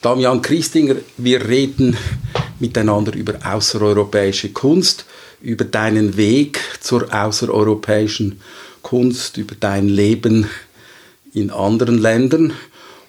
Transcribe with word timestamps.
Damian 0.00 0.42
Christinger, 0.42 0.94
wir 1.16 1.48
reden 1.48 1.96
miteinander 2.60 3.12
über 3.16 3.40
außereuropäische 3.44 4.50
Kunst, 4.50 5.04
über 5.40 5.64
deinen 5.64 6.16
Weg 6.16 6.60
zur 6.78 7.12
außereuropäischen 7.12 8.40
Kunst, 8.82 9.38
über 9.38 9.56
dein 9.58 9.88
Leben 9.88 10.48
in 11.34 11.50
anderen 11.50 11.98
Ländern. 11.98 12.52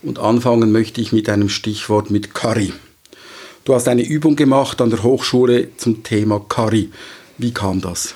Und 0.01 0.17
anfangen 0.17 0.71
möchte 0.71 0.99
ich 0.99 1.11
mit 1.11 1.29
einem 1.29 1.49
Stichwort 1.49 2.09
mit 2.09 2.33
Curry. 2.33 2.73
Du 3.65 3.75
hast 3.75 3.87
eine 3.87 4.03
Übung 4.03 4.35
gemacht 4.35 4.81
an 4.81 4.89
der 4.89 5.03
Hochschule 5.03 5.69
zum 5.77 6.01
Thema 6.01 6.39
Curry. 6.39 6.89
Wie 7.37 7.53
kam 7.53 7.81
das? 7.81 8.15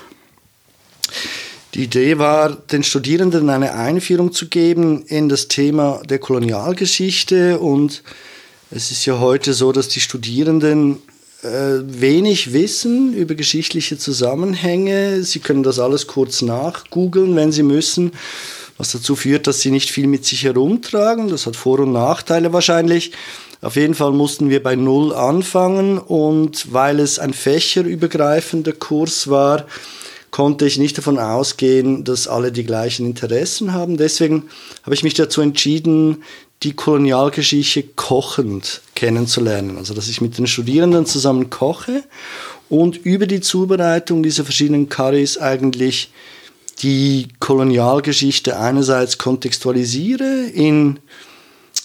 Die 1.74 1.84
Idee 1.84 2.18
war, 2.18 2.50
den 2.50 2.82
Studierenden 2.82 3.50
eine 3.50 3.74
Einführung 3.74 4.32
zu 4.32 4.48
geben 4.48 5.04
in 5.06 5.28
das 5.28 5.46
Thema 5.46 6.02
der 6.08 6.18
Kolonialgeschichte 6.18 7.60
und 7.60 8.02
es 8.74 8.90
ist 8.90 9.06
ja 9.06 9.20
heute 9.20 9.54
so, 9.54 9.70
dass 9.70 9.88
die 9.88 10.00
Studierenden 10.00 10.98
äh, 11.42 11.78
wenig 11.84 12.52
wissen 12.52 13.14
über 13.14 13.36
geschichtliche 13.36 13.98
Zusammenhänge. 13.98 15.22
Sie 15.22 15.38
können 15.38 15.62
das 15.62 15.78
alles 15.78 16.08
kurz 16.08 16.42
nachgoogeln, 16.42 17.36
wenn 17.36 17.52
sie 17.52 17.62
müssen, 17.62 18.12
was 18.76 18.90
dazu 18.90 19.14
führt, 19.14 19.46
dass 19.46 19.60
sie 19.60 19.70
nicht 19.70 19.90
viel 19.90 20.08
mit 20.08 20.24
sich 20.24 20.42
herumtragen. 20.42 21.28
Das 21.28 21.46
hat 21.46 21.54
Vor- 21.54 21.80
und 21.80 21.92
Nachteile 21.92 22.52
wahrscheinlich. 22.52 23.12
Auf 23.62 23.76
jeden 23.76 23.94
Fall 23.94 24.10
mussten 24.10 24.50
wir 24.50 24.60
bei 24.60 24.74
Null 24.74 25.14
anfangen 25.14 25.98
und 25.98 26.72
weil 26.72 26.98
es 26.98 27.20
ein 27.20 27.32
fächerübergreifender 27.32 28.72
Kurs 28.72 29.28
war, 29.28 29.66
konnte 30.32 30.66
ich 30.66 30.78
nicht 30.78 30.98
davon 30.98 31.20
ausgehen, 31.20 32.02
dass 32.02 32.26
alle 32.26 32.50
die 32.50 32.64
gleichen 32.64 33.06
Interessen 33.06 33.72
haben. 33.72 33.96
Deswegen 33.96 34.48
habe 34.82 34.96
ich 34.96 35.04
mich 35.04 35.14
dazu 35.14 35.40
entschieden, 35.40 36.24
die 36.64 36.72
Kolonialgeschichte 36.72 37.82
kochend 37.94 38.80
kennenzulernen. 38.94 39.76
Also 39.76 39.94
dass 39.94 40.08
ich 40.08 40.20
mit 40.20 40.38
den 40.38 40.46
Studierenden 40.46 41.06
zusammen 41.06 41.50
koche 41.50 42.02
und 42.68 42.96
über 42.96 43.26
die 43.26 43.40
Zubereitung 43.40 44.22
dieser 44.22 44.44
verschiedenen 44.44 44.88
Currys 44.88 45.38
eigentlich 45.38 46.10
die 46.82 47.28
Kolonialgeschichte 47.38 48.58
einerseits 48.58 49.18
kontextualisiere 49.18 50.46
in 50.52 50.98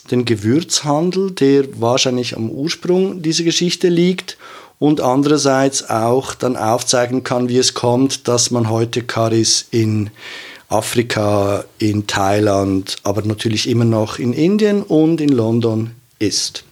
den 0.10 0.26
Gewürzhandel, 0.26 1.32
der 1.32 1.80
wahrscheinlich 1.80 2.36
am 2.36 2.50
Ursprung 2.50 3.22
dieser 3.22 3.44
Geschichte 3.44 3.90
liegt 3.90 4.38
und 4.80 5.02
andererseits 5.02 5.90
auch 5.90 6.34
dann 6.34 6.56
aufzeigen 6.56 7.24
kann, 7.24 7.50
wie 7.50 7.58
es 7.58 7.74
kommt, 7.74 8.28
dass 8.28 8.50
man 8.50 8.70
heute 8.70 9.04
Currys 9.04 9.68
in 9.72 10.10
Afrika, 10.70 11.66
in 11.80 12.06
Thailand, 12.06 12.98
aber 13.04 13.24
natürlich 13.24 13.68
immer 13.68 13.86
noch 13.86 14.20
in 14.20 14.34
Indien 14.34 14.84
und 14.84 15.20
in 15.20 15.30
London 15.30 15.92
ist. 16.20 16.64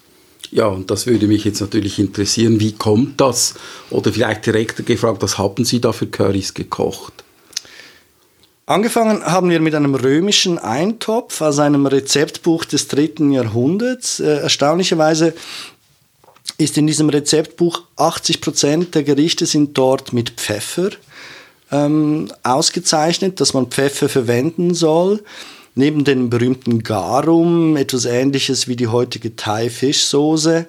Ja, 0.52 0.67
und 0.67 0.89
das 0.92 1.08
würde 1.08 1.28
mich 1.28 1.44
jetzt 1.44 1.59
natürlich 1.59 2.00
interessieren, 2.00 2.59
wie 2.59 2.72
kommt 2.72 3.20
das? 3.20 3.56
Oder 3.89 4.14
vielleicht 4.14 4.45
direkt 4.45 4.86
gefragt, 4.86 5.22
was 5.22 5.38
haben 5.38 5.66
Sie 5.66 5.81
da 5.81 5.92
für 5.92 6.08
Currys 6.08 6.54
gekocht? 6.54 7.12
Angefangen 8.66 9.26
haben 9.26 9.50
wir 9.50 9.62
mit 9.62 9.76
einem 9.76 9.95
römischen 9.95 10.59
Eintopf 10.59 11.42
aus 11.42 11.58
einem 11.59 11.86
Rezeptbuch 11.86 12.66
des 12.66 12.88
dritten 12.88 13.32
Jahrhunderts. 13.32 14.20
Äh, 14.20 14.39
erstaunlicherweise 14.39 15.34
ist 16.58 16.78
in 16.78 16.88
diesem 16.88 17.09
Rezeptbuch 17.09 17.84
80 17.95 18.42
Prozent 18.42 18.95
der 18.95 19.04
Gerichte 19.04 19.45
sind 19.45 19.78
dort 19.78 20.14
mit 20.14 20.32
Pfeffer 20.32 20.89
ähm, 21.72 22.30
ausgezeichnet, 22.44 23.40
dass 23.40 23.54
man 23.54 23.68
Pfeffer 23.68 24.10
verwenden 24.10 24.73
soll. 24.73 25.23
Neben 25.76 26.04
dem 26.04 26.30
berühmten 26.30 26.82
Garum, 26.82 27.78
etwas 27.78 28.06
ähnliches 28.06 28.68
wie 28.68 28.76
die 28.76 28.88
heutige 28.88 29.36
Thai-Fischsoße. 29.36 30.66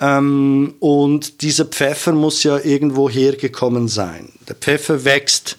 Ähm, 0.00 0.74
und 0.80 1.42
dieser 1.42 1.66
Pfeffer 1.66 2.12
muss 2.12 2.42
ja 2.42 2.58
irgendwo 2.58 3.08
hergekommen 3.08 3.86
sein. 3.86 4.30
Der 4.48 4.56
Pfeffer 4.56 5.04
wächst 5.04 5.56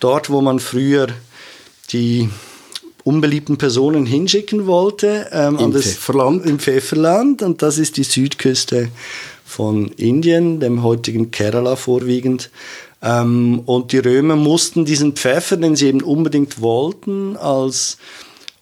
dort, 0.00 0.30
wo 0.30 0.40
man 0.40 0.58
früher 0.58 1.08
die 1.90 2.28
unbeliebten 3.04 3.58
Personen 3.58 4.06
hinschicken 4.06 4.66
wollte. 4.66 5.28
Ähm, 5.32 5.58
Im 5.58 5.72
Pfefferland. 5.72 6.46
Im 6.46 6.58
Pfefferland. 6.58 7.42
Und 7.42 7.62
das 7.62 7.78
ist 7.78 7.96
die 7.96 8.04
Südküste 8.04 8.88
von 9.44 9.88
Indien, 9.88 10.60
dem 10.60 10.82
heutigen 10.82 11.30
Kerala 11.30 11.76
vorwiegend. 11.76 12.50
Ähm, 13.02 13.62
und 13.66 13.92
die 13.92 13.98
Römer 13.98 14.36
mussten 14.36 14.84
diesen 14.84 15.14
Pfeffer, 15.14 15.56
den 15.56 15.76
sie 15.76 15.88
eben 15.88 16.02
unbedingt 16.02 16.60
wollten, 16.60 17.36
als 17.36 17.98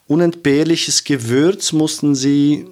unentbehrliches 0.06 1.04
Gewürz 1.04 1.72
mussten 1.72 2.14
sie 2.14 2.66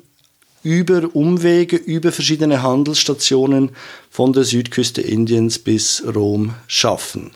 über 0.62 1.14
Umwege, 1.14 1.76
über 1.76 2.10
verschiedene 2.10 2.62
Handelsstationen 2.62 3.70
von 4.10 4.32
der 4.32 4.44
Südküste 4.44 5.02
Indiens 5.02 5.58
bis 5.58 6.02
Rom 6.14 6.54
schaffen. 6.66 7.30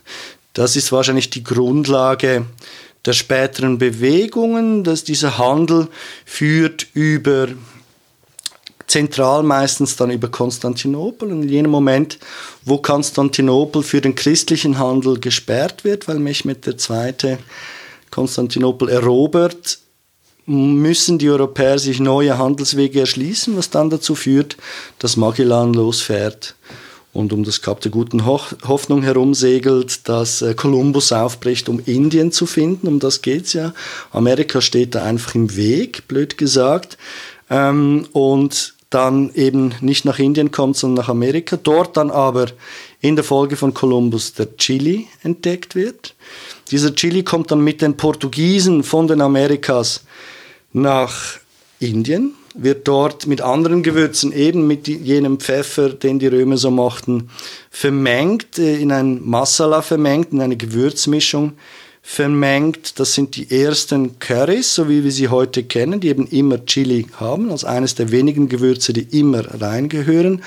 Das 0.54 0.76
ist 0.76 0.93
wahrscheinlich 0.93 1.31
die 1.31 1.44
Grundlage 1.44 2.47
der 3.04 3.12
späteren 3.12 3.78
Bewegungen, 3.78 4.84
dass 4.84 5.04
dieser 5.04 5.38
Handel 5.38 5.88
führt 6.25 6.87
über 6.94 7.49
zentral 8.93 9.43
meistens 9.43 9.97
dann 9.97 10.11
über 10.11 10.29
Konstantinopel. 10.29 11.33
Und 11.33 11.43
in 11.45 11.49
jenem 11.49 11.71
Moment, 11.71 12.19
wo 12.65 12.79
Konstantinopel 12.79 13.83
für 13.83 14.01
den 14.01 14.15
christlichen 14.15 14.79
Handel 14.79 15.19
gesperrt 15.19 15.85
wird, 15.85 16.09
weil 16.09 16.19
Mehmed 16.19 16.67
II. 16.67 17.39
Konstantinopel 18.11 18.91
erobert, 18.91 19.79
müssen 20.45 21.19
die 21.19 21.31
Europäer 21.31 21.79
sich 21.79 22.01
neue 22.01 22.37
Handelswege 22.37 23.01
erschließen, 23.01 23.57
was 23.57 23.71
dann 23.71 23.91
dazu 23.91 24.15
führt, 24.15 24.57
dass 24.99 25.17
Magellan 25.17 25.73
losfährt 25.73 26.57
und 27.13 27.33
um 27.33 27.45
das 27.45 27.61
Kap 27.61 27.81
der 27.83 27.91
guten 27.91 28.25
Hoffnung 28.25 29.03
herum 29.03 29.35
segelt, 29.35 30.09
dass 30.09 30.45
Kolumbus 30.57 31.13
aufbricht, 31.13 31.69
um 31.69 31.81
Indien 31.85 32.33
zu 32.33 32.47
finden. 32.47 32.89
Um 32.89 32.99
das 33.01 33.21
geht's 33.21 33.53
ja. 33.53 33.75
Amerika 34.13 34.61
steht 34.63 34.95
da 34.95 35.05
einfach 35.05 35.35
im 35.35 35.55
Weg, 35.55 36.09
blöd 36.09 36.39
gesagt. 36.39 36.97
Ähm, 37.51 38.07
und 38.13 38.75
dann 38.95 39.33
eben 39.35 39.75
nicht 39.81 40.05
nach 40.05 40.19
Indien 40.19 40.51
kommt, 40.51 40.77
sondern 40.77 41.05
nach 41.05 41.09
Amerika. 41.09 41.57
Dort 41.57 41.97
dann 41.97 42.11
aber 42.11 42.47
in 43.01 43.17
der 43.17 43.25
Folge 43.25 43.57
von 43.57 43.75
Kolumbus 43.75 44.35
der 44.35 44.57
Chili 44.57 45.09
entdeckt 45.23 45.75
wird. 45.75 46.15
Dieser 46.71 46.95
Chili 46.95 47.23
kommt 47.23 47.51
dann 47.51 47.61
mit 47.61 47.83
den 47.83 47.97
Portugiesen 47.97 48.83
von 48.83 49.09
den 49.09 49.21
Amerikas 49.21 50.05
nach 50.73 51.39
Indien, 51.81 52.35
wird 52.55 52.87
dort 52.87 53.27
mit 53.27 53.41
anderen 53.41 53.83
Gewürzen, 53.83 54.33
eben 54.33 54.67
mit 54.67 54.87
jenem 54.87 55.41
Pfeffer, 55.41 55.91
den 55.91 56.19
die 56.19 56.29
Römer 56.29 56.57
so 56.57 56.71
machten, 56.71 57.31
vermengt, 57.71 58.59
äh, 58.59 58.77
in 58.77 58.93
ein 58.93 59.21
Masala 59.23 59.83
vermengt, 59.83 60.33
in 60.33 60.41
eine 60.41 60.57
Gewürzmischung 60.57 61.55
vermengt. 62.03 62.99
Das 62.99 63.15
sind 63.15 63.37
die 63.37 63.63
ersten 63.63 64.19
Currys, 64.19 64.75
so 64.75 64.89
wie 64.89 65.05
wir 65.05 65.13
sie 65.13 65.29
heute 65.29 65.63
kennen, 65.63 66.01
die 66.01 66.09
eben 66.09 66.27
immer 66.27 66.67
Chili 66.67 67.07
haben, 67.19 67.51
als 67.51 67.65
eines 67.65 67.95
der 67.95 68.11
wenigen 68.11 68.49
Gewürze, 68.49 68.93
die 68.93 69.19
immer 69.19 69.61
reingehören. 69.61 70.43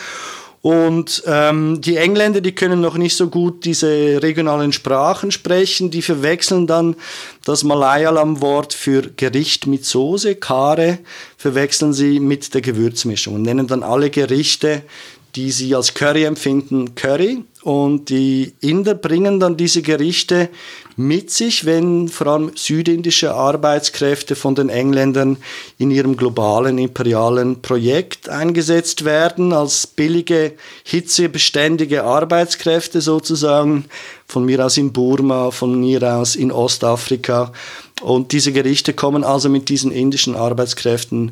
Und 0.66 1.22
ähm, 1.28 1.80
die 1.80 1.98
Engländer, 1.98 2.42
die 2.42 2.56
können 2.56 2.82
noch 2.82 2.98
nicht 2.98 3.16
so 3.16 3.28
gut 3.28 3.66
diese 3.66 4.20
regionalen 4.24 4.74
Sprachen 4.74 5.30
sprechen, 5.30 5.92
die 5.92 6.02
verwechseln 6.02 6.66
dann 6.66 6.96
das 7.44 7.64
Malayalam-Wort 7.64 8.74
für 8.74 9.12
Gericht 9.16 9.68
mit 9.68 9.86
Soße, 9.86 10.34
Kare, 10.34 10.98
verwechseln 11.38 11.94
sie 11.94 12.20
mit 12.20 12.56
der 12.56 12.62
Gewürzmischung 12.62 13.36
und 13.36 13.44
nennen 13.44 13.68
dann 13.68 13.84
alle 13.84 14.10
Gerichte, 14.10 14.82
die 15.36 15.52
sie 15.52 15.76
als 15.76 15.94
Curry 15.94 16.24
empfinden, 16.24 16.96
Curry. 16.96 17.44
Und 17.64 18.10
die 18.10 18.54
Inder 18.62 18.94
bringen 18.94 19.40
dann 19.40 19.58
diese 19.58 19.82
Gerichte 19.82 20.50
mit 20.98 21.32
sich, 21.32 21.66
wenn 21.66 22.08
vor 22.08 22.28
allem 22.28 22.52
südindische 22.56 23.34
Arbeitskräfte 23.34 24.36
von 24.36 24.56
den 24.56 24.70
Engländern 24.70 25.38
in 25.78 25.92
ihrem 25.92 26.16
globalen 26.16 26.78
imperialen 26.78 27.62
Projekt 27.62 28.30
eingesetzt 28.30 29.04
werden, 29.04 29.52
als 29.52 29.88
billige, 29.88 30.54
hitzebeständige 30.84 32.04
Arbeitskräfte 32.04 33.02
sozusagen, 33.02 33.86
von 34.28 34.46
mir 34.46 34.64
aus 34.66 34.78
in 34.78 34.94
Burma, 34.94 35.52
von 35.52 35.80
mir 35.80 36.02
aus 36.04 36.36
in 36.36 36.52
Ostafrika. 36.52 37.52
Und 38.02 38.32
diese 38.32 38.52
Gerichte 38.52 38.94
kommen 38.94 39.24
also 39.24 39.50
mit 39.50 39.70
diesen 39.70 39.92
indischen 39.92 40.36
Arbeitskräften 40.36 41.32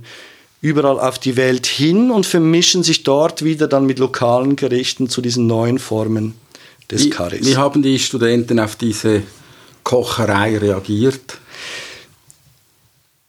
überall 0.63 0.97
auf 0.97 1.19
die 1.19 1.35
Welt 1.35 1.65
hin 1.67 2.09
und 2.09 2.25
vermischen 2.25 2.83
sich 2.83 3.03
dort 3.03 3.43
wieder 3.43 3.67
dann 3.67 3.85
mit 3.85 3.99
lokalen 3.99 4.55
Gerichten 4.55 5.09
zu 5.09 5.21
diesen 5.21 5.45
neuen 5.45 5.77
Formen 5.77 6.35
des 6.89 7.03
wie, 7.03 7.09
Currys. 7.09 7.45
Wie 7.45 7.57
haben 7.57 7.83
die 7.83 7.99
Studenten 7.99 8.61
auf 8.61 8.77
diese 8.77 9.23
Kocherei 9.83 10.57
reagiert? 10.57 11.37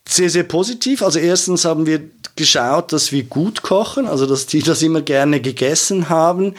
Sehr, 0.08 0.30
sehr 0.30 0.44
positiv. 0.44 1.02
Also 1.02 1.18
erstens 1.18 1.64
haben 1.64 1.86
wir 1.86 2.02
geschaut, 2.36 2.92
dass 2.92 3.10
wir 3.10 3.24
gut 3.24 3.62
kochen, 3.62 4.06
also 4.06 4.26
dass 4.26 4.46
die 4.46 4.62
das 4.62 4.80
immer 4.82 5.02
gerne 5.02 5.40
gegessen 5.40 6.08
haben. 6.08 6.54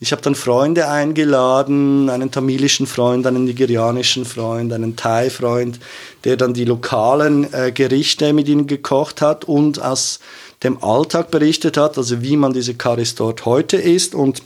Ich 0.00 0.12
habe 0.12 0.22
dann 0.22 0.36
Freunde 0.36 0.88
eingeladen, 0.88 2.08
einen 2.08 2.30
tamilischen 2.30 2.86
Freund, 2.86 3.26
einen 3.26 3.44
nigerianischen 3.44 4.24
Freund, 4.24 4.72
einen 4.72 4.94
Thai-Freund, 4.94 5.80
der 6.22 6.36
dann 6.36 6.54
die 6.54 6.64
lokalen 6.64 7.52
äh, 7.52 7.72
Gerichte 7.72 8.32
mit 8.32 8.48
ihnen 8.48 8.68
gekocht 8.68 9.20
hat 9.20 9.44
und 9.44 9.82
aus 9.82 10.20
dem 10.62 10.82
Alltag 10.84 11.32
berichtet 11.32 11.76
hat, 11.76 11.98
also 11.98 12.22
wie 12.22 12.36
man 12.36 12.52
diese 12.52 12.74
Karis 12.74 13.16
dort 13.16 13.44
heute 13.44 13.76
isst 13.76 14.14
und 14.14 14.42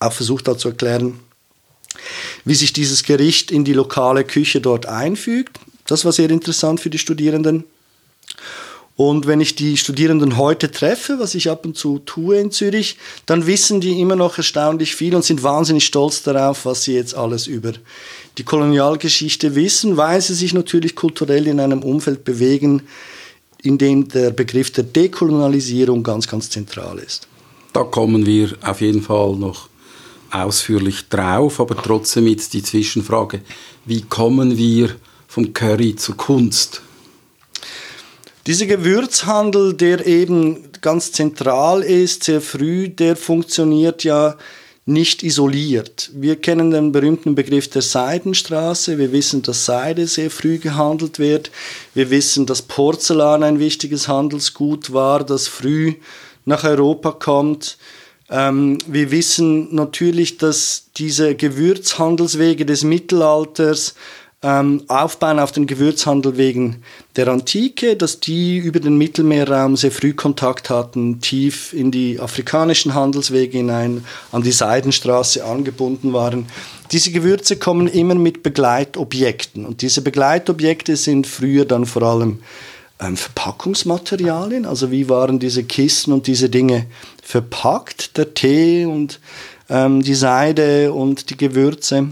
auch 0.00 0.12
versucht 0.12 0.48
hat 0.48 0.60
zu 0.60 0.68
erklären, 0.68 1.18
wie 2.44 2.54
sich 2.54 2.74
dieses 2.74 3.04
Gericht 3.04 3.50
in 3.50 3.64
die 3.64 3.72
lokale 3.72 4.22
Küche 4.22 4.60
dort 4.60 4.84
einfügt. 4.84 5.58
Das 5.86 6.04
war 6.04 6.12
sehr 6.12 6.28
interessant 6.28 6.80
für 6.80 6.90
die 6.90 6.98
Studierenden. 6.98 7.64
Und 8.98 9.28
wenn 9.28 9.40
ich 9.40 9.54
die 9.54 9.76
Studierenden 9.76 10.38
heute 10.38 10.72
treffe, 10.72 11.20
was 11.20 11.36
ich 11.36 11.48
ab 11.48 11.64
und 11.64 11.76
zu 11.76 12.00
tue 12.00 12.36
in 12.40 12.50
Zürich, 12.50 12.96
dann 13.26 13.46
wissen 13.46 13.80
die 13.80 14.00
immer 14.00 14.16
noch 14.16 14.38
erstaunlich 14.38 14.96
viel 14.96 15.14
und 15.14 15.24
sind 15.24 15.44
wahnsinnig 15.44 15.86
stolz 15.86 16.24
darauf, 16.24 16.64
was 16.64 16.82
sie 16.82 16.94
jetzt 16.94 17.14
alles 17.14 17.46
über 17.46 17.74
die 18.38 18.42
Kolonialgeschichte 18.42 19.54
wissen, 19.54 19.96
weil 19.96 20.20
sie 20.20 20.34
sich 20.34 20.52
natürlich 20.52 20.96
kulturell 20.96 21.46
in 21.46 21.60
einem 21.60 21.84
Umfeld 21.84 22.24
bewegen, 22.24 22.82
in 23.62 23.78
dem 23.78 24.08
der 24.08 24.32
Begriff 24.32 24.72
der 24.72 24.82
Dekolonialisierung 24.82 26.02
ganz, 26.02 26.26
ganz 26.26 26.50
zentral 26.50 26.98
ist. 26.98 27.28
Da 27.72 27.84
kommen 27.84 28.26
wir 28.26 28.56
auf 28.62 28.80
jeden 28.80 29.02
Fall 29.02 29.36
noch 29.36 29.68
ausführlich 30.32 31.08
drauf, 31.08 31.60
aber 31.60 31.76
trotzdem 31.76 32.26
jetzt 32.26 32.52
die 32.52 32.64
Zwischenfrage, 32.64 33.42
wie 33.84 34.02
kommen 34.02 34.58
wir 34.58 34.96
vom 35.28 35.52
Curry 35.52 35.94
zur 35.94 36.16
Kunst? 36.16 36.82
Dieser 38.48 38.64
Gewürzhandel, 38.64 39.74
der 39.74 40.06
eben 40.06 40.72
ganz 40.80 41.12
zentral 41.12 41.82
ist, 41.82 42.24
sehr 42.24 42.40
früh, 42.40 42.88
der 42.88 43.14
funktioniert 43.14 44.04
ja 44.04 44.38
nicht 44.86 45.22
isoliert. 45.22 46.10
Wir 46.14 46.36
kennen 46.36 46.70
den 46.70 46.90
berühmten 46.90 47.34
Begriff 47.34 47.68
der 47.68 47.82
Seidenstraße. 47.82 48.96
Wir 48.96 49.12
wissen, 49.12 49.42
dass 49.42 49.66
Seide 49.66 50.06
sehr 50.06 50.30
früh 50.30 50.56
gehandelt 50.56 51.18
wird. 51.18 51.50
Wir 51.92 52.08
wissen, 52.08 52.46
dass 52.46 52.62
Porzellan 52.62 53.42
ein 53.42 53.58
wichtiges 53.58 54.08
Handelsgut 54.08 54.94
war, 54.94 55.24
das 55.24 55.46
früh 55.46 55.96
nach 56.46 56.64
Europa 56.64 57.10
kommt. 57.10 57.76
Ähm, 58.30 58.78
wir 58.86 59.10
wissen 59.10 59.74
natürlich, 59.74 60.38
dass 60.38 60.86
diese 60.96 61.34
Gewürzhandelswege 61.34 62.64
des 62.64 62.82
Mittelalters 62.82 63.94
ähm, 64.40 64.84
aufbauen 64.86 65.40
auf 65.40 65.50
den 65.50 65.66
Gewürzhandel 65.66 66.36
wegen 66.36 66.82
der 67.16 67.26
Antike, 67.26 67.96
dass 67.96 68.20
die 68.20 68.58
über 68.58 68.78
den 68.78 68.96
Mittelmeerraum 68.96 69.76
sehr 69.76 69.90
früh 69.90 70.12
Kontakt 70.12 70.70
hatten, 70.70 71.20
tief 71.20 71.72
in 71.72 71.90
die 71.90 72.20
afrikanischen 72.20 72.94
Handelswege 72.94 73.58
hinein, 73.58 74.04
an 74.30 74.42
die 74.42 74.52
Seidenstraße 74.52 75.44
angebunden 75.44 76.12
waren. 76.12 76.46
Diese 76.92 77.10
Gewürze 77.10 77.56
kommen 77.56 77.88
immer 77.88 78.14
mit 78.14 78.44
Begleitobjekten. 78.44 79.66
Und 79.66 79.82
diese 79.82 80.02
Begleitobjekte 80.02 80.96
sind 80.96 81.26
früher 81.26 81.64
dann 81.64 81.84
vor 81.84 82.02
allem 82.02 82.38
ähm, 83.00 83.16
Verpackungsmaterialien, 83.16 84.66
also 84.66 84.92
wie 84.92 85.08
waren 85.08 85.40
diese 85.40 85.64
Kisten 85.64 86.12
und 86.12 86.28
diese 86.28 86.48
Dinge 86.48 86.86
verpackt, 87.22 88.16
der 88.16 88.34
Tee 88.34 88.86
und 88.86 89.18
ähm, 89.68 90.02
die 90.02 90.14
Seide 90.14 90.92
und 90.92 91.30
die 91.30 91.36
Gewürze. 91.36 92.08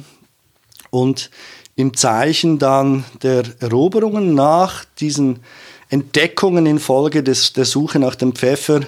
Und 0.90 1.30
im 1.76 1.94
Zeichen 1.94 2.58
dann 2.58 3.04
der 3.22 3.44
Eroberungen 3.60 4.34
nach 4.34 4.84
diesen 4.98 5.40
Entdeckungen 5.90 6.66
infolge 6.66 7.22
des, 7.22 7.52
der 7.52 7.66
Suche 7.66 7.98
nach 7.98 8.14
dem 8.14 8.34
Pfeffer 8.34 8.80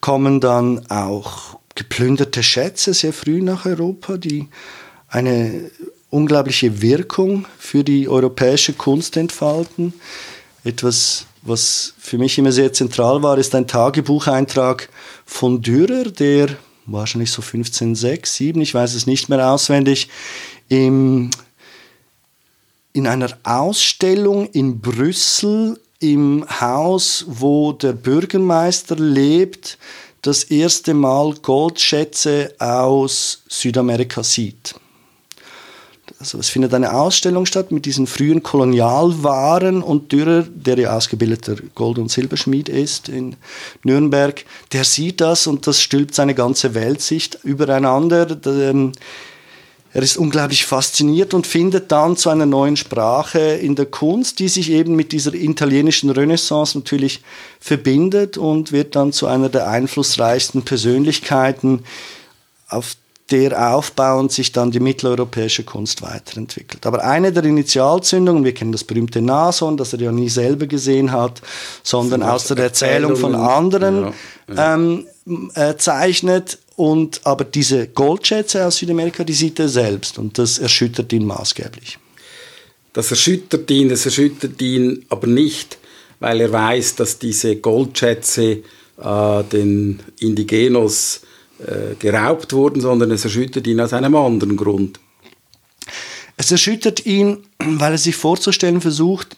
kommen 0.00 0.40
dann 0.40 0.90
auch 0.90 1.58
geplünderte 1.74 2.42
Schätze 2.42 2.92
sehr 2.92 3.12
früh 3.12 3.40
nach 3.40 3.64
Europa, 3.64 4.16
die 4.16 4.48
eine 5.08 5.70
unglaubliche 6.10 6.82
Wirkung 6.82 7.46
für 7.58 7.82
die 7.84 8.08
europäische 8.08 8.74
Kunst 8.74 9.16
entfalten. 9.16 9.94
Etwas, 10.64 11.26
was 11.42 11.94
für 11.98 12.18
mich 12.18 12.36
immer 12.38 12.52
sehr 12.52 12.72
zentral 12.72 13.22
war, 13.22 13.38
ist 13.38 13.54
ein 13.54 13.66
Tagebucheintrag 13.66 14.88
von 15.24 15.62
Dürer, 15.62 16.04
der 16.04 16.48
wahrscheinlich 16.86 17.30
so 17.30 17.42
1506, 17.42 18.34
7, 18.36 18.60
ich 18.60 18.74
weiß 18.74 18.94
es 18.94 19.06
nicht 19.06 19.28
mehr 19.28 19.50
auswendig, 19.50 20.08
im 20.68 21.30
in 22.94 23.06
einer 23.06 23.36
Ausstellung 23.42 24.46
in 24.52 24.80
Brüssel 24.80 25.78
im 25.98 26.46
Haus, 26.60 27.24
wo 27.26 27.72
der 27.72 27.92
Bürgermeister 27.92 28.96
lebt, 28.96 29.78
das 30.22 30.44
erste 30.44 30.94
Mal 30.94 31.34
Goldschätze 31.42 32.54
aus 32.58 33.42
Südamerika 33.48 34.22
sieht. 34.22 34.74
Also 36.20 36.38
es 36.38 36.48
findet 36.48 36.72
eine 36.72 36.94
Ausstellung 36.94 37.44
statt 37.46 37.72
mit 37.72 37.84
diesen 37.84 38.06
frühen 38.06 38.42
Kolonialwaren 38.42 39.82
und 39.82 40.12
Dürer, 40.12 40.44
der 40.48 40.78
ja 40.78 40.96
ausgebildeter 40.96 41.56
Gold- 41.74 41.98
und 41.98 42.10
Silberschmied 42.10 42.68
ist 42.68 43.08
in 43.08 43.36
Nürnberg, 43.82 44.44
der 44.72 44.84
sieht 44.84 45.20
das 45.20 45.46
und 45.46 45.66
das 45.66 45.80
stülpt 45.80 46.14
seine 46.14 46.34
ganze 46.34 46.74
Weltsicht 46.74 47.40
übereinander. 47.42 48.26
Er 49.94 50.02
ist 50.02 50.16
unglaublich 50.16 50.66
fasziniert 50.66 51.34
und 51.34 51.46
findet 51.46 51.92
dann 51.92 52.16
zu 52.16 52.28
einer 52.28 52.46
neuen 52.46 52.76
Sprache 52.76 53.38
in 53.38 53.76
der 53.76 53.86
Kunst, 53.86 54.40
die 54.40 54.48
sich 54.48 54.72
eben 54.72 54.96
mit 54.96 55.12
dieser 55.12 55.32
italienischen 55.34 56.10
Renaissance 56.10 56.76
natürlich 56.76 57.22
verbindet 57.60 58.36
und 58.36 58.72
wird 58.72 58.96
dann 58.96 59.12
zu 59.12 59.28
einer 59.28 59.48
der 59.48 59.68
einflussreichsten 59.68 60.62
Persönlichkeiten, 60.62 61.84
auf 62.68 62.96
der 63.30 63.72
aufbauend 63.72 64.32
sich 64.32 64.50
dann 64.50 64.72
die 64.72 64.80
mitteleuropäische 64.80 65.62
Kunst 65.62 66.02
weiterentwickelt. 66.02 66.84
Aber 66.86 67.04
eine 67.04 67.32
der 67.32 67.44
Initialzündungen, 67.44 68.44
wir 68.44 68.52
kennen 68.52 68.72
das 68.72 68.82
berühmte 68.82 69.22
Nason, 69.22 69.76
das 69.76 69.92
er 69.92 70.00
ja 70.00 70.12
nie 70.12 70.28
selber 70.28 70.66
gesehen 70.66 71.12
hat, 71.12 71.40
sondern 71.84 72.24
aus 72.24 72.48
der 72.48 72.58
Erzählung 72.58 73.14
von 73.14 73.36
anderen 73.36 74.12
ja, 74.48 74.54
ja. 74.54 74.74
Ähm, 74.74 75.06
äh, 75.54 75.76
zeichnet, 75.76 76.58
und, 76.76 77.20
aber 77.24 77.44
diese 77.44 77.88
Goldschätze 77.88 78.66
aus 78.66 78.76
Südamerika, 78.76 79.24
die 79.24 79.32
sieht 79.32 79.58
er 79.58 79.68
selbst 79.68 80.18
und 80.18 80.38
das 80.38 80.58
erschüttert 80.58 81.12
ihn 81.12 81.24
maßgeblich. 81.24 81.98
Das 82.92 83.10
erschüttert 83.10 83.70
ihn, 83.70 83.88
das 83.88 84.04
erschüttert 84.04 84.60
ihn 84.62 85.04
aber 85.08 85.26
nicht, 85.26 85.78
weil 86.20 86.40
er 86.40 86.52
weiß, 86.52 86.96
dass 86.96 87.18
diese 87.18 87.56
Goldschätze 87.56 88.62
äh, 89.02 89.44
den 89.52 90.00
Indigenos 90.20 91.22
äh, 91.58 91.94
geraubt 91.98 92.52
wurden, 92.52 92.80
sondern 92.80 93.10
es 93.10 93.24
erschüttert 93.24 93.66
ihn 93.66 93.80
aus 93.80 93.92
einem 93.92 94.14
anderen 94.16 94.56
Grund. 94.56 95.00
Es 96.36 96.50
erschüttert 96.50 97.06
ihn, 97.06 97.38
weil 97.58 97.92
er 97.92 97.98
sich 97.98 98.16
vorzustellen 98.16 98.80
versucht, 98.80 99.36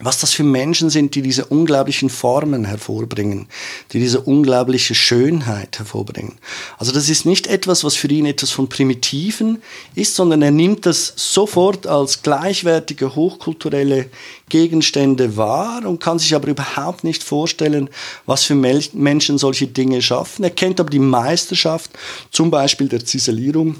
was 0.00 0.18
das 0.18 0.32
für 0.32 0.42
Menschen 0.42 0.90
sind, 0.90 1.14
die 1.14 1.22
diese 1.22 1.44
unglaublichen 1.44 2.10
Formen 2.10 2.64
hervorbringen, 2.64 3.46
die 3.92 4.00
diese 4.00 4.20
unglaubliche 4.20 4.92
Schönheit 4.92 5.78
hervorbringen. 5.78 6.34
Also 6.78 6.90
das 6.90 7.08
ist 7.08 7.26
nicht 7.26 7.46
etwas, 7.46 7.84
was 7.84 7.94
für 7.94 8.08
ihn 8.08 8.26
etwas 8.26 8.50
von 8.50 8.68
Primitiven 8.68 9.62
ist, 9.94 10.16
sondern 10.16 10.42
er 10.42 10.50
nimmt 10.50 10.84
das 10.84 11.12
sofort 11.14 11.86
als 11.86 12.22
gleichwertige, 12.22 13.14
hochkulturelle 13.14 14.10
Gegenstände 14.48 15.36
wahr 15.36 15.86
und 15.86 16.00
kann 16.00 16.18
sich 16.18 16.34
aber 16.34 16.48
überhaupt 16.48 17.04
nicht 17.04 17.22
vorstellen, 17.22 17.88
was 18.26 18.42
für 18.42 18.56
Menschen 18.56 19.38
solche 19.38 19.68
Dinge 19.68 20.02
schaffen. 20.02 20.42
Er 20.42 20.50
kennt 20.50 20.80
aber 20.80 20.90
die 20.90 20.98
Meisterschaft, 20.98 21.92
zum 22.32 22.50
Beispiel 22.50 22.88
der 22.88 23.04
Ziselierung, 23.04 23.76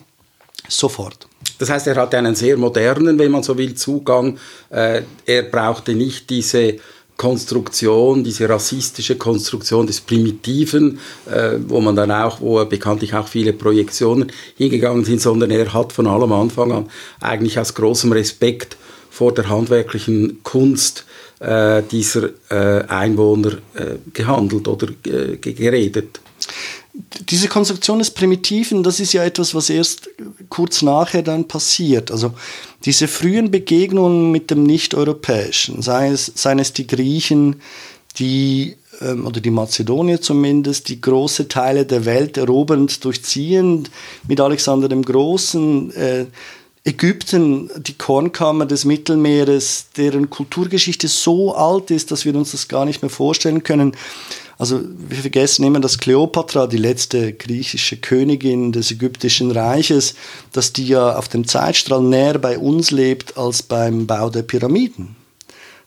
sofort. 0.68 1.26
Das 1.58 1.70
heißt, 1.70 1.86
er 1.86 1.96
hatte 1.96 2.18
einen 2.18 2.34
sehr 2.34 2.56
modernen, 2.56 3.18
wenn 3.18 3.30
man 3.30 3.42
so 3.42 3.56
will, 3.56 3.74
Zugang. 3.74 4.38
Äh, 4.70 5.02
er 5.26 5.42
brauchte 5.42 5.94
nicht 5.94 6.30
diese 6.30 6.76
Konstruktion, 7.16 8.24
diese 8.24 8.48
rassistische 8.48 9.16
Konstruktion 9.16 9.86
des 9.86 10.00
Primitiven, 10.00 10.98
äh, 11.30 11.52
wo 11.68 11.80
man 11.80 11.94
dann 11.94 12.10
auch, 12.10 12.40
wo 12.40 12.64
bekanntlich 12.64 13.14
auch 13.14 13.28
viele 13.28 13.52
Projektionen 13.52 14.32
hingegangen 14.56 15.04
sind, 15.04 15.20
sondern 15.20 15.50
er 15.50 15.72
hat 15.72 15.92
von 15.92 16.06
allem 16.08 16.32
Anfang 16.32 16.72
an 16.72 16.90
eigentlich 17.20 17.58
aus 17.58 17.74
großem 17.74 18.10
Respekt 18.12 18.76
vor 19.10 19.32
der 19.32 19.48
handwerklichen 19.48 20.42
Kunst 20.42 21.04
äh, 21.38 21.82
dieser 21.88 22.30
äh, 22.50 22.84
Einwohner 22.88 23.52
äh, 23.74 23.96
gehandelt 24.12 24.66
oder 24.66 24.88
äh, 25.06 25.36
geredet 25.36 26.20
diese 27.28 27.48
Konstruktion 27.48 27.98
des 27.98 28.10
Primitiven, 28.10 28.84
das 28.84 29.00
ist 29.00 29.12
ja 29.12 29.24
etwas, 29.24 29.54
was 29.54 29.68
erst 29.68 30.08
kurz 30.54 30.82
nachher 30.82 31.22
dann 31.22 31.48
passiert. 31.48 32.12
Also 32.12 32.32
diese 32.84 33.08
frühen 33.08 33.50
Begegnungen 33.50 34.30
mit 34.30 34.52
dem 34.52 34.62
Nicht-Europäischen, 34.62 35.82
sei 35.82 36.10
es, 36.10 36.30
seien 36.36 36.60
es 36.60 36.72
die 36.72 36.86
Griechen, 36.86 37.56
die 38.18 38.76
ähm, 39.00 39.26
oder 39.26 39.40
die 39.40 39.50
Mazedonier 39.50 40.20
zumindest, 40.20 40.88
die 40.88 41.00
große 41.00 41.48
Teile 41.48 41.86
der 41.86 42.04
Welt 42.04 42.36
erobernd 42.36 43.04
durchziehen, 43.04 43.88
mit 44.28 44.40
Alexander 44.40 44.88
dem 44.88 45.02
Großen, 45.02 45.92
äh, 45.96 46.26
Ägypten, 46.84 47.70
die 47.78 47.94
Kornkammer 47.94 48.66
des 48.66 48.84
Mittelmeeres, 48.84 49.86
deren 49.96 50.30
Kulturgeschichte 50.30 51.08
so 51.08 51.54
alt 51.54 51.90
ist, 51.90 52.12
dass 52.12 52.24
wir 52.26 52.34
uns 52.36 52.52
das 52.52 52.68
gar 52.68 52.84
nicht 52.84 53.02
mehr 53.02 53.10
vorstellen 53.10 53.64
können. 53.64 53.96
Also 54.58 54.80
wir 55.08 55.18
vergessen 55.18 55.64
immer, 55.64 55.80
dass 55.80 55.98
Kleopatra, 55.98 56.66
die 56.66 56.76
letzte 56.76 57.32
griechische 57.32 57.96
Königin 57.96 58.72
des 58.72 58.90
ägyptischen 58.90 59.50
Reiches, 59.50 60.14
dass 60.52 60.72
die 60.72 60.86
ja 60.86 61.16
auf 61.16 61.28
dem 61.28 61.46
Zeitstrahl 61.46 62.02
näher 62.02 62.38
bei 62.38 62.58
uns 62.58 62.90
lebt 62.90 63.36
als 63.36 63.62
beim 63.62 64.06
Bau 64.06 64.30
der 64.30 64.42
Pyramiden. 64.42 65.16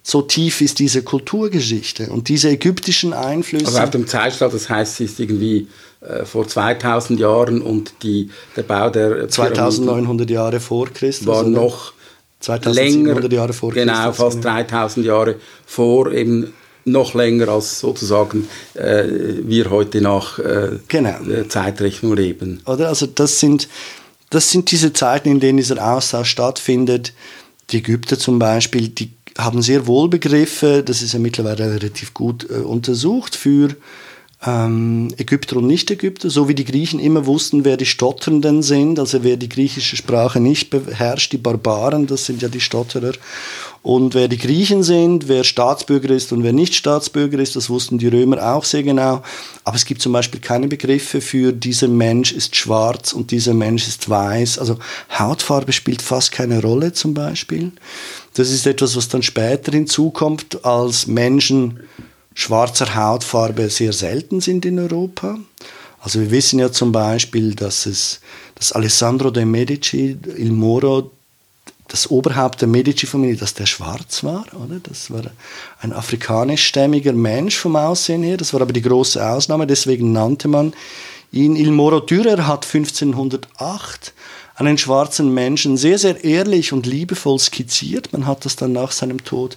so 0.04 0.22
tief 0.22 0.62
ist 0.62 0.80
diese 0.80 1.04
Kulturgeschichte 1.04 2.08
und 2.08 2.30
diese 2.30 2.50
ägyptischen 2.50 3.14
Einflüsse. 3.14 3.68
Aber 3.68 3.84
auf 3.84 3.90
dem 3.90 4.08
Zeitstrahl, 4.08 4.50
das 4.50 4.70
heißt, 4.70 5.02
es 5.02 5.12
ist 5.12 5.20
irgendwie 5.20 5.68
äh, 6.00 6.24
vor 6.24 6.48
2000 6.48 7.20
Jahren 7.20 7.62
und 7.62 7.92
die, 8.04 8.30
der 8.56 8.64
Bau 8.64 8.90
der 8.90 9.28
2900 9.28 10.30
Jahre 10.30 10.60
vor 10.60 10.88
Christus 10.88 11.28
war 11.28 11.44
noch 11.44 11.92
2700 12.40 13.24
länger, 13.24 13.34
Jahre 13.34 13.54
vor 13.54 13.72
genau, 13.72 13.94
Christus. 13.94 14.18
Genau, 14.18 14.30
fast 14.30 14.46
3000 14.46 15.06
Jahre 15.06 15.36
vor, 15.66 16.12
eben 16.12 16.54
noch 16.88 17.14
länger 17.14 17.50
als 17.50 17.80
sozusagen 17.80 18.48
äh, 18.74 19.04
wir 19.44 19.70
heute 19.70 20.02
nach 20.02 20.40
äh, 20.40 20.80
genau. 20.88 21.16
Zeitrechnung 21.50 22.16
leben. 22.16 22.62
Oder? 22.66 22.90
Also 22.90 23.06
das 23.06 23.40
sind, 23.40 23.68
das 24.30 24.52
sind 24.52 24.72
diese 24.72 24.94
Zeiten, 24.94 25.30
in 25.30 25.40
denen 25.40 25.58
dieser 25.58 25.86
Austausch 25.86 26.30
stattfindet. 26.30 27.14
Die 27.72 27.78
Ägypter 27.78 28.18
zum 28.18 28.40
Beispiel, 28.40 28.90
die 28.90 29.12
haben 29.38 29.62
sehr 29.62 29.86
wohl 29.86 30.10
Begriffe, 30.10 30.84
das 30.84 31.02
ist 31.02 31.14
ja 31.14 31.20
mittlerweile 31.20 31.72
relativ 31.72 32.14
gut 32.14 32.50
äh, 32.50 32.56
untersucht, 32.56 33.36
für 33.36 33.76
ähm, 34.46 35.14
Ägypter 35.18 35.58
und 35.58 35.68
Nicht-Ägypter, 35.68 36.30
so 36.30 36.48
wie 36.48 36.54
die 36.54 36.66
Griechen 36.66 37.00
immer 37.00 37.26
wussten, 37.26 37.66
wer 37.66 37.78
die 37.78 37.86
Stotternden 37.86 38.62
sind, 38.62 39.00
also 39.00 39.24
wer 39.24 39.38
die 39.38 39.50
griechische 39.50 39.96
Sprache 39.96 40.40
nicht 40.40 40.70
beherrscht, 40.70 41.34
die 41.34 41.38
Barbaren, 41.38 42.06
das 42.08 42.26
sind 42.26 42.42
ja 42.42 42.48
die 42.48 42.60
Stotterer. 42.60 43.14
Und 43.88 44.16
wer 44.16 44.28
die 44.28 44.38
Griechen 44.38 44.84
sind, 44.84 45.30
wer 45.30 45.46
Staatsbürger 45.46 46.10
ist 46.10 46.34
und 46.34 46.44
wer 46.44 46.52
nicht 46.52 46.76
Staatsbürger 46.76 47.40
ist, 47.40 47.56
das 47.56 47.70
wussten 47.70 47.98
die 47.98 48.10
Römer 48.10 48.54
auch 48.54 48.66
sehr 48.66 48.84
genau. 48.84 49.22
Aber 49.64 49.78
es 49.78 49.86
gibt 49.86 50.02
zum 50.02 50.12
Beispiel 50.12 50.42
keine 50.42 50.68
Begriffe 50.68 51.22
für 51.22 51.54
dieser 51.54 51.88
Mensch 51.88 52.34
ist 52.34 52.58
schwarz 52.58 53.14
und 53.14 53.32
dieser 53.32 53.54
Mensch 53.54 53.88
ist 53.88 54.10
weiß. 54.10 54.60
Also 54.60 54.78
Hautfarbe 55.18 55.72
spielt 55.72 56.02
fast 56.02 56.34
keine 56.34 56.62
Rolle 56.62 56.92
zum 56.92 57.14
Beispiel. 57.14 57.72
Das 58.34 58.52
ist 58.52 58.68
etwas, 58.68 58.98
was 58.98 59.08
dann 59.08 59.24
später 59.24 59.72
hinzukommt, 59.72 60.66
als 60.66 61.08
Menschen 61.08 61.80
schwarzer 62.34 62.94
Hautfarbe 62.94 63.70
sehr 63.70 63.94
selten 63.94 64.42
sind 64.42 64.66
in 64.66 64.80
Europa. 64.80 65.40
Also 66.02 66.20
wir 66.20 66.32
wissen 66.32 66.60
ja 66.60 66.74
zum 66.74 66.92
Beispiel, 66.92 67.56
dass 67.56 67.86
es 67.86 68.20
dass 68.56 68.74
Alessandro 68.74 69.30
de 69.30 69.46
Medici, 69.46 70.18
Il 70.36 70.52
Moro, 70.52 71.12
das 71.88 72.10
Oberhaupt 72.10 72.62
der 72.62 72.68
Medici-Familie, 72.68 73.38
dass 73.38 73.54
der 73.54 73.66
schwarz 73.66 74.24
war, 74.24 74.46
oder? 74.54 74.80
Das 74.84 75.12
war 75.12 75.24
ein 75.80 75.94
afrikanischstämmiger 75.94 77.14
Mensch 77.14 77.58
vom 77.58 77.76
Aussehen 77.76 78.24
her. 78.24 78.38
Das 78.38 78.54
war 78.54 78.62
aber 78.62 78.74
die 78.74 78.82
große 78.82 79.26
Ausnahme. 79.26 79.68
Deswegen 79.68 80.12
nannte 80.12 80.48
man 80.48 80.74
ihn 81.32 81.56
Il 81.56 81.72
Moro 81.72 82.00
Dürer 82.00 82.48
hat 82.48 82.66
1508 82.66 84.14
einen 84.58 84.80
schwarzen 84.80 85.32
Menschen 85.34 85.78
sehr, 85.78 86.00
sehr 86.00 86.24
ehrlich 86.24 86.74
und 86.74 86.88
liebevoll 86.88 87.38
skizziert. 87.38 88.12
Man 88.12 88.26
hat 88.26 88.44
das 88.44 88.56
dann 88.56 88.72
nach 88.72 88.92
seinem 88.92 89.24
Tod 89.24 89.56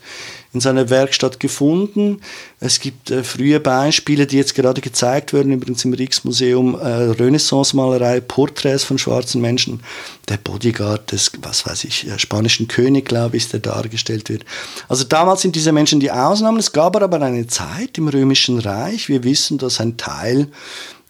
in 0.52 0.60
seiner 0.60 0.90
Werkstatt 0.90 1.40
gefunden. 1.40 2.20
Es 2.58 2.80
gibt 2.80 3.10
äh, 3.10 3.24
frühe 3.24 3.60
Beispiele, 3.60 4.26
die 4.26 4.36
jetzt 4.36 4.54
gerade 4.54 4.82
gezeigt 4.82 5.32
werden, 5.32 5.52
übrigens 5.52 5.86
im 5.86 5.94
Rijksmuseum, 5.94 6.74
äh, 6.74 6.86
Renaissance-Malerei, 6.86 8.20
Porträts 8.20 8.84
von 8.84 8.98
schwarzen 8.98 9.40
Menschen. 9.40 9.80
Der 10.28 10.36
Bodyguard 10.36 11.12
des, 11.12 11.32
was 11.40 11.66
weiß 11.66 11.84
ich, 11.84 12.06
äh, 12.06 12.18
spanischen 12.18 12.68
König, 12.68 13.06
glaube 13.06 13.38
ich, 13.38 13.48
der 13.48 13.60
dargestellt 13.60 14.28
wird. 14.28 14.44
Also 14.88 15.04
damals 15.04 15.40
sind 15.40 15.56
diese 15.56 15.72
Menschen 15.72 16.00
die 16.00 16.10
Ausnahmen. 16.10 16.58
Es 16.58 16.72
gab 16.72 16.94
aber 17.00 17.22
eine 17.22 17.46
Zeit 17.46 17.96
im 17.96 18.08
Römischen 18.08 18.58
Reich. 18.58 19.08
Wir 19.08 19.24
wissen, 19.24 19.56
dass 19.56 19.80
ein 19.80 19.96
Teil 19.96 20.48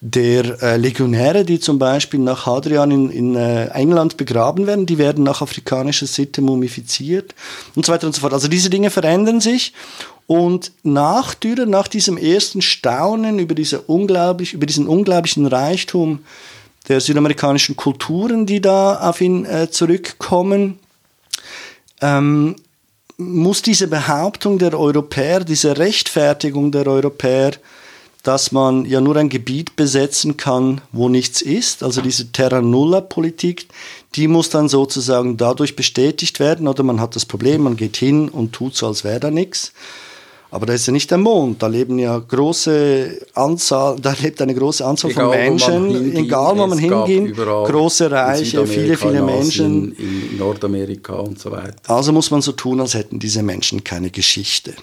der 0.03 0.63
äh, 0.63 0.77
Legionäre, 0.79 1.45
die 1.45 1.61
zum 1.61 1.79
Beispiel 1.79 2.21
nach 2.21 2.47
Hadrian 2.47 2.91
in, 2.91 3.11
in 3.11 3.37
äh, 3.37 3.67
England 3.67 4.17
begraben 4.17 4.67
werden, 4.67 4.87
die 4.87 4.97
werden 4.97 5.25
nach 5.25 5.43
afrikanischer 5.43 6.07
Sitte 6.07 6.41
mumifiziert 6.41 7.35
und 7.75 7.85
so 7.85 7.93
weiter 7.93 8.07
und 8.07 8.15
so 8.15 8.23
fort. 8.23 8.33
Also 8.33 8.49
diese 8.49 8.71
Dinge 8.71 8.89
verändern 8.89 9.43
sich 9.43 9.75
und 10.27 10.73
nach 10.83 11.35
Dürer, 11.35 11.67
nach 11.67 11.87
diesem 11.87 12.17
ersten 12.17 12.63
Staunen 12.63 13.39
über, 13.39 13.55
diese 13.55 13.83
unglaublich, 13.83 14.55
über 14.55 14.65
diesen 14.65 14.87
unglaublichen 14.87 15.45
Reichtum 15.45 16.21
der 16.89 17.01
südamerikanischen 17.01 17.77
Kulturen, 17.77 18.47
die 18.47 18.63
da 18.63 19.01
auf 19.01 19.21
ihn 19.21 19.45
äh, 19.45 19.71
zurückkommen, 19.71 20.79
ähm, 22.01 22.57
muss 23.19 23.61
diese 23.61 23.87
Behauptung 23.87 24.59
der 24.59 24.79
Europäer, 24.79 25.41
diese 25.41 25.77
Rechtfertigung 25.77 26.73
der 26.73 26.87
Europäer 26.87 27.53
dass 28.23 28.53
man 28.53 28.85
ja 28.85 29.01
nur 29.01 29.17
ein 29.17 29.29
Gebiet 29.29 29.77
besetzen 29.77 30.37
kann, 30.37 30.81
wo 30.93 31.09
nichts 31.09 31.41
ist. 31.41 31.83
Also 31.83 32.03
diese 32.03 32.33
Terra 32.33 32.61
Nulla-Politik, 32.61 33.69
die 34.15 34.29
muss 34.29 34.51
dann 34.51 34.69
sozusagen 34.69 35.37
dadurch 35.37 35.77
bestätigt 35.77 36.41
werden. 36.41 36.69
Oder 36.69 36.83
man 36.83 37.01
hat 37.01 37.17
das 37.17 37.25
Problem, 37.25 37.63
man 37.63 37.77
geht 37.77 37.97
hin 37.97 38.29
und 38.29 38.53
tut 38.53 38.77
so, 38.77 38.87
als 38.87 39.05
wäre 39.05 39.21
da 39.21 39.31
nichts. 39.31 39.73
Aber 40.53 40.67
da 40.67 40.73
ist 40.73 40.87
ja 40.87 40.93
nicht 40.93 41.11
der 41.11 41.19
Mond, 41.19 41.63
da 41.63 41.69
leben 41.69 41.99
ja 42.01 42.19
große 42.19 43.25
Anzahl, 43.35 43.97
da 44.03 44.15
lebt 44.21 44.43
eine 44.43 44.55
große 44.55 44.85
Anzahl 44.85 45.13
egal, 45.13 45.27
von 45.27 45.39
Menschen, 45.39 46.15
wo 46.15 46.19
egal 46.19 46.59
wo 46.59 46.67
man 46.67 46.79
hingeht, 46.79 47.37
große 47.37 48.11
Reiche, 48.11 48.67
viele, 48.67 48.97
viele 48.97 49.23
Menschen. 49.23 49.93
In 49.93 50.39
Nordamerika 50.39 51.15
und 51.15 51.39
so 51.39 51.53
weiter. 51.53 51.77
Also 51.87 52.13
muss 52.13 52.31
man 52.33 52.43
so 52.43 52.53
tun, 52.53 52.81
als 52.81 52.95
hätten 52.95 53.21
diese 53.21 53.43
Menschen 53.43 53.85
keine 53.85 54.11
Geschichte. 54.11 54.75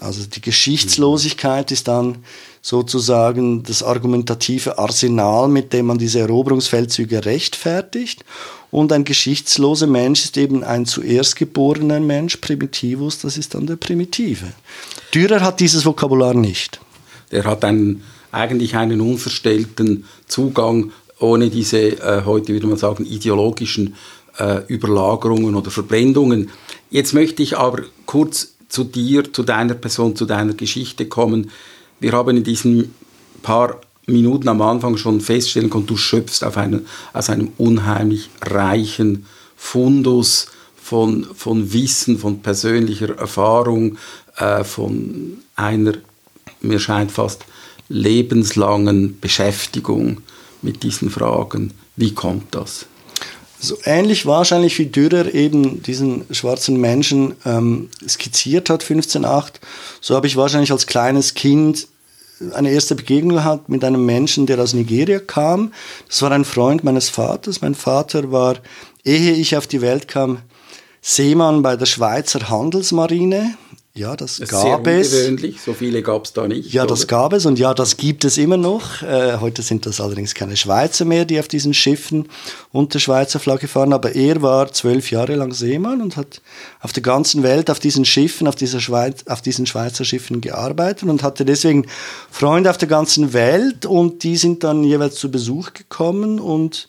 Also 0.00 0.24
die 0.26 0.40
Geschichtslosigkeit 0.40 1.72
ist 1.72 1.88
dann 1.88 2.18
sozusagen 2.60 3.62
das 3.62 3.82
argumentative 3.82 4.78
Arsenal, 4.78 5.48
mit 5.48 5.72
dem 5.72 5.86
man 5.86 5.98
diese 5.98 6.20
Eroberungsfeldzüge 6.20 7.24
rechtfertigt. 7.24 8.24
Und 8.70 8.92
ein 8.92 9.04
geschichtsloser 9.04 9.86
Mensch 9.86 10.24
ist 10.24 10.36
eben 10.36 10.64
ein 10.64 10.84
zuerst 10.84 11.36
geborener 11.36 12.00
Mensch, 12.00 12.36
Primitivus, 12.38 13.20
das 13.20 13.38
ist 13.38 13.54
dann 13.54 13.66
der 13.66 13.76
Primitive. 13.76 14.46
Dürer 15.14 15.40
hat 15.40 15.60
dieses 15.60 15.86
Vokabular 15.86 16.34
nicht. 16.34 16.80
Der 17.30 17.44
hat 17.44 17.64
einen, 17.64 18.02
eigentlich 18.32 18.76
einen 18.76 19.00
unverstellten 19.00 20.04
Zugang 20.26 20.92
ohne 21.18 21.48
diese, 21.48 21.78
äh, 21.78 22.22
heute 22.24 22.52
würde 22.52 22.66
man 22.66 22.76
sagen, 22.76 23.06
ideologischen 23.06 23.94
äh, 24.38 24.60
Überlagerungen 24.68 25.54
oder 25.54 25.70
Verblendungen. 25.70 26.50
Jetzt 26.90 27.14
möchte 27.14 27.42
ich 27.42 27.56
aber 27.56 27.84
kurz 28.04 28.55
zu 28.68 28.84
dir, 28.84 29.32
zu 29.32 29.42
deiner 29.42 29.74
Person, 29.74 30.16
zu 30.16 30.26
deiner 30.26 30.54
Geschichte 30.54 31.06
kommen. 31.06 31.50
Wir 32.00 32.12
haben 32.12 32.36
in 32.36 32.44
diesen 32.44 32.94
paar 33.42 33.80
Minuten 34.06 34.48
am 34.48 34.62
Anfang 34.62 34.96
schon 34.96 35.20
feststellen 35.20 35.70
können, 35.70 35.86
du 35.86 35.96
schöpfst 35.96 36.44
auf 36.44 36.56
einen, 36.56 36.86
aus 37.12 37.28
einem 37.28 37.52
unheimlich 37.58 38.30
reichen 38.40 39.26
Fundus 39.56 40.46
von, 40.76 41.26
von 41.34 41.72
Wissen, 41.72 42.18
von 42.18 42.40
persönlicher 42.40 43.18
Erfahrung, 43.18 43.98
äh, 44.36 44.62
von 44.62 45.38
einer, 45.56 45.94
mir 46.60 46.78
scheint 46.78 47.10
fast 47.10 47.44
lebenslangen 47.88 49.18
Beschäftigung 49.20 50.18
mit 50.62 50.82
diesen 50.82 51.10
Fragen. 51.10 51.72
Wie 51.96 52.14
kommt 52.14 52.54
das? 52.54 52.86
So 53.58 53.76
ähnlich 53.84 54.26
wahrscheinlich 54.26 54.78
wie 54.78 54.86
Dürer 54.86 55.32
eben 55.32 55.82
diesen 55.82 56.24
schwarzen 56.30 56.80
Menschen 56.80 57.34
ähm, 57.44 57.88
skizziert 58.06 58.70
hat, 58.70 58.82
1508, 58.82 59.60
so 60.00 60.14
habe 60.14 60.26
ich 60.26 60.36
wahrscheinlich 60.36 60.72
als 60.72 60.86
kleines 60.86 61.34
Kind 61.34 61.88
eine 62.52 62.70
erste 62.70 62.94
Begegnung 62.94 63.36
gehabt 63.36 63.68
mit 63.68 63.82
einem 63.82 64.04
Menschen, 64.04 64.46
der 64.46 64.58
aus 64.58 64.74
Nigeria 64.74 65.18
kam. 65.20 65.72
Das 66.08 66.20
war 66.22 66.32
ein 66.32 66.44
Freund 66.44 66.84
meines 66.84 67.08
Vaters. 67.08 67.62
Mein 67.62 67.74
Vater 67.74 68.30
war, 68.30 68.56
ehe 69.04 69.32
ich 69.32 69.56
auf 69.56 69.66
die 69.66 69.80
Welt 69.80 70.06
kam, 70.06 70.38
Seemann 71.00 71.62
bei 71.62 71.76
der 71.76 71.86
Schweizer 71.86 72.48
Handelsmarine. 72.50 73.56
Ja, 73.96 74.14
das, 74.14 74.36
das 74.36 74.50
gab 74.50 74.84
sehr 74.84 75.00
es. 75.00 75.14
ungewöhnlich, 75.14 75.60
so 75.62 75.72
viele 75.72 76.02
gab 76.02 76.26
es 76.26 76.34
da 76.34 76.46
nicht. 76.46 76.70
Ja, 76.70 76.82
oder? 76.82 76.90
das 76.90 77.06
gab 77.06 77.32
es 77.32 77.46
und 77.46 77.58
ja, 77.58 77.72
das 77.72 77.96
gibt 77.96 78.26
es 78.26 78.36
immer 78.36 78.58
noch. 78.58 79.02
Äh, 79.02 79.38
heute 79.40 79.62
sind 79.62 79.86
das 79.86 80.02
allerdings 80.02 80.34
keine 80.34 80.56
Schweizer 80.56 81.06
mehr, 81.06 81.24
die 81.24 81.40
auf 81.40 81.48
diesen 81.48 81.72
Schiffen 81.72 82.28
unter 82.72 83.00
Schweizer 83.00 83.38
Flagge 83.38 83.68
fahren, 83.68 83.94
aber 83.94 84.14
er 84.14 84.42
war 84.42 84.70
zwölf 84.70 85.10
Jahre 85.10 85.34
lang 85.34 85.52
Seemann 85.52 86.02
und 86.02 86.16
hat 86.16 86.42
auf 86.80 86.92
der 86.92 87.02
ganzen 87.02 87.42
Welt 87.42 87.70
auf 87.70 87.80
diesen 87.80 88.04
Schiffen, 88.04 88.46
auf, 88.46 88.54
dieser 88.54 88.80
Schweiz, 88.80 89.24
auf 89.28 89.40
diesen 89.40 89.64
Schweizer 89.64 90.04
Schiffen 90.04 90.42
gearbeitet 90.42 91.08
und 91.08 91.22
hatte 91.22 91.46
deswegen 91.46 91.86
Freunde 92.30 92.68
auf 92.68 92.76
der 92.76 92.88
ganzen 92.88 93.32
Welt 93.32 93.86
und 93.86 94.22
die 94.24 94.36
sind 94.36 94.62
dann 94.62 94.84
jeweils 94.84 95.14
zu 95.14 95.30
Besuch 95.30 95.72
gekommen 95.72 96.38
und 96.38 96.88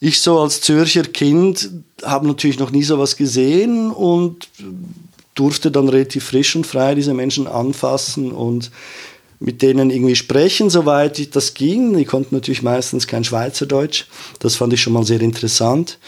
ich 0.00 0.20
so 0.20 0.38
als 0.38 0.60
Zürcher 0.62 1.02
Kind 1.02 1.70
habe 2.02 2.26
natürlich 2.26 2.58
noch 2.58 2.70
nie 2.70 2.82
sowas 2.82 3.16
gesehen 3.16 3.90
und 3.90 4.48
durfte 5.34 5.70
dann 5.70 5.88
relativ 5.88 6.24
frisch 6.24 6.56
und 6.56 6.66
frei 6.66 6.94
diese 6.94 7.14
Menschen 7.14 7.46
anfassen 7.46 8.32
und 8.32 8.70
mit 9.38 9.62
denen 9.62 9.90
irgendwie 9.90 10.16
sprechen, 10.16 10.68
soweit 10.68 11.34
das 11.34 11.54
ging. 11.54 11.96
Die 11.96 12.04
konnten 12.04 12.34
natürlich 12.34 12.62
meistens 12.62 13.06
kein 13.06 13.24
Schweizerdeutsch. 13.24 14.04
Das 14.38 14.56
fand 14.56 14.74
ich 14.74 14.82
schon 14.82 14.92
mal 14.92 15.04
sehr 15.04 15.20
interessant. 15.22 15.98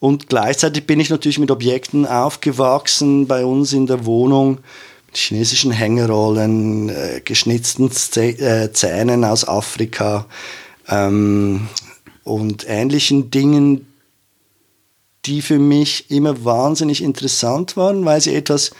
Und 0.00 0.28
gleichzeitig 0.28 0.84
bin 0.84 0.98
ich 0.98 1.10
natürlich 1.10 1.38
mit 1.38 1.52
Objekten 1.52 2.06
aufgewachsen 2.06 3.28
bei 3.28 3.44
uns 3.44 3.72
in 3.72 3.86
der 3.86 4.04
Wohnung, 4.04 4.58
mit 5.06 5.16
chinesischen 5.16 5.70
Hängerollen, 5.70 6.88
äh, 6.88 7.20
geschnitzten 7.24 7.88
äh, 8.16 8.72
Zähnen 8.72 9.24
aus 9.24 9.46
Afrika 9.46 10.26
ähm, 10.88 11.68
und 12.24 12.66
ähnlichen 12.68 13.30
Dingen, 13.30 13.91
die 15.24 15.42
für 15.42 15.58
mich 15.58 16.10
immer 16.10 16.44
wahnsinnig 16.44 17.02
interessant 17.02 17.76
waren, 17.76 18.04
weil 18.04 18.20
sie 18.20 18.34
etwas 18.34 18.72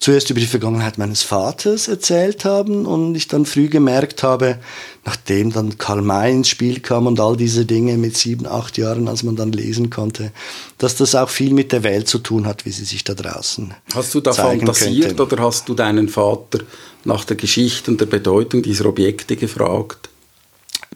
zuerst 0.00 0.30
über 0.30 0.40
die 0.40 0.46
Vergangenheit 0.46 0.96
meines 0.96 1.22
Vaters 1.22 1.86
erzählt 1.86 2.46
haben 2.46 2.86
und 2.86 3.14
ich 3.14 3.28
dann 3.28 3.44
früh 3.44 3.68
gemerkt 3.68 4.22
habe, 4.22 4.58
nachdem 5.04 5.52
dann 5.52 5.76
Karl 5.76 6.00
May 6.00 6.32
ins 6.32 6.48
Spiel 6.48 6.80
kam 6.80 7.06
und 7.06 7.20
all 7.20 7.36
diese 7.36 7.66
Dinge 7.66 7.98
mit 7.98 8.16
sieben, 8.16 8.46
acht 8.46 8.78
Jahren, 8.78 9.08
als 9.08 9.22
man 9.22 9.36
dann 9.36 9.52
lesen 9.52 9.90
konnte, 9.90 10.32
dass 10.78 10.96
das 10.96 11.14
auch 11.14 11.28
viel 11.28 11.52
mit 11.52 11.70
der 11.70 11.82
Welt 11.82 12.08
zu 12.08 12.18
tun 12.18 12.46
hat, 12.46 12.64
wie 12.64 12.70
sie 12.70 12.86
sich 12.86 13.04
da 13.04 13.12
draußen 13.12 13.74
Hast 13.94 14.14
du 14.14 14.20
da 14.20 14.32
fantasiert 14.32 15.16
könnte. 15.16 15.22
oder 15.22 15.44
hast 15.44 15.68
du 15.68 15.74
deinen 15.74 16.08
Vater 16.08 16.60
nach 17.04 17.26
der 17.26 17.36
Geschichte 17.36 17.90
und 17.90 18.00
der 18.00 18.06
Bedeutung 18.06 18.62
dieser 18.62 18.86
Objekte 18.86 19.36
gefragt? 19.36 20.08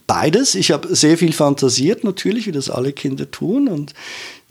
Beides. 0.06 0.54
Ich 0.54 0.70
habe 0.70 0.94
sehr 0.94 1.16
viel 1.16 1.32
fantasiert, 1.32 2.04
natürlich, 2.04 2.46
wie 2.46 2.52
das 2.52 2.68
alle 2.68 2.92
Kinder 2.92 3.30
tun. 3.30 3.68
Und 3.68 3.94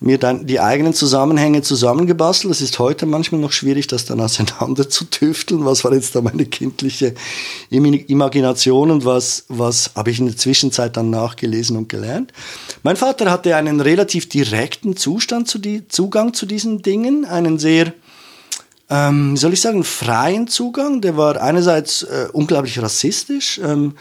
mir 0.04 0.18
dann 0.18 0.46
die 0.46 0.60
eigenen 0.60 0.94
Zusammenhänge 0.94 1.62
zusammengebastelt. 1.62 2.52
Es 2.52 2.60
ist 2.60 2.78
heute 2.78 3.06
manchmal 3.06 3.40
noch 3.40 3.54
schwierig, 3.54 3.88
das 3.88 4.04
dann 4.04 4.20
auseinander 4.20 4.90
zu 4.90 5.06
tüfteln. 5.06 5.64
Was 5.66 5.86
war 5.86 5.94
jetzt 5.94 6.14
da 6.14 6.22
meine 6.22 6.46
kindliche 6.46 7.14
Imagination 7.70 8.92
und 8.92 9.06
was, 9.06 9.46
was 9.48 9.92
habe 9.96 10.12
ich 10.12 10.20
in 10.20 10.26
der 10.26 10.36
Zwischenzeit 10.36 10.98
dann 10.98 11.10
nachgelesen 11.10 11.78
und 11.78 11.88
gelernt? 11.88 12.34
Mein 12.84 12.98
Vater 12.98 13.32
hatte 13.32 13.56
einen 13.56 13.80
relativ 13.80 14.28
direkten 14.28 14.98
Zustand 14.98 15.48
zu 15.48 15.58
die, 15.58 15.88
Zugang 15.88 16.34
zu 16.34 16.46
diesen 16.46 16.82
Dingen, 16.82 17.24
einen 17.24 17.58
sehr, 17.58 17.94
ähm, 18.90 19.38
soll 19.38 19.54
ich 19.54 19.62
sagen, 19.62 19.86
freien 19.86 20.48
Zugang. 20.48 21.00
Der 21.00 21.16
war 21.16 21.42
einerseits 21.42 22.04
äh, 22.04 22.28
unglaublich 22.34 22.82
rassistisch. 22.82 23.62
Ähm, 23.64 23.94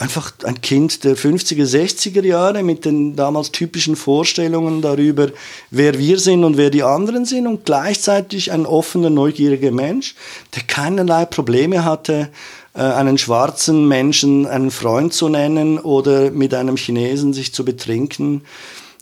einfach 0.00 0.32
ein 0.44 0.62
Kind 0.62 1.04
der 1.04 1.14
50er, 1.14 1.66
60er 1.66 2.24
Jahre 2.24 2.62
mit 2.62 2.86
den 2.86 3.16
damals 3.16 3.52
typischen 3.52 3.96
Vorstellungen 3.96 4.80
darüber, 4.80 5.28
wer 5.70 5.98
wir 5.98 6.18
sind 6.18 6.42
und 6.42 6.56
wer 6.56 6.70
die 6.70 6.82
anderen 6.82 7.26
sind 7.26 7.46
und 7.46 7.66
gleichzeitig 7.66 8.50
ein 8.50 8.64
offener, 8.64 9.10
neugieriger 9.10 9.70
Mensch, 9.70 10.14
der 10.54 10.62
keinerlei 10.62 11.26
Probleme 11.26 11.84
hatte, 11.84 12.30
äh, 12.74 12.80
einen 12.80 13.18
schwarzen 13.18 13.86
Menschen 13.88 14.46
einen 14.46 14.70
Freund 14.70 15.12
zu 15.12 15.28
nennen 15.28 15.78
oder 15.78 16.30
mit 16.30 16.54
einem 16.54 16.78
Chinesen 16.78 17.34
sich 17.34 17.52
zu 17.52 17.62
betrinken. 17.66 18.42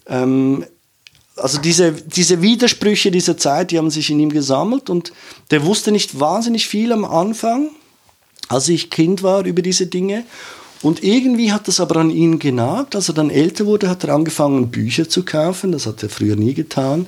Ähm, 0.08 0.64
also 1.36 1.60
diese, 1.60 1.92
diese 1.92 2.42
Widersprüche 2.42 3.12
dieser 3.12 3.36
Zeit, 3.36 3.70
die 3.70 3.78
haben 3.78 3.90
sich 3.90 4.10
in 4.10 4.18
ihm 4.18 4.30
gesammelt 4.30 4.90
und 4.90 5.12
der 5.52 5.64
wusste 5.64 5.92
nicht 5.92 6.18
wahnsinnig 6.18 6.66
viel 6.66 6.90
am 6.90 7.04
Anfang, 7.04 7.70
als 8.48 8.68
ich 8.68 8.90
Kind 8.90 9.22
war, 9.22 9.44
über 9.44 9.62
diese 9.62 9.86
Dinge. 9.86 10.24
Und 10.82 11.02
irgendwie 11.02 11.52
hat 11.52 11.66
das 11.66 11.80
aber 11.80 11.96
an 11.96 12.10
ihn 12.10 12.38
genagt. 12.38 12.94
Als 12.94 13.08
er 13.08 13.14
dann 13.14 13.30
älter 13.30 13.66
wurde, 13.66 13.88
hat 13.88 14.04
er 14.04 14.14
angefangen, 14.14 14.70
Bücher 14.70 15.08
zu 15.08 15.24
kaufen. 15.24 15.72
Das 15.72 15.86
hat 15.86 16.02
er 16.02 16.08
früher 16.08 16.36
nie 16.36 16.54
getan. 16.54 17.06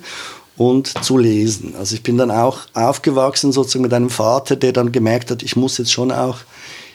Und 0.57 0.93
zu 1.05 1.17
lesen. 1.17 1.75
Also 1.79 1.95
ich 1.95 2.03
bin 2.03 2.19
dann 2.19 2.31
auch 2.31 2.61
aufgewachsen 2.75 3.51
sozusagen 3.51 3.83
mit 3.83 3.95
einem 3.95 4.11
Vater, 4.11 4.57
der 4.57 4.73
dann 4.73 4.93
gemerkt 4.93 5.31
hat, 5.31 5.43
ich 5.43 5.57
muss 5.57 5.79
jetzt 5.79 5.93
schon 5.93 6.13
auch 6.13 6.39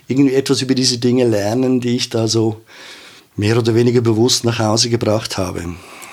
irgendwie 0.08 0.36
etwas 0.36 0.62
über 0.62 0.76
diese 0.76 1.00
Dinge 1.00 1.28
lernen, 1.28 1.82
die 1.82 1.96
ich 1.96 2.10
da 2.10 2.28
so 2.28 2.58
mehr 3.36 3.58
oder 3.58 3.74
weniger 3.74 4.02
bewusst 4.02 4.44
nach 4.44 4.60
Hause 4.60 4.90
gebracht 4.90 5.38
habe. 5.38 5.64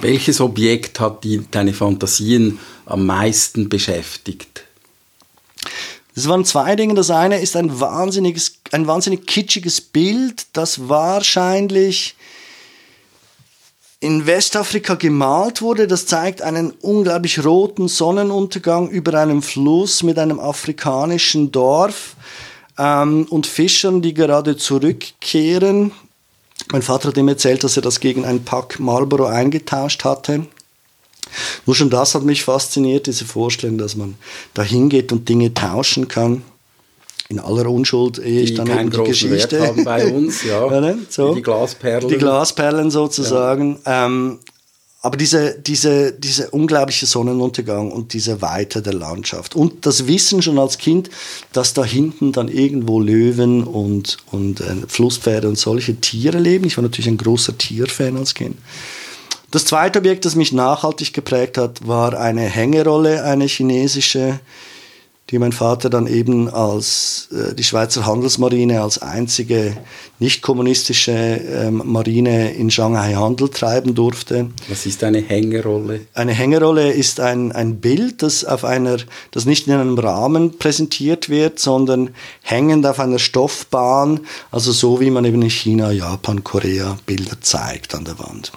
Welches 0.00 0.40
Objekt 0.40 0.98
hat 0.98 1.24
die, 1.24 1.42
deine 1.50 1.74
Fantasien 1.74 2.58
am 2.86 3.04
meisten 3.04 3.68
beschäftigt? 3.68 4.61
Das 6.14 6.28
waren 6.28 6.44
zwei 6.44 6.76
Dinge. 6.76 6.94
Das 6.94 7.10
eine 7.10 7.40
ist 7.40 7.56
ein 7.56 7.80
wahnsinniges, 7.80 8.58
ein 8.72 8.86
wahnsinnig 8.86 9.26
kitschiges 9.26 9.80
Bild, 9.80 10.46
das 10.52 10.88
wahrscheinlich 10.88 12.16
in 14.00 14.26
Westafrika 14.26 14.94
gemalt 14.94 15.62
wurde. 15.62 15.86
Das 15.86 16.06
zeigt 16.06 16.42
einen 16.42 16.72
unglaublich 16.72 17.44
roten 17.44 17.88
Sonnenuntergang 17.88 18.90
über 18.90 19.18
einem 19.18 19.42
Fluss 19.42 20.02
mit 20.02 20.18
einem 20.18 20.40
afrikanischen 20.40 21.52
Dorf 21.52 22.16
ähm, 22.78 23.26
und 23.30 23.46
Fischern, 23.46 24.02
die 24.02 24.12
gerade 24.12 24.56
zurückkehren. 24.56 25.92
Mein 26.70 26.82
Vater 26.82 27.08
hat 27.08 27.16
ihm 27.16 27.28
erzählt, 27.28 27.64
dass 27.64 27.76
er 27.76 27.82
das 27.82 28.00
gegen 28.00 28.24
ein 28.24 28.44
Pack 28.44 28.80
Marlboro 28.80 29.26
eingetauscht 29.26 30.04
hatte. 30.04 30.46
Nur 31.66 31.76
schon 31.76 31.90
das 31.90 32.14
hat 32.14 32.24
mich 32.24 32.44
fasziniert, 32.44 33.06
diese 33.06 33.24
Vorstellung, 33.24 33.78
dass 33.78 33.96
man 33.96 34.14
da 34.54 34.62
hingeht 34.62 35.12
und 35.12 35.28
Dinge 35.28 35.54
tauschen 35.54 36.08
kann. 36.08 36.42
In 37.28 37.38
aller 37.38 37.70
Unschuld 37.70 38.18
ehe 38.18 38.42
ich 38.42 38.54
dann 38.54 38.66
eben 38.66 38.90
die 38.90 39.04
Geschichte. 39.04 39.58
Wert 39.58 39.68
haben 39.68 39.84
bei 39.84 40.06
uns, 40.12 40.44
ja. 40.48 40.68
ne? 40.80 40.98
so. 41.08 41.34
Die 41.34 41.42
Glasperlen. 41.42 42.08
Die 42.08 42.18
Glasperlen 42.18 42.90
sozusagen. 42.90 43.78
Ja. 43.86 44.06
Ähm, 44.06 44.38
aber 45.04 45.16
diese, 45.16 45.58
diese, 45.58 46.12
diese 46.12 46.50
unglaubliche 46.50 47.06
Sonnenuntergang 47.06 47.90
und 47.90 48.12
diese 48.12 48.40
Weite 48.40 48.82
der 48.82 48.92
Landschaft 48.92 49.56
und 49.56 49.84
das 49.84 50.06
Wissen 50.06 50.42
schon 50.42 50.60
als 50.60 50.78
Kind, 50.78 51.10
dass 51.52 51.74
da 51.74 51.84
hinten 51.84 52.30
dann 52.30 52.46
irgendwo 52.46 53.00
Löwen 53.00 53.64
und, 53.64 54.18
und 54.30 54.60
äh, 54.60 54.76
Flusspferde 54.86 55.48
und 55.48 55.58
solche 55.58 55.96
Tiere 55.96 56.38
leben. 56.38 56.66
Ich 56.66 56.76
war 56.76 56.82
natürlich 56.82 57.08
ein 57.08 57.16
großer 57.16 57.58
Tierfan 57.58 58.16
als 58.16 58.34
Kind. 58.34 58.56
Das 59.52 59.66
zweite 59.66 59.98
Objekt, 59.98 60.24
das 60.24 60.34
mich 60.34 60.52
nachhaltig 60.52 61.12
geprägt 61.12 61.58
hat, 61.58 61.86
war 61.86 62.18
eine 62.18 62.40
Hängerolle, 62.40 63.22
eine 63.22 63.44
chinesische, 63.44 64.40
die 65.28 65.38
mein 65.38 65.52
Vater 65.52 65.90
dann 65.90 66.06
eben 66.06 66.48
als 66.48 67.28
äh, 67.32 67.54
die 67.54 67.62
Schweizer 67.62 68.06
Handelsmarine 68.06 68.80
als 68.80 69.02
einzige 69.02 69.76
nicht 70.18 70.40
kommunistische 70.40 71.12
ähm, 71.12 71.82
Marine 71.84 72.54
in 72.54 72.70
Shanghai 72.70 73.12
Handel 73.12 73.50
treiben 73.50 73.94
durfte. 73.94 74.48
Was 74.68 74.86
ist 74.86 75.04
eine 75.04 75.20
Hängerolle? 75.20 76.00
Eine 76.14 76.32
Hängerolle 76.32 76.90
ist 76.90 77.20
ein, 77.20 77.52
ein 77.52 77.78
Bild, 77.78 78.22
das 78.22 78.46
auf 78.46 78.64
einer, 78.64 78.96
das 79.32 79.44
nicht 79.44 79.66
in 79.66 79.74
einem 79.74 79.98
Rahmen 79.98 80.56
präsentiert 80.56 81.28
wird, 81.28 81.58
sondern 81.58 82.14
hängend 82.40 82.86
auf 82.86 82.98
einer 82.98 83.18
Stoffbahn, 83.18 84.20
also 84.50 84.72
so 84.72 84.98
wie 85.02 85.10
man 85.10 85.26
eben 85.26 85.42
in 85.42 85.50
China, 85.50 85.92
Japan, 85.92 86.42
Korea 86.42 86.96
Bilder 87.04 87.38
zeigt 87.42 87.94
an 87.94 88.06
der 88.06 88.18
Wand. 88.18 88.50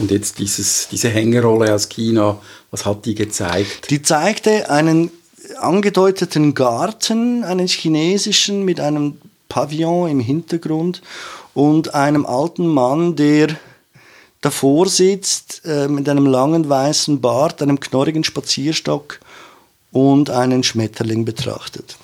Und 0.00 0.10
jetzt 0.10 0.38
dieses, 0.38 0.88
diese 0.90 1.10
Hängerolle 1.10 1.74
aus 1.74 1.90
China, 1.90 2.40
was 2.70 2.86
hat 2.86 3.04
die 3.04 3.14
gezeigt? 3.14 3.90
Die 3.90 4.00
zeigte 4.00 4.70
einen 4.70 5.10
angedeuteten 5.58 6.54
Garten, 6.54 7.44
einen 7.44 7.66
chinesischen 7.66 8.64
mit 8.64 8.80
einem 8.80 9.18
Pavillon 9.50 10.10
im 10.10 10.20
Hintergrund 10.20 11.02
und 11.52 11.94
einem 11.94 12.24
alten 12.24 12.66
Mann, 12.66 13.14
der 13.16 13.48
davor 14.40 14.88
sitzt 14.88 15.62
äh, 15.66 15.86
mit 15.88 16.08
einem 16.08 16.24
langen 16.24 16.68
weißen 16.68 17.20
Bart, 17.20 17.60
einem 17.60 17.78
knorrigen 17.78 18.24
Spazierstock 18.24 19.20
und 19.92 20.30
einen 20.30 20.62
Schmetterling 20.62 21.26
betrachtet. 21.26 21.96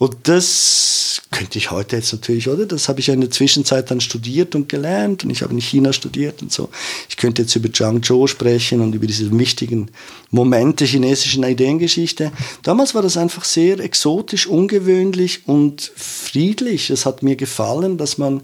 Und 0.00 0.16
das 0.28 1.20
könnte 1.30 1.58
ich 1.58 1.70
heute 1.70 1.96
jetzt 1.96 2.10
natürlich, 2.14 2.48
oder? 2.48 2.64
Das 2.64 2.88
habe 2.88 3.00
ich 3.00 3.08
ja 3.08 3.14
in 3.14 3.20
der 3.20 3.30
Zwischenzeit 3.30 3.90
dann 3.90 4.00
studiert 4.00 4.54
und 4.54 4.66
gelernt 4.66 5.24
und 5.24 5.30
ich 5.30 5.42
habe 5.42 5.52
in 5.52 5.60
China 5.60 5.92
studiert 5.92 6.40
und 6.40 6.50
so. 6.50 6.70
Ich 7.10 7.18
könnte 7.18 7.42
jetzt 7.42 7.54
über 7.54 7.70
Zhangzhou 7.70 8.26
sprechen 8.26 8.80
und 8.80 8.94
über 8.94 9.06
diese 9.06 9.30
wichtigen 9.38 9.90
Momente 10.30 10.86
chinesischen 10.86 11.44
Ideengeschichte. 11.44 12.32
Damals 12.62 12.94
war 12.94 13.02
das 13.02 13.18
einfach 13.18 13.44
sehr 13.44 13.78
exotisch, 13.78 14.46
ungewöhnlich 14.46 15.46
und 15.46 15.92
friedlich. 15.94 16.88
Es 16.88 17.04
hat 17.04 17.22
mir 17.22 17.36
gefallen, 17.36 17.98
dass 17.98 18.16
man 18.16 18.40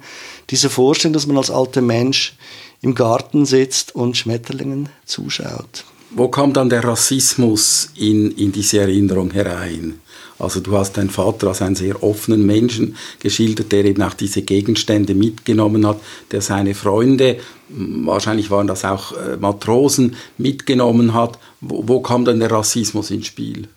diese 0.50 0.68
Vorstellung, 0.68 1.14
dass 1.14 1.26
man 1.26 1.38
als 1.38 1.50
alter 1.50 1.80
Mensch 1.80 2.34
im 2.82 2.94
Garten 2.94 3.46
sitzt 3.46 3.94
und 3.94 4.14
Schmetterlingen 4.14 4.90
zuschaut. 5.06 5.86
Wo 6.10 6.28
kam 6.28 6.52
dann 6.52 6.68
der 6.68 6.84
Rassismus 6.84 7.92
in, 7.96 8.30
in 8.32 8.52
diese 8.52 8.80
Erinnerung 8.80 9.30
herein? 9.30 10.00
Also 10.38 10.60
du 10.60 10.76
hast 10.76 10.96
deinen 10.96 11.10
Vater 11.10 11.48
als 11.48 11.62
einen 11.62 11.76
sehr 11.76 12.02
offenen 12.02 12.44
Menschen 12.44 12.96
geschildert, 13.20 13.72
der 13.72 13.84
eben 13.84 14.02
auch 14.02 14.14
diese 14.14 14.42
Gegenstände 14.42 15.14
mitgenommen 15.14 15.86
hat, 15.86 15.98
der 16.30 16.42
seine 16.42 16.74
Freunde, 16.74 17.38
wahrscheinlich 17.68 18.50
waren 18.50 18.66
das 18.66 18.84
auch 18.84 19.12
äh, 19.12 19.36
Matrosen, 19.36 20.16
mitgenommen 20.36 21.14
hat. 21.14 21.38
Wo, 21.60 21.84
wo 21.86 22.00
kam 22.00 22.24
dann 22.24 22.40
der 22.40 22.50
Rassismus 22.50 23.10
ins 23.10 23.26
Spiel? 23.26 23.68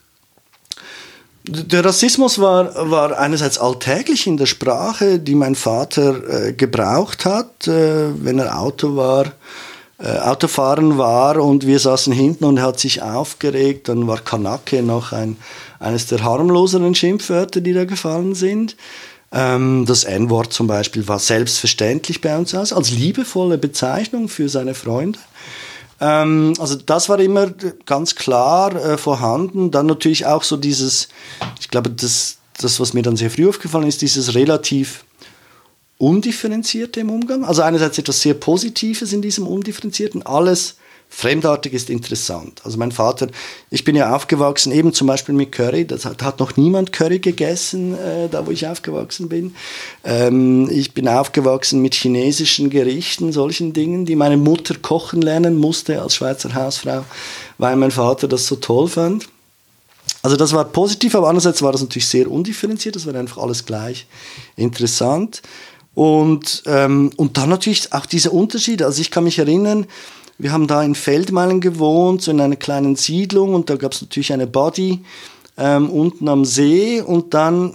Der 1.48 1.84
Rassismus 1.84 2.39
war, 2.39 2.91
war 2.91 3.17
einerseits 3.17 3.58
alltäglich 3.58 4.28
in 4.28 4.38
der 4.38 4.45
Sprache, 4.45 5.19
die 5.19 5.36
mein 5.36 5.56
Vater 5.56 6.48
äh, 6.48 6.54
gebraucht 6.54 7.26
hat, 7.26 7.67
äh, 7.67 8.10
wenn 8.24 8.39
er 8.39 8.60
Auto 8.60 8.95
war 8.95 9.32
Autofahren 10.00 10.98
war 10.98 11.38
und 11.44 11.68
wir 11.68 11.78
saßen 11.78 12.14
hinten 12.14 12.46
und 12.46 12.58
er 12.58 12.64
hat 12.64 12.80
sich 12.80 13.02
aufgeregt. 13.02 13.90
Dann 13.90 14.08
war 14.08 14.20
Kanake 14.20 14.82
noch 14.82 15.12
ein, 15.12 15.38
eines 15.80 16.08
der 16.08 16.24
harmloseren 16.24 16.96
Schimpfwörter, 16.96 17.60
die 17.60 17.74
da 17.74 17.84
gefallen 17.86 18.34
sind. 18.34 18.78
Ähm, 19.32 19.86
das 19.86 20.06
N-Wort 20.06 20.54
zum 20.54 20.68
Beispiel 20.68 21.08
war 21.08 21.20
selbstverständlich 21.20 22.22
bei 22.22 22.38
uns 22.38 22.56
aus, 22.56 22.74
als 22.74 22.92
liebevolle 22.92 23.58
Bezeichnung 23.58 24.30
für 24.30 24.50
seine 24.50 24.74
Freunde. 24.74 25.20
Ähm, 26.02 26.54
also 26.60 26.76
das 26.76 27.10
war 27.10 27.20
immer 27.20 27.52
ganz 27.86 28.16
klar 28.16 28.74
äh, 28.76 28.98
vorhanden. 28.98 29.70
Dann 29.72 29.86
natürlich 29.86 30.26
auch 30.26 30.44
so 30.44 30.58
dieses, 30.58 31.10
ich 31.60 31.70
glaube, 31.70 31.90
das, 31.90 32.38
das, 32.58 32.80
was 32.80 32.94
mir 32.94 33.04
dann 33.04 33.18
sehr 33.18 33.30
früh 33.30 33.48
aufgefallen 33.48 33.88
ist, 33.88 34.02
dieses 34.02 34.34
relativ 34.34 35.04
undifferenzierte 36.00 37.02
im 37.02 37.12
Umgang. 37.12 37.44
Also 37.46 37.62
einerseits 37.62 38.00
etwas 38.00 38.22
sehr 38.22 38.34
Positives 38.34 39.14
in 39.14 39.22
diesem 39.22 39.46
Undifferenzierten. 39.46 40.26
Alles 40.26 40.78
Fremdartig 41.12 41.74
ist 41.74 41.90
interessant. 41.90 42.62
Also 42.64 42.78
mein 42.78 42.92
Vater, 42.92 43.30
ich 43.72 43.84
bin 43.84 43.96
ja 43.96 44.16
aufgewachsen 44.16 44.72
eben 44.72 44.94
zum 44.94 45.08
Beispiel 45.08 45.34
mit 45.34 45.52
Curry. 45.52 45.86
Das 45.86 46.06
hat, 46.06 46.22
hat 46.22 46.40
noch 46.40 46.56
niemand 46.56 46.94
Curry 46.94 47.18
gegessen, 47.18 47.96
äh, 47.96 48.30
da 48.30 48.46
wo 48.46 48.52
ich 48.52 48.68
aufgewachsen 48.68 49.28
bin. 49.28 49.56
Ähm, 50.04 50.70
ich 50.70 50.94
bin 50.94 51.08
aufgewachsen 51.08 51.82
mit 51.82 51.96
chinesischen 51.96 52.70
Gerichten, 52.70 53.32
solchen 53.32 53.74
Dingen, 53.74 54.06
die 54.06 54.16
meine 54.16 54.38
Mutter 54.38 54.76
kochen 54.76 55.24
lernen 55.24 55.58
musste 55.58 56.00
als 56.00 56.14
Schweizer 56.14 56.54
Hausfrau, 56.54 57.04
weil 57.58 57.76
mein 57.76 57.92
Vater 57.92 58.28
das 58.28 58.46
so 58.46 58.58
toll 58.58 58.88
fand. 58.88 59.28
Also 60.22 60.36
das 60.36 60.54
war 60.54 60.66
positiv, 60.66 61.16
aber 61.16 61.28
andererseits 61.28 61.64
war 61.64 61.72
das 61.72 61.82
natürlich 61.82 62.08
sehr 62.08 62.30
undifferenziert, 62.30 62.96
das 62.96 63.08
war 63.08 63.16
einfach 63.16 63.42
alles 63.42 63.66
gleich 63.66 64.06
interessant. 64.56 65.42
Und, 66.00 66.64
ähm, 66.66 67.12
und 67.18 67.38
dann 67.38 67.50
natürlich 67.50 67.92
auch 67.92 68.06
diese 68.06 68.32
Unterschiede. 68.32 68.86
Also 68.86 69.02
ich 69.02 69.12
kann 69.12 69.26
mich 69.26 69.38
erinnern, 69.38 69.86
wir 70.38 70.54
haben 70.54 70.66
da 70.66 70.82
in 70.82 70.96
Feldmeilen 70.96 71.60
gewohnt, 71.60 72.22
so 72.22 72.32
in 72.32 72.40
einer 72.40 72.56
kleinen 72.56 72.96
Siedlung 72.96 73.54
und 73.54 73.70
da 73.70 73.76
gab 73.76 73.92
es 73.92 74.02
natürlich 74.02 74.32
eine 74.32 74.48
Body 74.48 75.02
ähm, 75.58 75.90
unten 75.90 76.30
am 76.30 76.46
See 76.46 77.02
und 77.02 77.34
dann, 77.34 77.74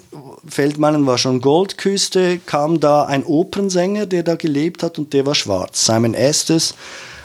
Feldmeilen 0.48 1.04
war 1.04 1.18
schon 1.18 1.42
Goldküste, 1.42 2.38
kam 2.46 2.80
da 2.80 3.04
ein 3.04 3.24
Opernsänger, 3.24 4.06
der 4.06 4.22
da 4.22 4.36
gelebt 4.36 4.82
hat 4.82 4.98
und 4.98 5.12
der 5.12 5.26
war 5.26 5.34
schwarz. 5.34 5.84
Simon 5.84 6.14
Estes 6.14 6.74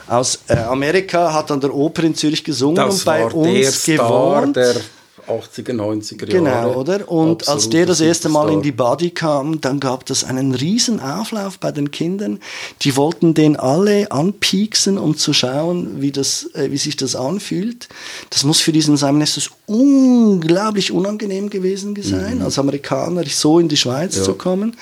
aus 0.06 0.40
äh, 0.48 0.56
Amerika 0.56 1.32
hat 1.32 1.50
an 1.50 1.62
der 1.62 1.74
Oper 1.74 2.02
in 2.04 2.14
Zürich 2.14 2.44
gesungen 2.44 2.76
das 2.76 2.98
und 2.98 3.04
bei 3.06 3.24
uns 3.24 3.84
gewohnt. 3.84 4.58
Der 5.30 5.64
80er, 5.64 5.72
90er 5.72 6.30
Jahre. 6.30 6.70
Genau, 6.70 6.80
oder? 6.80 7.10
Und 7.10 7.48
als 7.48 7.68
der 7.68 7.86
das 7.86 8.00
erste 8.00 8.28
Mal 8.28 8.52
in 8.52 8.62
die 8.62 8.72
Body 8.72 9.10
kam, 9.10 9.60
dann 9.60 9.80
gab 9.80 10.06
das 10.06 10.24
einen 10.24 10.54
riesen 10.54 11.00
Auflauf 11.00 11.58
bei 11.58 11.72
den 11.72 11.90
Kindern. 11.90 12.40
Die 12.82 12.96
wollten 12.96 13.34
den 13.34 13.56
alle 13.56 14.10
anpieksen, 14.10 14.98
um 14.98 15.16
zu 15.16 15.32
schauen, 15.32 16.00
wie, 16.00 16.12
das, 16.12 16.50
äh, 16.54 16.70
wie 16.70 16.78
sich 16.78 16.96
das 16.96 17.14
anfühlt. 17.14 17.88
Das 18.30 18.44
muss 18.44 18.60
für 18.60 18.72
diesen 18.72 18.96
Simon 18.96 19.20
Estes 19.20 19.50
unglaublich 19.66 20.92
unangenehm 20.92 21.50
gewesen 21.50 21.96
sein, 22.02 22.38
mhm. 22.38 22.44
als 22.44 22.58
Amerikaner 22.58 23.24
so 23.26 23.58
in 23.58 23.68
die 23.68 23.76
Schweiz 23.76 24.16
ja. 24.16 24.22
zu 24.22 24.34
kommen. 24.34 24.76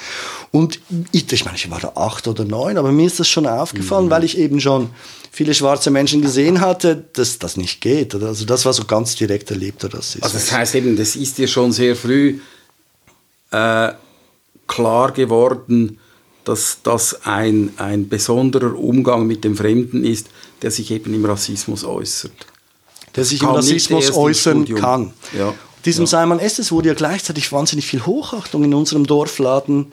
Und 0.51 0.81
ich, 1.13 1.31
ich 1.31 1.45
meine, 1.45 1.57
ich 1.57 1.71
war 1.71 1.81
da 1.81 1.93
acht 1.95 2.27
oder 2.27 2.45
neun, 2.45 2.79
aber 2.79 2.93
mir 2.93 3.07
ist 3.07 3.21
das 3.21 3.29
schon 3.29 3.47
aufgefallen, 3.47 4.07
mhm. 4.07 4.11
weil 4.11 4.25
ich 4.25 4.39
eben 4.39 4.61
schon 4.61 4.91
viele 5.31 5.55
schwarze 5.55 5.91
Menschen 5.91 6.23
gesehen 6.23 6.61
hatte, 6.61 7.05
dass 7.12 7.38
das 7.38 7.57
nicht 7.57 7.81
geht. 7.81 8.14
Also 8.14 8.45
das 8.45 8.64
war 8.64 8.73
so 8.73 8.85
ganz 8.85 9.14
direkt 9.14 9.51
erlebt. 9.51 9.85
Das 9.85 9.95
also 9.95 10.19
das 10.21 10.53
heißt 10.53 10.75
eben, 10.75 10.97
das 10.97 11.17
ist 11.17 11.38
dir 11.38 11.49
schon 11.49 11.73
sehr 11.73 11.97
früh 11.97 12.41
äh, 13.51 13.93
klar 14.67 15.12
geworden, 15.12 15.99
dass 16.45 16.79
das 16.83 17.27
ein, 17.27 17.73
ein 17.77 18.09
besonderer 18.09 18.75
Umgang 18.75 19.27
mit 19.27 19.45
dem 19.45 19.57
Fremden 19.57 20.05
ist, 20.05 20.29
der 20.62 20.71
sich 20.71 20.91
eben 20.91 21.12
im 21.12 21.25
Rassismus 21.25 21.85
äußert. 21.85 22.33
Der 23.17 23.25
sich 23.25 23.43
im 23.43 23.49
Rassismus 23.49 24.12
äußern 24.12 24.64
kann. 24.77 25.12
Ja. 25.37 25.55
Diesem 25.85 26.07
ja. 26.07 26.23
Simon 26.23 26.38
Estes 26.38 26.73
wurde 26.73 26.88
ja 26.88 26.95
gleichzeitig 26.95 27.53
wahnsinnig 27.53 27.87
viel 27.87 28.05
Hochachtung 28.07 28.64
in 28.64 28.75
unserem 28.75 29.07
Dorfladen 29.07 29.93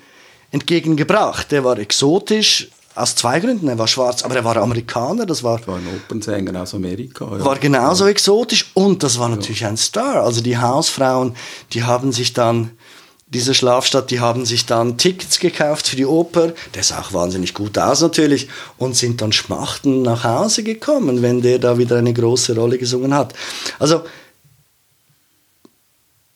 entgegengebracht. 0.51 1.51
Der 1.51 1.63
war 1.63 1.77
exotisch, 1.77 2.69
aus 2.95 3.15
zwei 3.15 3.39
Gründen. 3.39 3.67
Er 3.67 3.77
war 3.77 3.87
schwarz, 3.87 4.23
aber 4.23 4.35
er 4.35 4.45
war 4.45 4.57
Amerikaner. 4.57 5.25
Das 5.25 5.43
war, 5.43 5.65
war 5.67 5.77
ein 5.77 5.87
Opernsänger 5.87 6.61
aus 6.61 6.73
Amerika. 6.73 7.25
Ja. 7.25 7.45
War 7.45 7.57
genauso 7.57 8.05
ja. 8.05 8.11
exotisch 8.11 8.71
und 8.73 9.03
das 9.03 9.19
war 9.19 9.29
natürlich 9.29 9.61
ja. 9.61 9.67
ein 9.67 9.77
Star. 9.77 10.23
Also 10.23 10.41
die 10.41 10.57
Hausfrauen, 10.57 11.35
die 11.73 11.83
haben 11.83 12.11
sich 12.11 12.33
dann, 12.33 12.71
diese 13.27 13.53
Schlafstadt, 13.53 14.11
die 14.11 14.19
haben 14.19 14.45
sich 14.45 14.65
dann 14.65 14.97
Tickets 14.97 15.39
gekauft 15.39 15.87
für 15.87 15.95
die 15.95 16.05
Oper. 16.05 16.53
Der 16.73 16.83
sah 16.83 17.01
auch 17.01 17.11
wahnsinnig 17.11 17.53
gut 17.53 17.77
aus 17.77 18.01
natürlich 18.01 18.47
und 18.77 18.95
sind 18.95 19.21
dann 19.21 19.33
schmachten 19.33 20.03
nach 20.03 20.23
Hause 20.23 20.63
gekommen, 20.63 21.21
wenn 21.21 21.41
der 21.41 21.59
da 21.59 21.77
wieder 21.77 21.97
eine 21.97 22.13
große 22.13 22.55
Rolle 22.55 22.77
gesungen 22.77 23.13
hat. 23.13 23.33
Also 23.79 24.03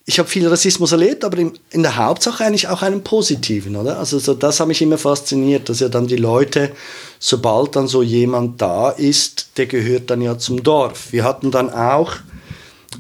ich 0.10 0.18
habe 0.18 0.28
viel 0.28 0.48
Rassismus 0.48 0.92
erlebt, 0.92 1.24
aber 1.24 1.38
in, 1.38 1.84
der 1.84 1.96
Hauptsache 1.96 2.44
eigentlich 2.44 2.68
auch 2.68 2.82
einen 2.82 3.04
positiven, 3.04 3.76
oder? 3.76 4.00
Also 4.00 4.18
so, 4.18 4.34
das 4.34 4.60
hat 4.60 4.68
mich 4.68 4.82
immer 4.82 4.98
fasziniert, 4.98 5.70
dass 5.70 5.82
ja 5.82 5.88
dann 5.88 6.08
die 6.08 6.16
Leute, 6.16 6.72
sobald 7.20 7.76
dann 7.76 7.88
so 7.88 8.02
jemand 8.02 8.60
da 8.60 8.90
ist, 8.90 9.50
der 9.58 9.68
gehört 9.68 10.10
dann 10.10 10.24
ja 10.24 10.40
zum 10.40 10.64
Dorf. 10.64 11.12
Wir 11.12 11.24
hatten 11.24 11.52
dann 11.52 11.70
auch 11.70 12.14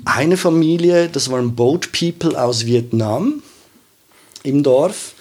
eine 0.05 0.37
Familie, 0.37 1.09
das 1.09 1.31
waren 1.31 1.55
Boat 1.55 1.91
People 1.93 2.39
aus 2.39 2.67
Vietnam 2.67 3.41
im 4.43 4.61
Dorf 4.61 5.13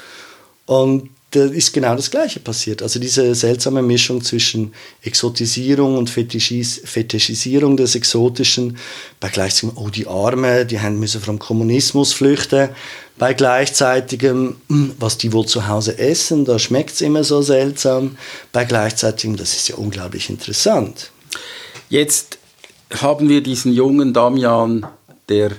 und 0.67 1.09
da 1.31 1.45
ist 1.45 1.75
genau 1.75 1.95
das 1.95 2.11
Gleiche 2.11 2.41
passiert. 2.41 2.83
Also 2.83 2.99
diese 2.99 3.35
seltsame 3.35 3.83
Mischung 3.83 4.25
zwischen 4.25 4.73
Exotisierung 5.03 5.99
und 5.99 6.09
Fetischis 6.09 6.81
Fetischisierung 6.85 7.77
des 7.77 7.95
Exotischen, 7.95 8.79
bei 9.21 9.29
gleichzeitigem, 9.29 9.77
oh 9.77 9.91
die 9.91 10.07
Arme, 10.07 10.65
die 10.65 10.81
haben 10.81 10.99
müssen 10.99 11.21
vom 11.21 11.39
Kommunismus 11.39 12.15
flüchten, 12.15 12.71
bei 13.19 13.35
gleichzeitigem, 13.35 14.57
hm, 14.69 14.95
was 14.99 15.19
die 15.19 15.33
wohl 15.33 15.45
zu 15.45 15.69
Hause 15.69 15.99
essen, 15.99 16.47
da 16.47 16.59
schmeckt 16.59 16.93
es 16.93 17.03
immer 17.03 17.25
so 17.25 17.43
seltsam, 17.43 18.17
bei 18.53 18.65
gleichzeitigem, 18.65 19.37
das 19.37 19.55
ist 19.55 19.69
ja 19.69 19.77
unglaublich 19.77 20.31
interessant. 20.31 21.11
Jetzt 21.91 22.39
haben 23.03 23.29
wir 23.29 23.43
diesen 23.43 23.73
jungen 23.75 24.15
Damian, 24.15 24.87
der 25.29 25.53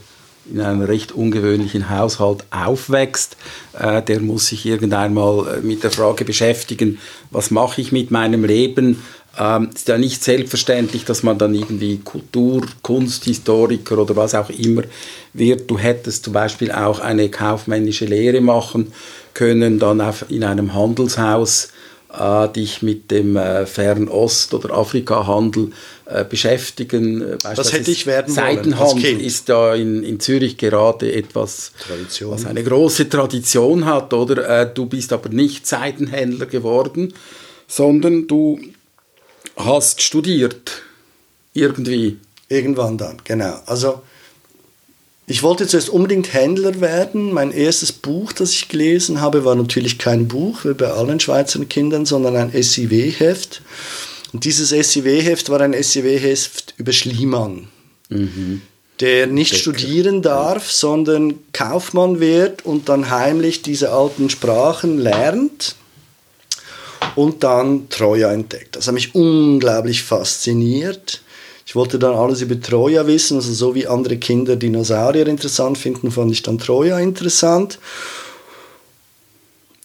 in 0.51 0.61
einem 0.61 0.81
recht 0.81 1.11
ungewöhnlichen 1.11 1.89
Haushalt 1.89 2.43
aufwächst, 2.51 3.37
äh, 3.77 4.01
der 4.01 4.19
muss 4.19 4.47
sich 4.47 4.65
irgendwann 4.65 5.13
mal 5.13 5.59
äh, 5.59 5.61
mit 5.61 5.83
der 5.83 5.91
Frage 5.91 6.25
beschäftigen, 6.25 6.99
was 7.31 7.51
mache 7.51 7.81
ich 7.81 7.91
mit 7.91 8.11
meinem 8.11 8.43
Leben? 8.43 9.01
Ähm, 9.37 9.69
ist 9.73 9.87
ja 9.87 9.97
nicht 9.97 10.23
selbstverständlich, 10.23 11.05
dass 11.05 11.23
man 11.23 11.37
dann 11.37 11.53
irgendwie 11.53 11.97
Kultur, 11.97 12.65
Kunsthistoriker 12.81 13.97
oder 13.97 14.15
was 14.15 14.35
auch 14.35 14.49
immer 14.49 14.83
wird. 15.33 15.69
Du 15.69 15.77
hättest 15.77 16.25
zum 16.25 16.33
Beispiel 16.33 16.71
auch 16.71 16.99
eine 16.99 17.29
kaufmännische 17.29 18.05
Lehre 18.05 18.41
machen 18.41 18.91
können, 19.33 19.79
dann 19.79 20.01
auf, 20.01 20.25
in 20.29 20.43
einem 20.43 20.73
Handelshaus 20.73 21.69
äh, 22.11 22.47
dich 22.49 22.81
mit 22.81 23.11
dem 23.11 23.35
äh, 23.35 23.65
Fernost- 23.65 24.53
oder 24.53 24.73
Afrikahandel 24.73 25.71
äh, 26.05 26.23
beschäftigen. 26.23 27.37
Das 27.41 27.71
hätte 27.71 27.91
ich 27.91 28.05
werden 28.05 28.33
Seitenhandel 28.33 29.21
ist 29.21 29.49
da 29.49 29.75
in, 29.75 30.03
in 30.03 30.19
Zürich 30.19 30.57
gerade 30.57 31.13
etwas, 31.13 31.71
Tradition. 31.85 32.31
was 32.31 32.45
eine 32.45 32.63
große 32.63 33.09
Tradition 33.09 33.85
hat, 33.85 34.13
oder? 34.13 34.61
Äh, 34.61 34.73
du 34.73 34.87
bist 34.87 35.13
aber 35.13 35.29
nicht 35.29 35.67
Seitenhändler 35.67 36.47
geworden, 36.47 37.13
sondern 37.67 38.27
du 38.27 38.59
hast 39.55 40.01
studiert. 40.01 40.81
Irgendwie. 41.53 42.17
Irgendwann 42.47 42.97
dann, 42.97 43.17
genau. 43.23 43.59
Also 43.67 44.01
ich 45.29 45.43
wollte 45.43 45.67
zuerst 45.67 45.89
unbedingt 45.89 46.33
Händler 46.33 46.81
werden. 46.81 47.31
Mein 47.31 47.51
erstes 47.51 47.91
Buch, 47.91 48.33
das 48.33 48.51
ich 48.51 48.67
gelesen 48.67 49.21
habe, 49.21 49.45
war 49.45 49.53
natürlich 49.53 49.99
kein 49.99 50.27
Buch, 50.27 50.65
wie 50.65 50.73
bei 50.73 50.87
allen 50.87 51.19
Schweizer 51.19 51.63
Kindern, 51.65 52.07
sondern 52.07 52.35
ein 52.35 52.51
SIW-Heft. 52.51 53.61
Und 54.33 54.43
dieses 54.43 54.69
SIW-Heft 54.69 55.49
war 55.49 55.61
ein 55.61 55.75
SIW-Heft 55.79 56.73
über 56.77 56.93
Schliemann, 56.93 57.67
mhm. 58.09 58.63
der 59.01 59.27
nicht 59.27 59.51
Decke. 59.51 59.61
studieren 59.61 60.23
darf, 60.23 60.71
sondern 60.71 61.35
Kaufmann 61.53 62.19
wird 62.19 62.65
und 62.65 62.89
dann 62.89 63.11
heimlich 63.11 63.61
diese 63.61 63.91
alten 63.91 64.31
Sprachen 64.31 64.97
lernt 64.97 65.75
und 67.15 67.43
dann 67.43 67.87
Troja 67.89 68.31
entdeckt. 68.31 68.77
Das 68.77 68.87
hat 68.87 68.95
mich 68.95 69.13
unglaublich 69.13 70.01
fasziniert. 70.01 71.21
Ich 71.69 71.75
wollte 71.75 71.99
dann 71.99 72.15
alles 72.15 72.41
über 72.41 72.59
Troja 72.59 73.05
wissen, 73.05 73.35
also 73.35 73.53
so 73.53 73.75
wie 73.75 73.85
andere 73.85 74.17
Kinder 74.17 74.55
Dinosaurier 74.55 75.27
interessant 75.27 75.77
finden, 75.77 76.09
fand 76.09 76.31
ich 76.31 76.41
dann 76.41 76.57
Troja 76.57 76.97
interessant. 76.97 77.77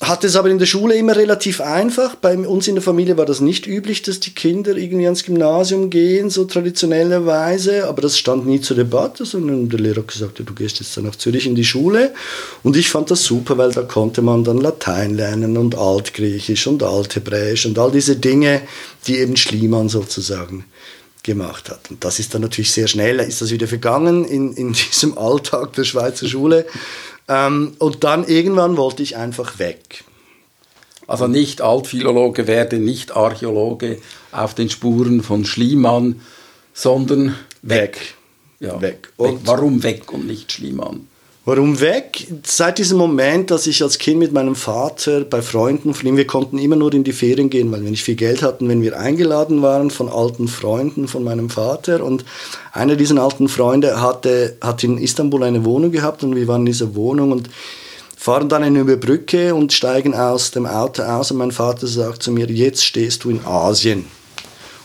Hatte 0.01 0.27
es 0.27 0.35
aber 0.35 0.49
in 0.49 0.59
der 0.59 0.65
Schule 0.65 0.95
immer 0.95 1.15
relativ 1.15 1.61
einfach. 1.61 2.15
Bei 2.15 2.39
uns 2.39 2.69
in 2.69 2.77
der 2.77 2.81
Familie 2.81 3.19
war 3.19 3.27
das 3.27 3.43
nicht 3.43 3.67
üblich, 3.67 4.01
dass 4.01 4.19
die 4.19 4.31
Kinder 4.31 4.79
irgendwie 4.79 5.05
ans 5.05 5.25
Gymnasium 5.25 5.91
gehen, 5.91 6.31
so 6.31 6.47
traditionellerweise. 6.47 7.87
Aber 7.87 8.01
das 8.01 8.17
stand 8.17 8.47
nie 8.47 8.63
zur 8.63 8.77
Debatte, 8.77 9.27
sondern 9.27 9.69
der 9.69 9.81
Lehrer 9.81 10.05
gesagt, 10.05 10.39
du 10.39 10.55
gehst 10.55 10.81
jetzt 10.81 10.97
dann 10.97 11.05
nach 11.05 11.17
Zürich 11.17 11.45
in 11.45 11.55
die 11.55 11.65
Schule. 11.65 12.15
Und 12.63 12.79
ich 12.79 12.89
fand 12.89 13.11
das 13.11 13.25
super, 13.25 13.59
weil 13.59 13.73
da 13.73 13.83
konnte 13.83 14.23
man 14.23 14.43
dann 14.43 14.57
Latein 14.57 15.15
lernen 15.17 15.59
und 15.59 15.75
Altgriechisch 15.75 16.67
und 16.67 16.83
Althebräisch 16.83 17.67
und 17.67 17.79
all 17.79 17.91
diese 17.91 18.17
Dinge, 18.17 18.63
die 19.07 19.19
eben 19.19 19.37
Schliemann 19.37 19.91
sozusagen 19.91 20.65
gemacht 21.25 21.71
hat. 21.71 21.91
Und 21.91 22.05
das 22.05 22.21
ist 22.21 22.35
dann 22.35 22.43
natürlich 22.43 22.71
sehr 22.71 22.87
schnell, 22.87 23.19
ist 23.19 23.43
das 23.43 23.51
wieder 23.51 23.67
vergangen 23.67 24.25
in, 24.25 24.53
in 24.53 24.73
diesem 24.73 25.19
Alltag 25.19 25.73
der 25.73 25.85
Schweizer 25.85 26.29
Schule. 26.29 26.67
Ähm, 27.27 27.75
und 27.79 28.05
dann 28.05 28.25
irgendwann 28.29 28.77
wollte 28.77 29.03
ich 29.03 29.17
einfach 29.17 29.59
weg. 29.59 30.05
Also 31.07 31.27
nicht 31.27 31.61
Altphilologe 31.61 32.47
werden, 32.47 32.85
nicht 32.85 33.15
Archäologe 33.15 33.99
auf 34.33 34.55
den 34.55 34.71
Spuren 34.71 35.23
von 35.23 35.45
Schliemann, 35.45 36.21
sondern 36.73 37.35
weg. 37.63 37.99
weg. 37.99 38.15
Ja, 38.61 38.81
weg. 38.81 39.13
Und 39.17 39.33
weg. 39.33 39.41
Warum 39.45 39.83
weg 39.83 40.13
und 40.13 40.27
nicht 40.27 40.53
Schliemann? 40.53 41.09
Warum 41.47 41.79
weg? 41.81 42.27
Seit 42.47 42.79
diesem 42.79 42.97
Moment, 42.97 43.51
dass 43.51 43.67
ich 43.67 43.83
als 43.83 43.99
Kind 43.99 44.19
mit 44.19 44.33
meinem 44.33 44.55
Vater 44.55 45.21
bei 45.25 45.43
Freunden 45.43 45.93
von 45.93 46.09
ihm, 46.09 46.17
wir 46.17 46.27
konnten 46.27 46.57
immer 46.57 46.75
nur 46.75 46.95
in 46.95 47.05
die 47.05 47.13
Ferien 47.13 47.51
gehen, 47.51 47.71
weil 47.71 47.83
wir 47.83 47.91
nicht 47.91 48.03
viel 48.03 48.15
Geld 48.15 48.41
hatten, 48.41 48.67
wenn 48.67 48.81
wir 48.81 48.99
eingeladen 48.99 49.61
waren 49.61 49.91
von 49.91 50.09
alten 50.09 50.49
Freunden 50.49 51.07
von 51.07 51.23
meinem 51.23 51.51
Vater. 51.51 52.03
Und 52.03 52.25
einer 52.73 52.97
dieser 52.97 53.23
alten 53.23 53.51
Freunde 53.51 54.01
hatte, 54.01 54.57
hat 54.63 54.83
in 54.85 54.97
Istanbul 54.97 55.43
eine 55.43 55.67
Wohnung 55.67 55.93
gehabt 55.93 56.25
und 56.25 56.35
wir 56.35 56.49
waren 56.49 56.63
in 56.63 56.67
dieser 56.67 56.95
Wohnung 56.95 57.31
und 57.31 57.51
fahren 58.17 58.49
dann 58.49 58.63
eine 58.63 58.83
Brücke 58.97 59.55
und 59.55 59.75
steigen 59.75 60.15
aus 60.15 60.51
dem 60.51 60.65
Auto 60.65 61.03
aus 61.03 61.31
und 61.31 61.37
mein 61.37 61.53
Vater 61.53 61.87
sagt 61.87 62.23
zu 62.23 62.33
mir, 62.33 62.47
jetzt 62.51 62.87
stehst 62.87 63.23
du 63.25 63.29
in 63.29 63.45
Asien. 63.45 64.07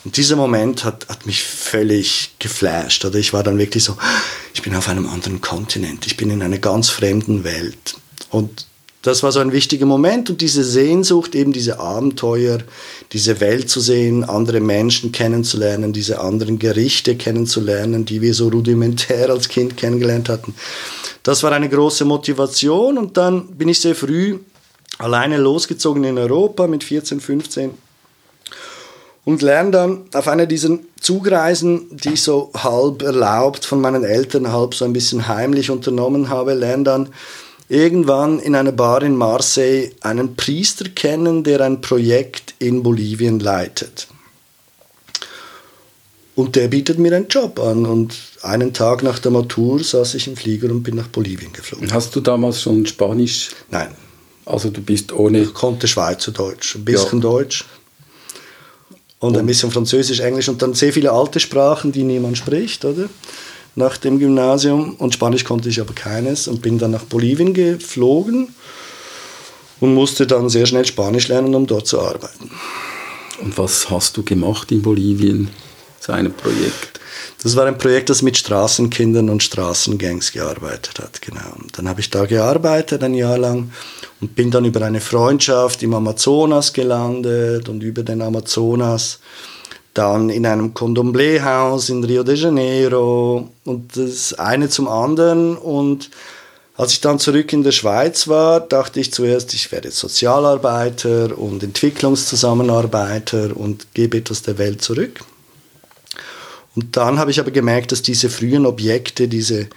Und 0.06 0.16
dieser 0.16 0.36
Moment 0.36 0.86
hat, 0.86 1.08
hat 1.10 1.26
mich 1.26 1.44
völlig 1.44 2.32
geflasht. 2.40 3.04
Oder 3.06 3.20
ich 3.20 3.34
war 3.34 3.44
dann 3.44 3.58
wirklich 3.58 3.84
so, 3.84 3.98
ich 4.54 4.62
bin 4.62 4.76
auf 4.76 4.88
einem 4.88 5.08
anderen 5.08 5.42
Kontinent, 5.42 6.08
ich 6.08 6.18
bin 6.18 6.30
in 6.30 6.42
einer 6.42 6.58
ganz 6.58 6.90
fremden 6.90 7.44
Welt. 7.44 7.96
Und 8.30 8.68
das 9.02 9.24
war 9.24 9.32
so 9.32 9.40
ein 9.40 9.54
wichtiger 9.54 9.86
Moment 9.86 10.30
und 10.30 10.42
diese 10.42 10.64
Sehnsucht, 10.64 11.34
eben 11.34 11.54
diese 11.54 11.80
Abenteuer, 11.80 12.60
diese 13.14 13.40
Welt 13.40 13.70
zu 13.70 13.80
sehen, 13.80 14.26
andere 14.26 14.60
Menschen 14.60 15.14
kennenzulernen, 15.14 15.94
diese 15.94 16.20
anderen 16.20 16.60
Gerichte 16.60 17.16
kennenzulernen, 17.16 18.04
die 18.04 18.22
wir 18.22 18.34
so 18.34 18.50
rudimentär 18.50 19.30
als 19.30 19.48
Kind 19.48 19.78
kennengelernt 19.78 20.28
hatten. 20.28 20.54
Das 21.24 21.44
war 21.44 21.54
eine 21.54 21.70
große 21.70 22.04
Motivation 22.04 22.98
und 22.98 23.16
dann 23.16 23.48
bin 23.48 23.70
ich 23.70 23.80
sehr 23.80 23.96
früh 23.96 24.40
alleine 24.98 25.38
losgezogen 25.38 26.04
in 26.04 26.18
Europa 26.18 26.68
mit 26.68 26.84
14, 26.84 27.22
15 27.22 27.72
und 29.26 29.42
lerne 29.42 29.72
dann 29.72 30.02
auf 30.14 30.28
einer 30.28 30.46
dieser 30.46 30.80
Zugreisen, 31.00 31.88
die 31.92 32.14
ich 32.14 32.24
so 32.24 32.52
halb 32.56 33.02
erlaubt 33.02 33.66
von 33.66 33.82
meinen 33.82 34.04
Eltern, 34.04 34.52
halb 34.52 34.74
so 34.74 34.86
ein 34.86 34.94
bisschen 34.94 35.28
heimlich 35.28 35.70
unternommen 35.70 36.30
habe, 36.30 36.54
lerne 36.54 36.84
dann 36.84 37.10
irgendwann 37.68 38.40
in 38.40 38.56
einer 38.56 38.72
Bar 38.72 39.04
in 39.04 39.16
Marseille 39.16 39.92
einen 40.02 40.36
Priester 40.36 40.90
kennen, 40.90 41.44
der 41.44 41.62
ein 41.62 41.82
Projekt 41.82 42.56
in 42.60 42.82
Bolivien 42.82 43.40
leitet. 43.40 44.08
Und 46.36 46.56
der 46.56 46.70
bietet 46.70 47.00
mir 47.00 47.14
einen 47.14 47.28
Job 47.28 47.60
an. 47.60 47.86
Und 47.86 48.18
einen 48.42 48.74
Tag 48.74 49.04
nach 49.04 49.20
der 49.20 49.30
Matur 49.30 49.84
saß 49.84 50.14
ich 50.16 50.26
im 50.28 50.38
Flieger 50.38 50.72
und 50.72 50.84
bin 50.84 50.96
nach 50.96 51.10
Bolivien 51.10 51.52
geflogen. 51.52 51.92
Hast 51.94 52.16
du 52.16 52.22
damals 52.22 52.62
schon 52.62 52.86
Spanisch? 52.86 53.50
Nein. 53.70 53.90
Also 54.46 54.70
du 54.70 54.82
bist 54.82 55.12
ohne... 55.12 55.42
Ich 55.42 55.54
konnte 55.54 55.88
Schweizerdeutsch, 55.88 56.76
ein 56.76 56.86
bisschen 56.86 57.20
ja. 57.20 57.30
Deutsch 57.30 57.66
und 59.20 59.38
ein 59.38 59.46
bisschen 59.46 59.72
Französisch, 59.72 60.20
Englisch 60.22 60.50
und 60.50 60.62
dann 60.62 60.74
sehr 60.74 60.94
viele 60.94 61.12
alte 61.12 61.40
Sprachen, 61.40 61.92
die 61.92 62.04
niemand 62.04 62.38
spricht, 62.38 62.86
oder? 62.86 63.10
Nach 63.76 63.98
dem 63.98 64.20
Gymnasium 64.20 64.96
und 64.96 65.14
Spanisch 65.14 65.44
konnte 65.44 65.70
ich 65.70 65.80
aber 65.80 65.94
keines 65.94 66.48
und 66.48 66.62
bin 66.62 66.80
dann 66.80 66.92
nach 66.92 67.04
Bolivien 67.04 67.54
geflogen 67.54 68.54
und 69.80 69.94
musste 69.94 70.28
dann 70.28 70.50
sehr 70.50 70.66
schnell 70.66 70.86
Spanisch 70.86 71.28
lernen, 71.28 71.56
um 71.56 71.68
dort 71.68 71.88
zu 71.88 72.02
arbeiten. 72.02 72.52
Und 73.42 73.58
was 73.58 73.90
hast 73.90 74.18
du 74.18 74.24
gemacht 74.24 74.72
in 74.72 74.82
Bolivien, 74.82 75.50
zu 76.00 76.12
einem 76.12 76.34
Projekt? 76.34 76.99
Das 77.42 77.56
war 77.56 77.66
ein 77.66 77.78
Projekt, 77.78 78.10
das 78.10 78.22
mit 78.22 78.38
Straßenkindern 78.38 79.30
und 79.30 79.44
Straßengangs 79.44 80.32
gearbeitet 80.32 81.00
hat, 81.00 81.22
genau. 81.22 81.56
Und 81.58 81.78
dann 81.78 81.88
habe 81.88 82.02
ich 82.02 82.10
da 82.10 82.26
gearbeitet 82.26 83.04
ein 83.04 83.14
Jahr 83.14 83.38
lang 83.38 83.72
und 84.22 84.36
bin 84.36 84.52
dann 84.52 84.66
über 84.66 84.82
eine 84.82 85.02
Freundschaft 85.02 85.84
im 85.84 85.94
Amazonas 85.94 86.74
gelandet 86.74 87.70
und 87.70 87.82
über 87.84 88.04
den 88.04 88.22
Amazonas 88.22 89.20
dann 89.94 90.30
in 90.30 90.46
einem 90.46 90.74
Condomblé-Haus 90.74 91.90
in 91.90 92.04
Rio 92.04 92.24
de 92.24 92.36
Janeiro 92.36 93.50
und 93.66 93.98
das 93.98 94.34
eine 94.34 94.70
zum 94.70 94.88
anderen 94.88 95.58
und 95.58 96.10
als 96.80 96.94
ich 96.94 97.02
dann 97.02 97.20
zurück 97.20 97.52
in 97.52 97.64
der 97.64 97.74
Schweiz 97.74 98.30
war, 98.30 98.62
dachte 98.62 99.02
ich 99.02 99.12
zuerst, 99.12 99.54
ich 99.54 99.70
werde 99.70 99.92
Sozialarbeiter 99.92 101.38
und 101.38 101.62
Entwicklungszusammenarbeiter 101.62 103.50
und 103.54 103.94
gebe 103.94 104.20
etwas 104.20 104.44
der 104.44 104.58
Welt 104.58 104.82
zurück. 104.82 105.20
Und 106.80 106.96
dann 106.96 107.20
habe 107.20 107.30
ich 107.30 107.42
aber 107.42 107.52
gemerkt, 107.52 107.92
dass 107.92 108.02
diese 108.02 108.30
frühen 108.30 108.66
Objekte, 108.66 109.28
diese 109.28 109.68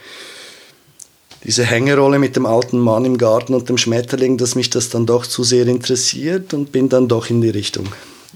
diese 1.44 1.64
Hängerolle 1.64 2.20
mit 2.20 2.36
dem 2.36 2.46
alten 2.46 2.78
Mann 2.78 3.04
im 3.04 3.18
Garten 3.18 3.54
und 3.54 3.68
dem 3.68 3.76
Schmetterling, 3.76 4.38
dass 4.38 4.54
mich 4.54 4.70
das 4.70 4.90
dann 4.90 5.06
doch 5.06 5.26
zu 5.26 5.42
sehr 5.42 5.66
interessiert 5.66 6.54
und 6.54 6.70
bin 6.70 6.88
dann 6.88 7.08
doch 7.08 7.30
in 7.30 7.40
die 7.40 7.50
Richtung 7.50 7.88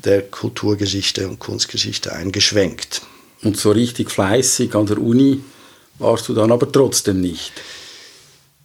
der 0.05 0.23
Kulturgeschichte 0.23 1.29
und 1.29 1.39
Kunstgeschichte 1.39 2.13
eingeschwenkt. 2.13 3.03
Und 3.45 3.57
so 3.57 3.71
richtig 3.71 4.11
fleißig 4.11 4.75
an 4.75 4.87
der 4.87 4.99
Uni 4.99 5.41
warst 6.01 6.29
du 6.29 6.35
dann 6.35 6.51
aber 6.51 6.73
trotzdem 6.73 7.21
nicht 7.21 7.53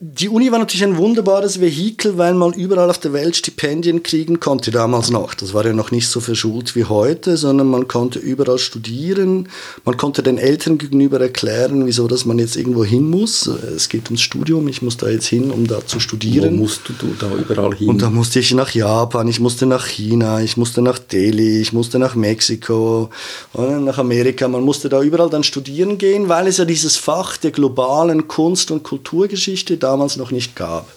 die 0.03 0.29
Uni 0.29 0.51
war 0.51 0.57
natürlich 0.57 0.83
ein 0.83 0.97
wunderbares 0.97 1.61
Vehikel, 1.61 2.17
weil 2.17 2.33
man 2.33 2.53
überall 2.53 2.89
auf 2.89 2.97
der 2.97 3.13
Welt 3.13 3.35
Stipendien 3.35 4.01
kriegen 4.01 4.39
konnte, 4.39 4.71
damals 4.71 5.11
noch. 5.11 5.35
Das 5.35 5.53
war 5.53 5.63
ja 5.63 5.73
noch 5.73 5.91
nicht 5.91 6.07
so 6.07 6.19
verschult 6.19 6.75
wie 6.75 6.85
heute, 6.85 7.37
sondern 7.37 7.67
man 7.67 7.87
konnte 7.87 8.17
überall 8.17 8.57
studieren. 8.57 9.47
Man 9.85 9.97
konnte 9.97 10.23
den 10.23 10.39
Eltern 10.39 10.79
gegenüber 10.79 11.21
erklären, 11.21 11.85
wieso 11.85 12.07
dass 12.07 12.25
man 12.25 12.39
jetzt 12.39 12.57
irgendwo 12.57 12.83
hin 12.83 13.11
muss. 13.11 13.45
Es 13.45 13.89
geht 13.89 14.05
ums 14.05 14.21
Studium, 14.21 14.67
ich 14.69 14.81
muss 14.81 14.97
da 14.97 15.07
jetzt 15.07 15.27
hin, 15.27 15.51
um 15.51 15.67
da 15.67 15.85
zu 15.85 15.99
studieren. 15.99 16.57
Wo 16.57 16.63
musst 16.63 16.81
du 16.87 16.93
da 17.19 17.29
überall 17.35 17.75
hin? 17.75 17.87
Und 17.87 18.01
da 18.01 18.09
musste 18.09 18.39
ich 18.39 18.55
nach 18.55 18.73
Japan, 18.73 19.27
ich 19.27 19.39
musste 19.39 19.67
nach 19.67 19.85
China, 19.85 20.41
ich 20.41 20.57
musste 20.57 20.81
nach 20.81 20.97
Delhi, 20.97 21.61
ich 21.61 21.73
musste 21.73 21.99
nach 21.99 22.15
Mexiko, 22.15 23.11
nach 23.53 23.99
Amerika. 23.99 24.47
Man 24.47 24.63
musste 24.63 24.89
da 24.89 24.99
überall 25.03 25.29
dann 25.29 25.43
studieren 25.43 25.99
gehen, 25.99 26.27
weil 26.27 26.47
es 26.47 26.57
ja 26.57 26.65
dieses 26.65 26.97
Fach 26.97 27.37
der 27.37 27.51
globalen 27.51 28.27
Kunst- 28.27 28.71
und 28.71 28.81
Kulturgeschichte 28.81 29.77
da 29.77 29.90
damals 29.91 30.15
noch 30.15 30.31
nicht 30.31 30.55
gab. 30.55 30.87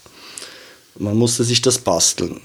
Man 0.99 1.17
musste 1.17 1.43
sich 1.43 1.61
das 1.61 1.79
basteln. 1.79 2.41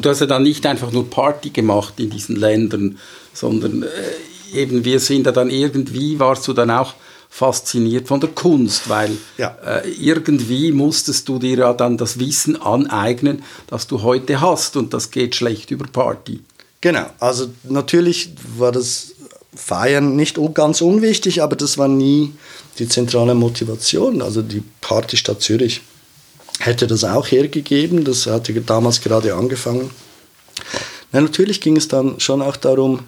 Du 0.00 0.08
hast 0.08 0.20
ja 0.20 0.26
dann 0.26 0.42
nicht 0.42 0.64
einfach 0.66 0.92
nur 0.92 1.10
Party 1.10 1.50
gemacht 1.50 1.94
in 1.98 2.10
diesen 2.10 2.36
Ländern, 2.36 2.98
sondern 3.34 3.82
äh, 3.82 4.56
eben 4.58 4.84
wir 4.84 5.00
sind 5.00 5.26
ja 5.26 5.32
dann 5.32 5.50
irgendwie, 5.50 6.18
warst 6.18 6.46
du 6.48 6.52
dann 6.52 6.70
auch 6.70 6.94
fasziniert 7.28 8.08
von 8.08 8.20
der 8.20 8.30
Kunst, 8.30 8.88
weil 8.88 9.16
ja. 9.36 9.56
äh, 9.64 9.88
irgendwie 9.90 10.72
musstest 10.72 11.28
du 11.28 11.38
dir 11.38 11.58
ja 11.58 11.72
dann 11.72 11.96
das 11.96 12.18
Wissen 12.18 12.60
aneignen, 12.60 13.42
das 13.66 13.86
du 13.86 14.02
heute 14.02 14.40
hast 14.40 14.76
und 14.76 14.94
das 14.94 15.10
geht 15.10 15.34
schlecht 15.34 15.70
über 15.70 15.86
Party. 15.86 16.40
Genau, 16.80 17.06
also 17.18 17.48
natürlich 17.64 18.30
war 18.56 18.72
das 18.72 19.12
Feiern 19.54 20.16
nicht 20.16 20.38
ganz 20.54 20.80
unwichtig, 20.80 21.42
aber 21.42 21.56
das 21.56 21.76
war 21.76 21.88
nie 21.88 22.32
die 22.78 22.88
zentrale 22.88 23.34
Motivation. 23.34 24.22
Also 24.22 24.42
die 24.42 24.62
Partystadt 24.80 25.42
Zürich 25.42 25.82
hätte 26.60 26.86
das 26.86 27.04
auch 27.04 27.26
hergegeben. 27.26 28.04
Das 28.04 28.26
hatte 28.26 28.52
damals 28.60 29.00
gerade 29.00 29.34
angefangen. 29.34 29.90
Na, 31.12 31.20
natürlich 31.20 31.60
ging 31.60 31.76
es 31.76 31.88
dann 31.88 32.20
schon 32.20 32.42
auch 32.42 32.56
darum, 32.56 33.00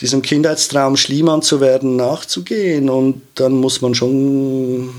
diesem 0.00 0.22
Kindheitstraum 0.22 0.96
Schliemann 0.96 1.42
zu 1.42 1.60
werden, 1.60 1.96
nachzugehen. 1.96 2.88
Und 2.88 3.22
dann 3.34 3.52
muss 3.52 3.80
man 3.80 3.94
schon 3.94 4.90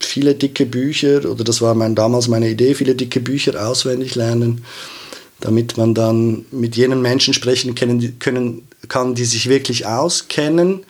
viele 0.00 0.34
dicke 0.34 0.66
Bücher, 0.66 1.28
oder 1.30 1.44
das 1.44 1.60
war 1.60 1.74
mein, 1.74 1.94
damals 1.94 2.28
meine 2.28 2.48
Idee, 2.48 2.74
viele 2.74 2.94
dicke 2.94 3.20
Bücher 3.20 3.68
auswendig 3.68 4.14
lernen, 4.14 4.64
damit 5.40 5.76
man 5.76 5.94
dann 5.94 6.46
mit 6.50 6.76
jenen 6.76 7.02
Menschen 7.02 7.34
sprechen 7.34 7.74
können, 7.74 8.18
können 8.18 8.66
kann, 8.88 9.14
die 9.14 9.24
sich 9.24 9.48
wirklich 9.48 9.86
auskennen 9.86 10.84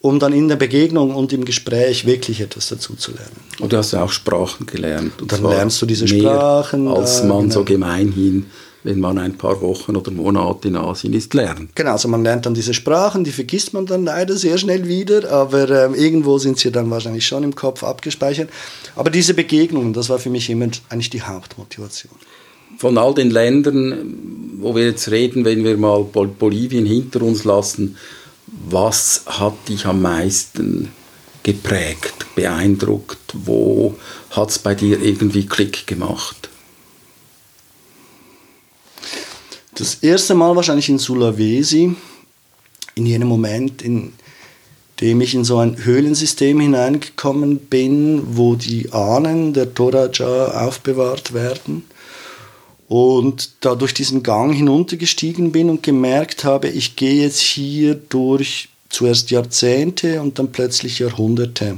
um 0.00 0.18
dann 0.18 0.32
in 0.32 0.48
der 0.48 0.56
Begegnung 0.56 1.14
und 1.14 1.32
im 1.32 1.44
Gespräch 1.44 2.06
wirklich 2.06 2.40
etwas 2.40 2.68
dazu 2.68 2.94
zu 2.94 3.12
lernen. 3.12 3.36
Und 3.60 3.72
du 3.72 3.76
hast 3.76 3.92
ja 3.92 4.02
auch 4.02 4.10
Sprachen 4.10 4.66
gelernt. 4.66 5.20
Und 5.20 5.30
dann 5.30 5.42
lernst 5.42 5.80
du 5.82 5.86
diese 5.86 6.08
Sprachen. 6.08 6.88
Als 6.88 7.22
man 7.22 7.42
genau. 7.42 7.52
so 7.52 7.64
gemeinhin, 7.64 8.46
wenn 8.82 8.98
man 8.98 9.18
ein 9.18 9.36
paar 9.36 9.60
Wochen 9.60 9.94
oder 9.94 10.10
Monate 10.10 10.68
in 10.68 10.76
Asien 10.76 11.12
ist, 11.12 11.34
lernt. 11.34 11.76
Genau, 11.76 11.92
also 11.92 12.08
man 12.08 12.22
lernt 12.22 12.46
dann 12.46 12.54
diese 12.54 12.72
Sprachen, 12.72 13.24
die 13.24 13.30
vergisst 13.30 13.74
man 13.74 13.84
dann 13.84 14.04
leider 14.04 14.36
sehr 14.36 14.56
schnell 14.56 14.88
wieder, 14.88 15.30
aber 15.30 15.68
ähm, 15.68 15.94
irgendwo 15.94 16.38
sind 16.38 16.58
sie 16.58 16.72
dann 16.72 16.90
wahrscheinlich 16.90 17.26
schon 17.26 17.42
im 17.42 17.54
Kopf 17.54 17.84
abgespeichert. 17.84 18.48
Aber 18.96 19.10
diese 19.10 19.34
Begegnungen, 19.34 19.92
das 19.92 20.08
war 20.08 20.18
für 20.18 20.30
mich 20.30 20.48
immer 20.48 20.68
eigentlich 20.88 21.10
die 21.10 21.20
Hauptmotivation. 21.20 22.14
Von 22.78 22.96
all 22.96 23.12
den 23.12 23.30
Ländern, 23.30 24.14
wo 24.60 24.74
wir 24.74 24.86
jetzt 24.86 25.10
reden, 25.10 25.44
wenn 25.44 25.62
wir 25.62 25.76
mal 25.76 26.04
Bolivien 26.04 26.86
hinter 26.86 27.20
uns 27.20 27.44
lassen, 27.44 27.96
was 28.68 29.22
hat 29.26 29.68
dich 29.68 29.86
am 29.86 30.02
meisten 30.02 30.92
geprägt, 31.42 32.26
beeindruckt? 32.34 33.18
Wo 33.32 33.96
hat 34.30 34.50
es 34.50 34.58
bei 34.58 34.74
dir 34.74 35.00
irgendwie 35.00 35.46
Klick 35.46 35.86
gemacht? 35.86 36.48
Das 39.74 39.94
erste 39.94 40.34
Mal 40.34 40.54
wahrscheinlich 40.56 40.90
in 40.90 40.98
Sulawesi, 40.98 41.96
in 42.94 43.06
jenem 43.06 43.28
Moment, 43.28 43.80
in 43.80 44.12
dem 45.00 45.22
ich 45.22 45.34
in 45.34 45.44
so 45.44 45.56
ein 45.58 45.82
Höhlensystem 45.82 46.60
hineingekommen 46.60 47.58
bin, 47.58 48.36
wo 48.36 48.56
die 48.56 48.92
Ahnen 48.92 49.54
der 49.54 49.72
Toraja 49.72 50.66
aufbewahrt 50.66 51.32
werden 51.32 51.84
und 52.90 53.50
da 53.60 53.76
durch 53.76 53.94
diesen 53.94 54.24
Gang 54.24 54.52
hinuntergestiegen 54.52 55.52
bin 55.52 55.70
und 55.70 55.84
gemerkt 55.84 56.42
habe, 56.42 56.66
ich 56.66 56.96
gehe 56.96 57.22
jetzt 57.22 57.38
hier 57.38 57.94
durch 57.94 58.68
zuerst 58.88 59.30
Jahrzehnte 59.30 60.20
und 60.20 60.40
dann 60.40 60.50
plötzlich 60.50 60.98
Jahrhunderte. 60.98 61.76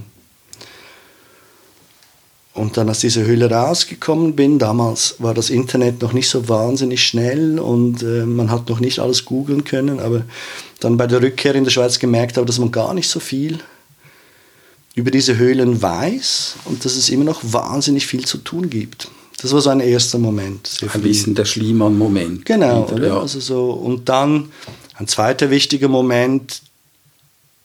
und 2.55 2.77
dann 2.77 2.89
aus 2.89 3.01
dieser 3.01 3.25
Höhle 3.25 3.51
rausgekommen 3.51 4.37
bin, 4.37 4.59
damals 4.59 5.17
war 5.19 5.35
das 5.35 5.51
Internet 5.51 6.01
noch 6.01 6.15
nicht 6.15 6.29
so 6.29 6.49
wahnsinnig 6.49 7.05
schnell 7.05 7.59
und 7.59 8.03
äh, 8.03 8.25
man 8.25 8.51
hat 8.51 8.69
noch 8.69 8.81
nicht 8.81 8.99
alles 8.99 9.27
googeln 9.27 9.65
können, 9.65 10.01
aber 10.01 10.23
dann 10.81 10.97
bei 10.97 11.07
der 11.07 11.23
Rückkehr 11.23 11.55
in 11.55 11.65
der 11.65 11.71
Schweiz 11.71 11.99
gemerkt 11.99 12.37
habe, 12.37 12.47
dass 12.47 12.59
man 12.59 12.73
gar 12.73 12.95
nicht 12.95 13.09
so 13.09 13.21
viel 13.21 13.59
über 14.95 15.11
diese 15.11 15.37
Höhlen 15.37 15.81
weiß 15.81 16.57
und 16.67 16.85
dass 16.85 16.97
es 16.97 17.09
immer 17.09 17.25
noch 17.25 17.41
wahnsinnig 17.43 18.07
viel 18.07 18.25
zu 18.25 18.39
tun 18.39 18.69
gibt. 18.69 19.09
Das 19.43 19.53
war 19.53 19.61
so 19.61 19.71
ein 19.71 19.81
erster 19.81 20.19
Moment. 20.19 20.79
Ein 20.95 21.03
bisschen 21.03 21.35
der 21.35 21.45
Schliemann-Moment. 21.45 22.47
Genau, 22.47 22.89
wieder, 22.95 23.09
ja. 23.09 23.21
also 23.21 23.41
so. 23.41 23.71
Und 23.73 24.09
dann 24.09 24.53
ein 24.95 25.09
zweiter 25.09 25.51
wichtiger 25.51 25.89
Moment, 25.89 26.63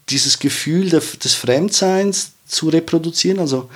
dieses 0.09 0.39
Gefühl 0.39 0.89
des 0.89 1.33
Fremdseins 1.35 2.31
zu 2.47 2.69
reproduzieren. 2.69 3.39
Also 3.39 3.69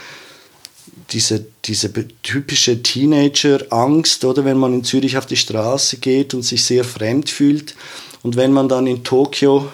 diese, 1.12 1.46
diese 1.66 1.92
typische 2.24 2.82
Teenager-Angst, 2.82 4.26
oder 4.26 4.46
wenn 4.46 4.58
man 4.58 4.74
in 4.74 4.84
Zürich 4.84 5.18
auf 5.18 5.28
die 5.28 5.38
Straße 5.38 5.98
geht 5.98 6.34
und 6.34 6.42
sich 6.42 6.64
sehr 6.64 6.84
fremd 6.84 7.30
fühlt 7.30 7.76
und 8.24 8.36
wenn 8.36 8.52
man 8.52 8.68
dann 8.68 8.88
in 8.88 9.04
Tokio 9.04 9.70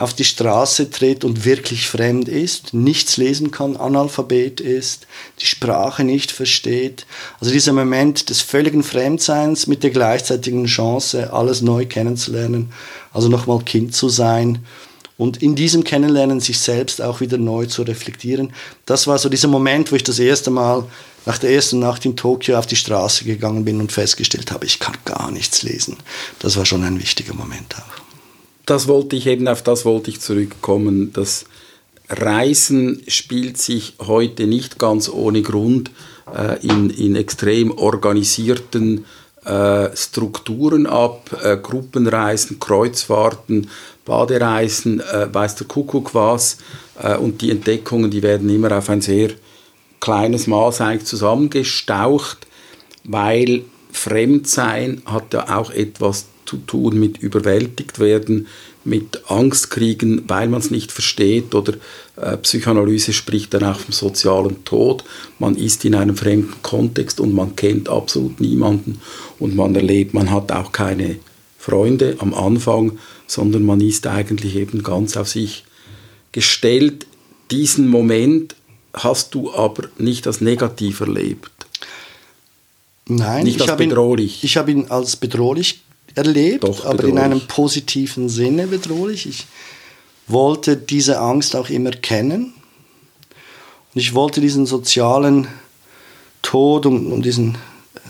auf 0.00 0.14
die 0.14 0.24
Straße 0.24 0.90
tritt 0.90 1.24
und 1.24 1.44
wirklich 1.44 1.88
fremd 1.88 2.28
ist, 2.28 2.72
nichts 2.74 3.16
lesen 3.16 3.50
kann, 3.50 3.76
Analphabet 3.76 4.60
ist, 4.60 5.06
die 5.40 5.46
Sprache 5.46 6.04
nicht 6.04 6.32
versteht. 6.32 7.06
Also 7.40 7.52
dieser 7.52 7.72
Moment 7.72 8.30
des 8.30 8.40
völligen 8.40 8.82
Fremdseins 8.82 9.66
mit 9.66 9.82
der 9.82 9.90
gleichzeitigen 9.90 10.66
Chance, 10.66 11.32
alles 11.32 11.60
neu 11.60 11.86
kennenzulernen, 11.86 12.72
also 13.12 13.28
nochmal 13.28 13.60
Kind 13.60 13.94
zu 13.94 14.08
sein 14.08 14.64
und 15.20 15.42
in 15.42 15.54
diesem 15.54 15.84
Kennenlernen 15.84 16.40
sich 16.40 16.58
selbst 16.58 17.02
auch 17.02 17.20
wieder 17.20 17.36
neu 17.36 17.66
zu 17.66 17.82
reflektieren. 17.82 18.54
Das 18.86 19.06
war 19.06 19.18
so 19.18 19.28
dieser 19.28 19.48
Moment, 19.48 19.92
wo 19.92 19.96
ich 19.96 20.02
das 20.02 20.18
erste 20.18 20.50
Mal 20.50 20.84
nach 21.26 21.36
der 21.36 21.50
ersten 21.50 21.78
Nacht 21.78 22.06
in 22.06 22.16
Tokio 22.16 22.58
auf 22.58 22.66
die 22.66 22.76
Straße 22.76 23.24
gegangen 23.24 23.66
bin 23.66 23.80
und 23.80 23.92
festgestellt 23.92 24.50
habe, 24.50 24.64
ich 24.64 24.78
kann 24.78 24.96
gar 25.04 25.30
nichts 25.30 25.62
lesen. 25.62 25.98
Das 26.38 26.56
war 26.56 26.64
schon 26.64 26.84
ein 26.84 26.98
wichtiger 26.98 27.34
Moment 27.34 27.76
auch. 27.76 27.99
Das 28.70 28.86
wollte 28.86 29.16
ich 29.16 29.26
eben, 29.26 29.48
auf 29.48 29.62
das 29.62 29.84
wollte 29.84 30.10
ich 30.10 30.20
zurückkommen. 30.20 31.12
Das 31.12 31.44
Reisen 32.08 33.02
spielt 33.08 33.58
sich 33.58 33.94
heute 33.98 34.46
nicht 34.46 34.78
ganz 34.78 35.08
ohne 35.08 35.42
Grund 35.42 35.90
äh, 36.32 36.64
in, 36.64 36.88
in 36.88 37.16
extrem 37.16 37.72
organisierten 37.72 39.06
äh, 39.44 39.88
Strukturen 39.96 40.86
ab, 40.86 41.36
äh, 41.42 41.56
Gruppenreisen, 41.56 42.60
Kreuzfahrten, 42.60 43.68
Badereisen, 44.04 45.00
äh, 45.00 45.34
weiß 45.34 45.56
der 45.56 45.66
Kuckuck 45.66 46.14
was. 46.14 46.58
Äh, 47.02 47.16
und 47.16 47.42
die 47.42 47.50
Entdeckungen, 47.50 48.12
die 48.12 48.22
werden 48.22 48.48
immer 48.50 48.70
auf 48.78 48.88
ein 48.88 49.00
sehr 49.00 49.30
kleines 49.98 50.46
Maß 50.46 50.80
eigentlich 50.80 51.06
zusammengestaucht, 51.06 52.46
weil 53.02 53.64
Fremdsein 53.90 55.02
hat 55.06 55.34
ja 55.34 55.58
auch 55.58 55.72
etwas 55.72 56.26
zu 56.50 56.56
tun 56.56 56.98
mit 56.98 57.18
überwältigt 57.18 58.00
werden, 58.00 58.48
mit 58.84 59.30
Angst 59.30 59.70
kriegen, 59.70 60.24
weil 60.26 60.48
man 60.48 60.60
es 60.60 60.70
nicht 60.70 60.90
versteht 60.90 61.54
oder 61.54 61.74
äh, 62.16 62.36
Psychoanalyse 62.38 63.12
spricht 63.12 63.54
dann 63.54 63.64
auch 63.64 63.78
vom 63.78 63.92
sozialen 63.92 64.64
Tod. 64.64 65.04
Man 65.38 65.54
ist 65.54 65.84
in 65.84 65.94
einem 65.94 66.16
fremden 66.16 66.54
Kontext 66.62 67.20
und 67.20 67.32
man 67.34 67.54
kennt 67.54 67.88
absolut 67.88 68.40
niemanden 68.40 69.00
und 69.38 69.54
man 69.54 69.76
erlebt, 69.76 70.12
man 70.12 70.30
hat 70.30 70.50
auch 70.50 70.72
keine 70.72 71.16
Freunde 71.56 72.16
am 72.18 72.34
Anfang, 72.34 72.98
sondern 73.26 73.62
man 73.62 73.80
ist 73.80 74.06
eigentlich 74.06 74.56
eben 74.56 74.82
ganz 74.82 75.16
auf 75.16 75.28
sich 75.28 75.64
gestellt. 76.32 77.06
Diesen 77.50 77.86
Moment 77.86 78.56
hast 78.92 79.34
du 79.34 79.52
aber 79.52 79.88
nicht 79.98 80.26
als 80.26 80.40
negativ 80.40 81.00
erlebt. 81.00 81.52
Nein, 83.06 83.44
nicht 83.44 83.60
als 83.60 83.76
bedrohlich. 83.76 84.42
Ihn, 84.42 84.46
ich 84.46 84.56
habe 84.56 84.70
ihn 84.70 84.86
als 84.88 85.16
bedrohlich 85.16 85.82
erlebt, 86.14 86.64
Doch, 86.64 86.84
aber 86.84 87.04
in 87.04 87.18
einem 87.18 87.40
positiven 87.46 88.28
Sinne 88.28 88.66
bedrohlich. 88.66 89.26
Ich 89.26 89.46
wollte 90.26 90.76
diese 90.76 91.18
Angst 91.18 91.56
auch 91.56 91.70
immer 91.70 91.90
kennen. 91.90 92.54
Und 93.94 94.00
ich 94.00 94.14
wollte 94.14 94.40
diesen 94.40 94.66
sozialen 94.66 95.48
Tod 96.42 96.86
und, 96.86 97.12
und 97.12 97.24
diesen 97.24 97.58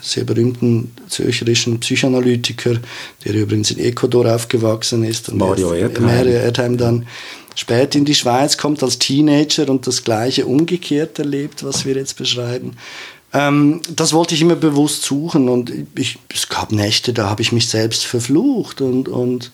sehr 0.03 0.25
berühmten 0.25 0.93
zürcherischen 1.09 1.81
Psychoanalytiker, 1.81 2.77
der 3.25 3.35
übrigens 3.35 3.71
in 3.71 3.79
Ecuador 3.79 4.35
aufgewachsen 4.35 5.05
ist 5.05 5.29
und 5.29 5.39
Mario 5.39 5.73
Erdheim. 5.73 6.05
Mario 6.05 6.33
Erdheim 6.33 6.77
dann 6.77 7.07
später 7.55 7.99
in 7.99 8.05
die 8.05 8.15
Schweiz 8.15 8.57
kommt 8.57 8.83
als 8.83 8.99
Teenager 8.99 9.69
und 9.69 9.87
das 9.87 10.05
gleiche 10.05 10.47
umgekehrt 10.47 11.19
erlebt, 11.19 11.65
was 11.65 11.85
wir 11.85 11.95
jetzt 11.97 12.17
beschreiben. 12.17 12.77
Ähm, 13.33 13.81
das 13.95 14.13
wollte 14.13 14.35
ich 14.35 14.43
immer 14.43 14.57
bewusst 14.57 15.03
suchen 15.05 15.49
und 15.49 15.73
ich, 15.95 16.19
es 16.35 16.49
gab 16.49 16.73
Nächte, 16.73 17.13
da 17.13 17.31
habe 17.31 17.43
ich 17.43 17.53
mich 17.53 17.69
selbst 17.69 18.05
verflucht 18.05 18.81
und, 18.81 19.09
und, 19.09 19.53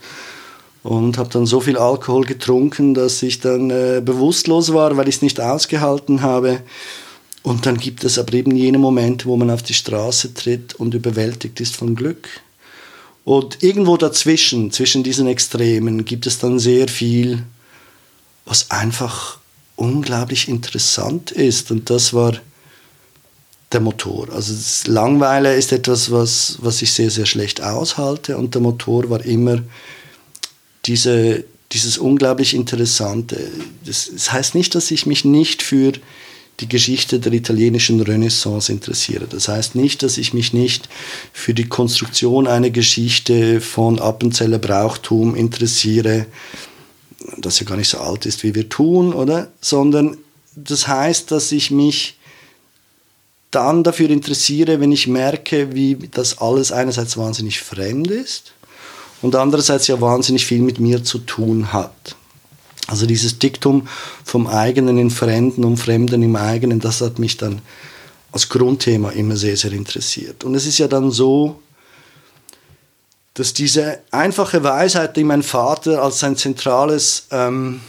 und 0.82 1.18
habe 1.18 1.28
dann 1.28 1.46
so 1.46 1.60
viel 1.60 1.76
Alkohol 1.76 2.24
getrunken, 2.24 2.94
dass 2.94 3.22
ich 3.22 3.40
dann 3.40 3.70
äh, 3.70 4.00
bewusstlos 4.02 4.72
war, 4.72 4.96
weil 4.96 5.08
ich 5.08 5.16
es 5.16 5.22
nicht 5.22 5.40
ausgehalten 5.40 6.22
habe. 6.22 6.60
Und 7.42 7.66
dann 7.66 7.76
gibt 7.76 8.02
es 8.02 8.18
aber 8.18 8.32
eben 8.32 8.56
jene 8.56 8.78
Momente, 8.78 9.26
wo 9.26 9.36
man 9.36 9.50
auf 9.50 9.62
die 9.62 9.74
Straße 9.74 10.34
tritt 10.34 10.74
und 10.74 10.94
überwältigt 10.94 11.60
ist 11.60 11.76
von 11.76 11.94
Glück. 11.94 12.28
Und 13.24 13.62
irgendwo 13.62 13.96
dazwischen, 13.96 14.72
zwischen 14.72 15.02
diesen 15.02 15.26
Extremen, 15.26 16.04
gibt 16.04 16.26
es 16.26 16.38
dann 16.38 16.58
sehr 16.58 16.88
viel, 16.88 17.42
was 18.46 18.70
einfach 18.70 19.38
unglaublich 19.76 20.48
interessant 20.48 21.30
ist. 21.30 21.70
Und 21.70 21.90
das 21.90 22.14
war 22.14 22.32
der 23.72 23.80
Motor. 23.80 24.28
Also 24.32 24.54
das 24.54 24.86
Langweile 24.86 25.54
ist 25.54 25.72
etwas, 25.72 26.10
was, 26.10 26.58
was 26.60 26.82
ich 26.82 26.92
sehr, 26.92 27.10
sehr 27.10 27.26
schlecht 27.26 27.60
aushalte. 27.60 28.36
Und 28.36 28.54
der 28.54 28.62
Motor 28.62 29.10
war 29.10 29.24
immer 29.24 29.60
diese, 30.84 31.44
dieses 31.72 31.98
unglaublich 31.98 32.54
Interessante. 32.54 33.50
Das, 33.84 34.10
das 34.12 34.32
heißt 34.32 34.54
nicht, 34.54 34.74
dass 34.74 34.90
ich 34.90 35.06
mich 35.06 35.24
nicht 35.24 35.62
für 35.62 35.92
die 36.60 36.68
Geschichte 36.68 37.18
der 37.20 37.32
italienischen 37.32 38.00
Renaissance 38.00 38.72
interessiere. 38.72 39.26
Das 39.28 39.48
heißt 39.48 39.74
nicht, 39.74 40.02
dass 40.02 40.16
ich 40.16 40.32
mich 40.32 40.52
nicht 40.52 40.88
für 41.32 41.52
die 41.52 41.68
Konstruktion 41.68 42.46
einer 42.46 42.70
Geschichte 42.70 43.60
von 43.60 43.98
Appenzeller 43.98 44.58
Brauchtum 44.58 45.34
interessiere, 45.34 46.26
das 47.36 47.58
ja 47.60 47.66
gar 47.66 47.76
nicht 47.76 47.88
so 47.88 47.98
alt 47.98 48.24
ist, 48.24 48.42
wie 48.42 48.54
wir 48.54 48.68
tun, 48.68 49.12
oder? 49.12 49.50
Sondern 49.60 50.16
das 50.54 50.88
heißt, 50.88 51.30
dass 51.30 51.52
ich 51.52 51.70
mich 51.70 52.16
dann 53.50 53.84
dafür 53.84 54.10
interessiere, 54.10 54.80
wenn 54.80 54.92
ich 54.92 55.06
merke, 55.06 55.74
wie 55.74 55.96
das 56.10 56.38
alles 56.38 56.72
einerseits 56.72 57.16
wahnsinnig 57.16 57.60
fremd 57.60 58.10
ist 58.10 58.52
und 59.22 59.34
andererseits 59.34 59.86
ja 59.86 60.00
wahnsinnig 60.00 60.46
viel 60.46 60.60
mit 60.60 60.80
mir 60.80 61.04
zu 61.04 61.18
tun 61.18 61.72
hat. 61.72 62.16
Also 62.88 63.06
dieses 63.06 63.38
Diktum 63.38 63.88
vom 64.24 64.46
eigenen 64.46 64.98
in 64.98 65.10
Fremden 65.10 65.64
und 65.64 65.76
Fremden 65.76 66.22
im 66.22 66.36
eigenen, 66.36 66.80
das 66.80 67.00
hat 67.00 67.18
mich 67.18 67.36
dann 67.36 67.60
als 68.30 68.48
Grundthema 68.48 69.10
immer 69.10 69.36
sehr, 69.36 69.56
sehr 69.56 69.72
interessiert. 69.72 70.44
Und 70.44 70.54
es 70.54 70.66
ist 70.66 70.78
ja 70.78 70.88
dann 70.88 71.10
so, 71.10 71.60
dass 73.34 73.52
diese 73.52 74.00
einfache 74.10 74.62
Weisheit, 74.62 75.16
die 75.16 75.24
mein 75.24 75.42
Vater 75.42 76.02
als 76.02 76.20
sein 76.20 76.36
zentrales 76.36 77.26
ähm, 77.30 77.80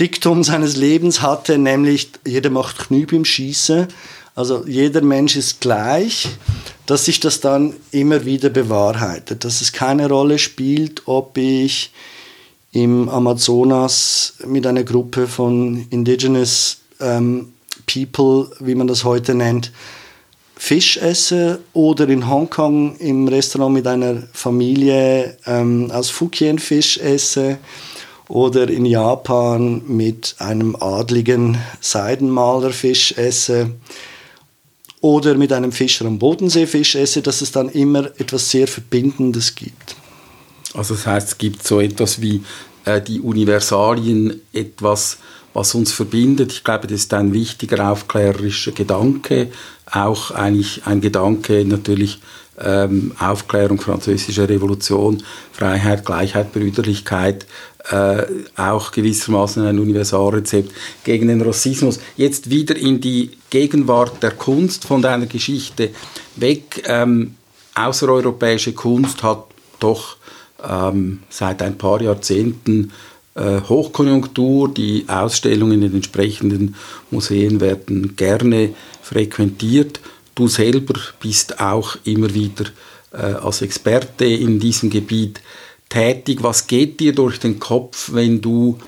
Diktum 0.00 0.42
seines 0.42 0.76
Lebens 0.76 1.22
hatte, 1.22 1.58
nämlich 1.58 2.10
jeder 2.26 2.50
macht 2.50 2.78
Knüb 2.78 3.12
im 3.12 3.24
Schießen, 3.24 3.88
also 4.36 4.64
jeder 4.66 5.00
Mensch 5.00 5.34
ist 5.34 5.60
gleich, 5.60 6.28
dass 6.84 7.06
sich 7.06 7.18
das 7.18 7.40
dann 7.40 7.74
immer 7.90 8.24
wieder 8.26 8.50
bewahrheitet, 8.50 9.44
dass 9.44 9.62
es 9.62 9.72
keine 9.72 10.08
Rolle 10.08 10.38
spielt, 10.38 11.02
ob 11.06 11.36
ich 11.38 11.90
im 12.70 13.08
Amazonas 13.08 14.34
mit 14.46 14.66
einer 14.66 14.84
Gruppe 14.84 15.26
von 15.26 15.86
Indigenous 15.88 16.82
ähm, 17.00 17.54
People, 17.86 18.50
wie 18.60 18.74
man 18.74 18.86
das 18.86 19.04
heute 19.04 19.34
nennt, 19.34 19.72
Fisch 20.54 20.98
esse 20.98 21.60
oder 21.72 22.08
in 22.08 22.28
Hongkong 22.28 22.96
im 22.96 23.28
Restaurant 23.28 23.74
mit 23.74 23.86
einer 23.86 24.22
Familie 24.32 25.36
ähm, 25.46 25.90
aus 25.90 26.10
Fukien 26.10 26.58
Fisch 26.58 26.98
esse 26.98 27.58
oder 28.28 28.68
in 28.68 28.84
Japan 28.84 29.82
mit 29.86 30.34
einem 30.38 30.76
adligen 30.76 31.58
Seidenmaler 31.80 32.70
Fisch 32.70 33.12
esse 33.16 33.70
oder 35.00 35.34
mit 35.34 35.52
einem 35.52 35.72
Fischer 35.72 36.06
am 36.06 36.18
Bodensee 36.18 36.66
Fisch 36.66 36.94
esse, 36.94 37.22
dass 37.22 37.40
es 37.40 37.52
dann 37.52 37.68
immer 37.68 38.06
etwas 38.18 38.50
sehr 38.50 38.66
Verbindendes 38.66 39.54
gibt. 39.54 39.96
Also 40.74 40.94
das 40.94 41.06
heißt, 41.06 41.28
es 41.28 41.38
gibt 41.38 41.66
so 41.66 41.80
etwas 41.80 42.20
wie 42.20 42.42
äh, 42.84 43.00
die 43.00 43.20
Universalien, 43.20 44.40
etwas, 44.52 45.18
was 45.52 45.74
uns 45.74 45.92
verbindet. 45.92 46.52
Ich 46.52 46.64
glaube, 46.64 46.86
das 46.86 47.00
ist 47.00 47.14
ein 47.14 47.32
wichtiger 47.32 47.90
aufklärerischer 47.90 48.72
Gedanke, 48.72 49.50
auch 49.90 50.30
eigentlich 50.30 50.86
ein 50.86 51.00
Gedanke 51.00 51.64
natürlich 51.64 52.20
ähm, 52.58 53.12
Aufklärung, 53.18 53.80
französische 53.80 54.48
Revolution, 54.48 55.22
Freiheit, 55.52 56.04
Gleichheit, 56.04 56.52
Brüderlichkeit, 56.52 57.46
äh, 57.90 58.24
auch 58.56 58.90
gewissermaßen 58.90 59.64
ein 59.64 59.78
Universalrezept 59.78 60.72
gegen 61.04 61.28
den 61.28 61.42
Rassismus. 61.42 62.00
Jetzt 62.16 62.50
wieder 62.50 62.76
in 62.76 63.00
die 63.00 63.30
Gegenwart 63.50 64.22
der 64.22 64.32
Kunst 64.32 64.84
von 64.84 65.02
deiner 65.02 65.26
Geschichte 65.26 65.90
weg. 66.36 66.82
Ähm, 66.86 67.34
außereuropäische 67.74 68.72
Kunst 68.72 69.22
hat 69.22 69.44
doch 69.78 70.16
ähm, 70.68 71.20
seit 71.28 71.62
ein 71.62 71.78
paar 71.78 72.00
Jahrzehnten 72.00 72.92
äh, 73.34 73.60
Hochkonjunktur. 73.60 74.72
Die 74.72 75.04
Ausstellungen 75.08 75.74
in 75.74 75.80
den 75.82 75.94
entsprechenden 75.94 76.74
Museen 77.10 77.60
werden 77.60 78.16
gerne 78.16 78.70
frequentiert. 79.02 80.00
Du 80.34 80.48
selber 80.48 80.94
bist 81.20 81.60
auch 81.60 81.96
immer 82.04 82.32
wieder 82.34 82.66
äh, 83.12 83.16
als 83.18 83.62
Experte 83.62 84.24
in 84.24 84.58
diesem 84.58 84.90
Gebiet 84.90 85.40
tätig. 85.88 86.42
Was 86.42 86.66
geht 86.66 87.00
dir 87.00 87.14
durch 87.14 87.38
den 87.38 87.58
Kopf, 87.58 88.10
wenn 88.12 88.40
du 88.40 88.78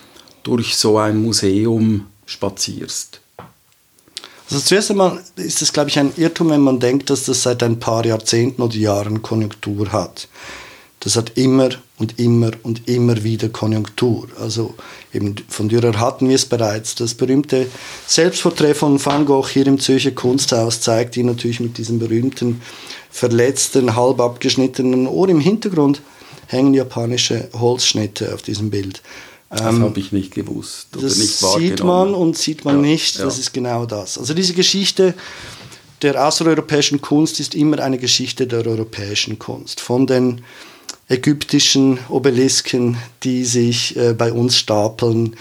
durch 0.42 0.76
so 0.76 0.98
ein 0.98 1.22
Museum 1.22 2.06
spazierst? 2.26 3.20
Also 4.50 4.62
zuerst 4.62 4.90
einmal 4.90 5.22
ist 5.36 5.60
es, 5.60 5.72
glaube 5.72 5.90
ich, 5.90 5.98
ein 5.98 6.12
Irrtum, 6.16 6.50
wenn 6.50 6.62
man 6.62 6.80
denkt, 6.80 7.10
dass 7.10 7.24
das 7.24 7.42
seit 7.42 7.62
ein 7.62 7.78
paar 7.78 8.06
Jahrzehnten 8.06 8.62
oder 8.62 8.76
Jahren 8.76 9.20
Konjunktur 9.20 9.92
hat. 9.92 10.28
Das 11.00 11.16
hat 11.16 11.32
immer 11.36 11.68
und 11.98 12.18
immer 12.18 12.50
und 12.62 12.88
immer 12.88 13.22
wieder 13.22 13.50
Konjunktur. 13.50 14.28
Also 14.40 14.74
eben 15.12 15.36
von 15.48 15.68
Dürer 15.68 16.00
hatten 16.00 16.28
wir 16.28 16.34
es 16.34 16.46
bereits. 16.46 16.94
Das 16.94 17.14
berühmte 17.14 17.66
Selbstporträt 18.06 18.74
von 18.74 19.04
Van 19.04 19.26
Gogh 19.26 19.48
hier 19.48 19.66
im 19.66 19.78
Zürcher 19.78 20.12
Kunsthaus 20.12 20.80
zeigt 20.80 21.16
ihn 21.16 21.26
natürlich 21.26 21.60
mit 21.60 21.78
diesem 21.78 21.98
berühmten 21.98 22.62
verletzten, 23.10 23.96
halb 23.96 24.20
abgeschnittenen 24.20 25.06
Ohr 25.06 25.28
im 25.28 25.40
Hintergrund 25.40 26.00
hängen 26.48 26.74
japanische 26.74 27.48
Holzschnitte 27.54 28.34
auf 28.34 28.42
diesem 28.42 28.70
Bild. 28.70 29.02
Das 29.50 29.62
ähm, 29.62 29.82
habe 29.82 30.00
ich 30.00 30.12
nicht 30.12 30.34
gewusst. 30.34 30.88
das 30.92 31.16
nicht 31.16 31.38
sieht 31.38 31.82
man 31.82 32.12
und 32.14 32.36
sieht 32.36 32.64
man 32.64 32.76
ja, 32.76 32.90
nicht. 32.90 33.18
Das 33.18 33.36
ja. 33.36 33.40
ist 33.40 33.52
genau 33.54 33.86
das. 33.86 34.18
Also 34.18 34.34
diese 34.34 34.52
Geschichte 34.52 35.14
der 36.02 36.26
außereuropäischen 36.26 37.00
Kunst 37.00 37.40
ist 37.40 37.54
immer 37.54 37.78
eine 37.80 37.98
Geschichte 37.98 38.46
der 38.46 38.66
europäischen 38.66 39.38
Kunst. 39.38 39.80
Von 39.80 40.06
den 40.06 40.42
ägyptischen 41.08 41.98
Obelisken, 42.08 42.98
die 43.22 43.44
sich 43.44 43.96
äh, 43.96 44.12
bei 44.12 44.32
uns 44.32 44.58
stapeln, 44.58 45.36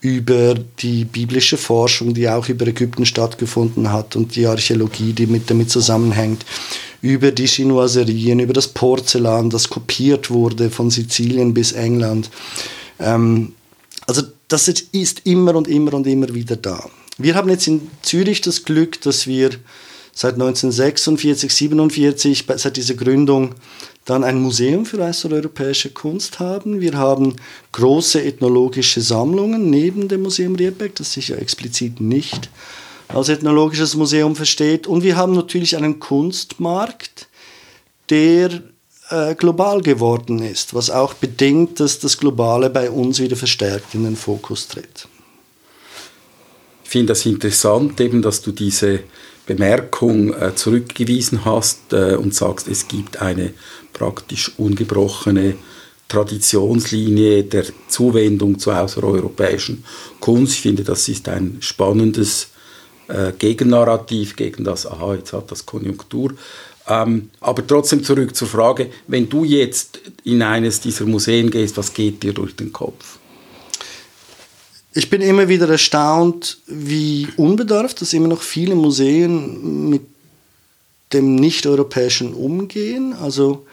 über 0.00 0.54
die 0.54 1.04
biblische 1.04 1.56
Forschung, 1.56 2.14
die 2.14 2.28
auch 2.28 2.48
über 2.48 2.68
Ägypten 2.68 3.04
stattgefunden 3.04 3.92
hat 3.92 4.14
und 4.14 4.36
die 4.36 4.46
Archäologie, 4.46 5.12
die 5.12 5.26
mit 5.26 5.50
damit 5.50 5.70
zusammenhängt, 5.70 6.44
über 7.00 7.30
die 7.30 7.46
Chinoiserien, 7.46 8.40
über 8.40 8.52
das 8.52 8.68
Porzellan, 8.68 9.50
das 9.50 9.68
kopiert 9.68 10.30
wurde 10.30 10.70
von 10.70 10.90
Sizilien 10.90 11.54
bis 11.54 11.72
England. 11.72 12.30
Ähm, 12.98 13.52
also 14.06 14.22
das 14.48 14.68
ist 14.68 15.22
immer 15.24 15.54
und 15.54 15.68
immer 15.68 15.94
und 15.94 16.06
immer 16.06 16.32
wieder 16.34 16.56
da. 16.56 16.88
Wir 17.18 17.34
haben 17.34 17.50
jetzt 17.50 17.66
in 17.66 17.90
Zürich 18.02 18.40
das 18.40 18.64
Glück, 18.64 19.00
dass 19.02 19.26
wir 19.26 19.50
seit 20.12 20.34
1946, 20.34 21.52
47, 21.52 22.44
seit 22.56 22.76
dieser 22.76 22.94
Gründung, 22.94 23.54
dann 24.04 24.24
ein 24.24 24.40
Museum 24.40 24.86
für 24.86 25.04
außereuropäische 25.06 25.90
Kunst 25.90 26.40
haben. 26.40 26.80
Wir 26.80 26.94
haben 26.94 27.36
große 27.72 28.24
ethnologische 28.24 29.00
Sammlungen 29.00 29.68
neben 29.68 30.08
dem 30.08 30.22
Museum 30.22 30.54
Rierbeck, 30.54 30.94
das 30.96 31.12
sich 31.12 31.28
ja 31.28 31.36
explizit 31.36 32.00
nicht 32.00 32.48
als 33.08 33.28
ethnologisches 33.28 33.94
Museum 33.94 34.36
versteht. 34.36 34.86
Und 34.86 35.02
wir 35.02 35.16
haben 35.16 35.34
natürlich 35.34 35.76
einen 35.76 35.98
Kunstmarkt, 35.98 37.28
der 38.10 38.62
äh, 39.10 39.34
global 39.34 39.80
geworden 39.80 40.42
ist, 40.42 40.74
was 40.74 40.90
auch 40.90 41.14
bedingt, 41.14 41.80
dass 41.80 41.98
das 41.98 42.18
Globale 42.18 42.70
bei 42.70 42.90
uns 42.90 43.20
wieder 43.20 43.36
verstärkt 43.36 43.94
in 43.94 44.04
den 44.04 44.16
Fokus 44.16 44.68
tritt. 44.68 45.08
Ich 46.84 46.90
finde 46.90 47.08
das 47.08 47.26
interessant, 47.26 48.00
eben, 48.00 48.22
dass 48.22 48.40
du 48.40 48.52
diese 48.52 49.00
Bemerkung 49.46 50.34
äh, 50.34 50.54
zurückgewiesen 50.54 51.44
hast 51.44 51.92
äh, 51.92 52.16
und 52.16 52.34
sagst, 52.34 52.68
es 52.68 52.88
gibt 52.88 53.20
eine 53.20 53.52
praktisch 53.92 54.52
ungebrochene 54.58 55.56
Traditionslinie 56.08 57.44
der 57.44 57.64
Zuwendung 57.88 58.58
zur 58.58 58.78
außereuropäischen 58.78 59.84
Kunst. 60.20 60.54
Ich 60.54 60.60
finde, 60.62 60.84
das 60.84 61.08
ist 61.08 61.28
ein 61.28 61.58
spannendes 61.60 62.48
äh, 63.08 63.32
Gegennarrativ 63.38 64.36
gegen 64.36 64.64
das, 64.64 64.86
aha, 64.86 65.14
jetzt 65.14 65.32
hat 65.32 65.50
das 65.50 65.66
Konjunktur. 65.66 66.34
Ähm, 66.86 67.30
aber 67.40 67.66
trotzdem 67.66 68.02
zurück 68.02 68.34
zur 68.34 68.48
Frage, 68.48 68.90
wenn 69.06 69.28
du 69.28 69.44
jetzt 69.44 70.00
in 70.24 70.42
eines 70.42 70.80
dieser 70.80 71.04
Museen 71.04 71.50
gehst, 71.50 71.76
was 71.76 71.92
geht 71.92 72.22
dir 72.22 72.32
durch 72.32 72.56
den 72.56 72.72
Kopf? 72.72 73.18
Ich 74.94 75.10
bin 75.10 75.20
immer 75.20 75.48
wieder 75.48 75.68
erstaunt, 75.68 76.58
wie 76.66 77.28
unbedarft 77.36 78.00
dass 78.00 78.14
immer 78.14 78.28
noch 78.28 78.42
viele 78.42 78.74
Museen 78.74 79.90
mit 79.90 80.02
dem 81.12 81.36
Nicht-Europäischen 81.36 82.34
umgehen. 82.34 83.12
Also 83.12 83.66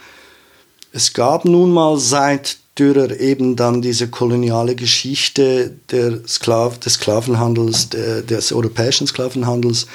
es 0.91 1.13
gab 1.13 1.45
nun 1.45 1.71
mal 1.71 1.97
seit 1.97 2.57
Dürer 2.77 3.19
eben 3.19 3.55
dann 3.55 3.81
diese 3.81 4.09
koloniale 4.09 4.75
Geschichte 4.75 5.71
der 5.91 6.27
Sklav, 6.27 6.77
des 6.79 6.95
Sklavenhandels, 6.95 7.89
der, 7.89 8.21
des 8.21 8.51
europäischen 8.51 9.07
Sklavenhandels 9.07 9.87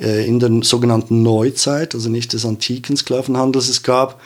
äh, 0.00 0.26
in 0.26 0.40
der 0.40 0.50
sogenannten 0.62 1.22
Neuzeit, 1.22 1.94
also 1.94 2.08
nicht 2.08 2.32
des 2.32 2.44
antiken 2.44 2.96
Sklavenhandels. 2.96 3.68
Es 3.68 3.84
gab 3.84 4.20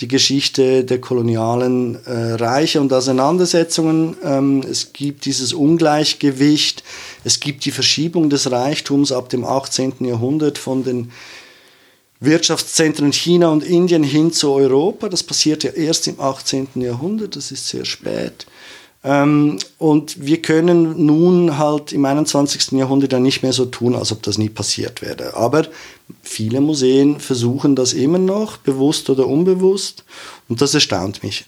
die 0.00 0.08
Geschichte 0.08 0.84
der 0.84 1.00
kolonialen 1.00 2.04
äh, 2.06 2.32
Reiche 2.32 2.80
und 2.80 2.92
Auseinandersetzungen. 2.92 4.16
Ähm, 4.24 4.64
es 4.68 4.92
gibt 4.92 5.24
dieses 5.24 5.52
Ungleichgewicht, 5.52 6.82
es 7.22 7.38
gibt 7.38 7.64
die 7.64 7.70
Verschiebung 7.70 8.28
des 8.28 8.50
Reichtums 8.50 9.12
ab 9.12 9.28
dem 9.28 9.44
18. 9.44 9.94
Jahrhundert 10.00 10.58
von 10.58 10.82
den 10.82 11.12
Wirtschaftszentren 12.24 13.12
China 13.12 13.48
und 13.48 13.64
Indien 13.64 14.04
hin 14.04 14.32
zu 14.32 14.52
Europa. 14.52 15.08
Das 15.08 15.22
passiert 15.22 15.64
ja 15.64 15.70
erst 15.72 16.06
im 16.06 16.20
18. 16.20 16.68
Jahrhundert, 16.76 17.36
das 17.36 17.50
ist 17.50 17.68
sehr 17.68 17.84
spät. 17.84 18.46
Ähm, 19.04 19.58
und 19.78 20.24
wir 20.24 20.40
können 20.40 21.04
nun 21.04 21.58
halt 21.58 21.92
im 21.92 22.04
21. 22.04 22.72
Jahrhundert 22.72 23.12
dann 23.12 23.24
nicht 23.24 23.42
mehr 23.42 23.52
so 23.52 23.64
tun, 23.64 23.96
als 23.96 24.12
ob 24.12 24.22
das 24.22 24.38
nie 24.38 24.48
passiert 24.48 25.02
wäre. 25.02 25.34
Aber 25.34 25.66
viele 26.22 26.60
Museen 26.60 27.18
versuchen 27.18 27.74
das 27.74 27.92
immer 27.92 28.18
noch, 28.18 28.58
bewusst 28.58 29.10
oder 29.10 29.26
unbewusst. 29.26 30.04
Und 30.48 30.60
das 30.62 30.74
erstaunt 30.74 31.24
mich 31.24 31.46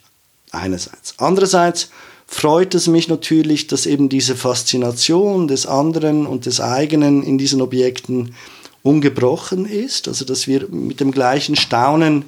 einerseits. 0.51 1.15
Andererseits 1.19 1.91
freut 2.27 2.75
es 2.75 2.89
mich 2.89 3.09
natürlich, 3.09 3.69
dass 3.69 3.87
eben 3.87 4.09
diese 4.09 4.35
Faszination 4.35 5.47
des 5.47 5.67
anderen 5.67 6.27
und 6.27 6.47
des 6.47 6.61
eigenen 6.61 7.23
in 7.23 7.39
diesen 7.39 7.63
Objekten 7.63 8.35
ungebrochen 8.85 9.65
ist, 9.65 10.07
also 10.07 10.25
dass 10.25 10.47
wir 10.47 10.69
mit 10.69 11.01
dem 11.01 11.11
gleichen 11.11 11.57
Staunen 11.57 12.27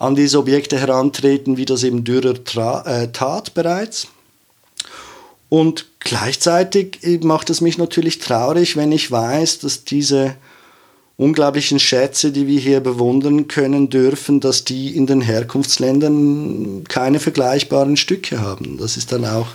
an 0.00 0.16
diese 0.16 0.38
Objekte 0.38 0.78
herantreten, 0.78 1.56
wie 1.56 1.64
das 1.64 1.84
eben 1.84 2.02
Dürer 2.02 2.84
äh, 2.86 3.12
tat 3.12 3.54
bereits. 3.54 4.08
Und 5.48 5.86
gleichzeitig 6.00 6.98
macht 7.22 7.50
es 7.50 7.60
mich 7.60 7.78
natürlich 7.78 8.18
traurig, 8.18 8.74
wenn 8.76 8.90
ich 8.90 9.10
weiß, 9.12 9.60
dass 9.60 9.84
diese 9.84 10.34
unglaublichen 11.18 11.78
Schätze, 11.78 12.32
die 12.32 12.46
wir 12.46 12.58
hier 12.58 12.80
bewundern 12.80 13.48
können 13.48 13.90
dürfen, 13.90 14.40
dass 14.40 14.64
die 14.64 14.96
in 14.96 15.06
den 15.06 15.20
Herkunftsländern 15.20 16.84
keine 16.88 17.20
vergleichbaren 17.20 17.98
Stücke 17.98 18.40
haben. 18.40 18.78
Das 18.78 18.96
ist 18.96 19.12
dann 19.12 19.26
auch 19.26 19.48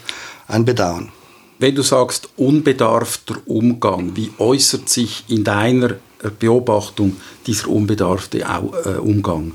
ein 0.47 0.65
Bedauern. 0.65 1.11
Wenn 1.59 1.75
du 1.75 1.81
sagst 1.81 2.29
unbedarfter 2.37 3.37
Umgang, 3.45 4.15
wie 4.15 4.31
äußert 4.37 4.89
sich 4.89 5.23
in 5.27 5.43
deiner 5.43 5.95
Beobachtung 6.39 7.17
dieser 7.45 7.69
unbedarfte 7.69 8.39
äh, 8.39 8.97
Umgang? 8.99 9.53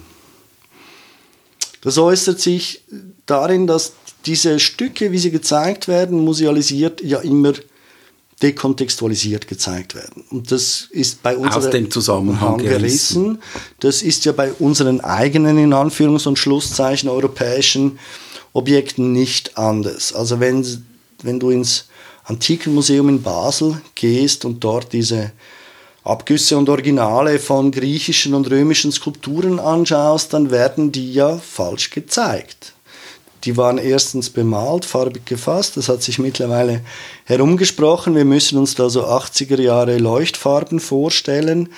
Das 1.83 1.99
äußert 1.99 2.41
sich 2.41 2.83
darin, 3.27 3.67
dass 3.67 3.93
diese 4.27 4.59
Stücke, 4.59 5.13
wie 5.13 5.19
sie 5.19 5.31
gezeigt 5.31 5.89
werden, 5.89 6.25
musealisiert, 6.25 7.03
ja 7.03 7.21
immer 7.21 7.55
dekontextualisiert 8.41 9.47
gezeigt 9.47 9.95
werden. 9.95 10.25
Und 10.31 10.51
das 10.51 10.89
ist 10.91 11.23
bei 11.23 11.37
uns 11.37 11.55
aus 11.55 11.71
dem 11.71 11.91
Zusammenhang 11.91 12.59
gerissen. 12.59 13.41
Das 13.79 14.03
ist 14.03 14.25
ja 14.25 14.33
bei 14.33 14.53
unseren 14.53 15.01
eigenen, 15.01 15.59
in 15.59 15.73
Anführungs- 15.73 16.27
und 16.27 16.39
Schlusszeichen, 16.39 17.09
europäischen 17.09 18.01
Objekten 18.53 19.13
nicht 19.13 19.57
anders. 19.57 20.13
Also 20.13 20.41
wenn, 20.41 20.67
wenn 21.23 21.39
du 21.39 21.51
ins 21.51 21.87
Antikenmuseum 22.25 23.09
in 23.09 23.23
Basel 23.23 23.81
gehst 23.95 24.45
und 24.45 24.63
dort 24.63 24.93
diese 24.93 25.33
Abgüsse 26.05 26.57
und 26.57 26.69
Originale 26.69 27.39
von 27.39 27.71
griechischen 27.71 28.35
und 28.35 28.51
römischen 28.51 28.91
Skulpturen 28.91 29.61
anschaust, 29.61 30.33
dann 30.33 30.51
werden 30.51 30.91
die 30.93 31.13
ja 31.13 31.37
falsch 31.37 31.91
gezeigt. 31.91 32.75
Die 33.45 33.57
waren 33.57 33.79
erstens 33.79 34.31
bemalt, 34.31 34.85
farbig 34.85 35.27
gefasst, 35.27 35.77
das 35.77 35.89
hat 35.89 36.03
sich 36.03 36.19
mittlerweile 36.19 36.83
herumgesprochen. 37.25 38.15
Wir 38.15 38.25
müssen 38.25 38.59
uns 38.59 38.75
da 38.77 38.89
so 38.89 39.05
80er 39.05 39.61
Jahre 39.61 39.99
Leuchtfarben 39.99 40.79
vorstellen 40.79 41.69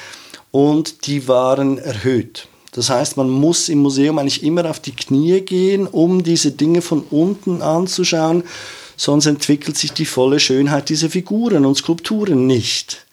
und 0.51 1.07
die 1.07 1.27
waren 1.27 1.79
erhöht. 1.79 2.49
Das 2.73 2.91
heißt, 2.91 3.17
man 3.17 3.31
muss 3.31 3.69
im 3.69 3.79
Museum 3.79 4.19
eigentlich 4.19 4.43
immer 4.43 4.69
auf 4.69 4.81
die 4.81 4.95
Knie 4.95 5.41
gehen, 5.41 5.87
um 5.87 6.23
diese 6.23 6.51
Dinge 6.51 6.83
von 6.83 7.03
unten 7.11 7.63
anzuschauen, 7.63 8.43
sonst 8.97 9.27
entwickelt 9.27 9.77
sich 9.77 9.93
die 9.93 10.07
volle 10.07 10.41
Schönheit 10.41 10.89
dieser 10.89 11.11
Figuren 11.11 11.67
und 11.67 11.77
Skulpturen 11.77 12.47
nicht. 12.47 13.05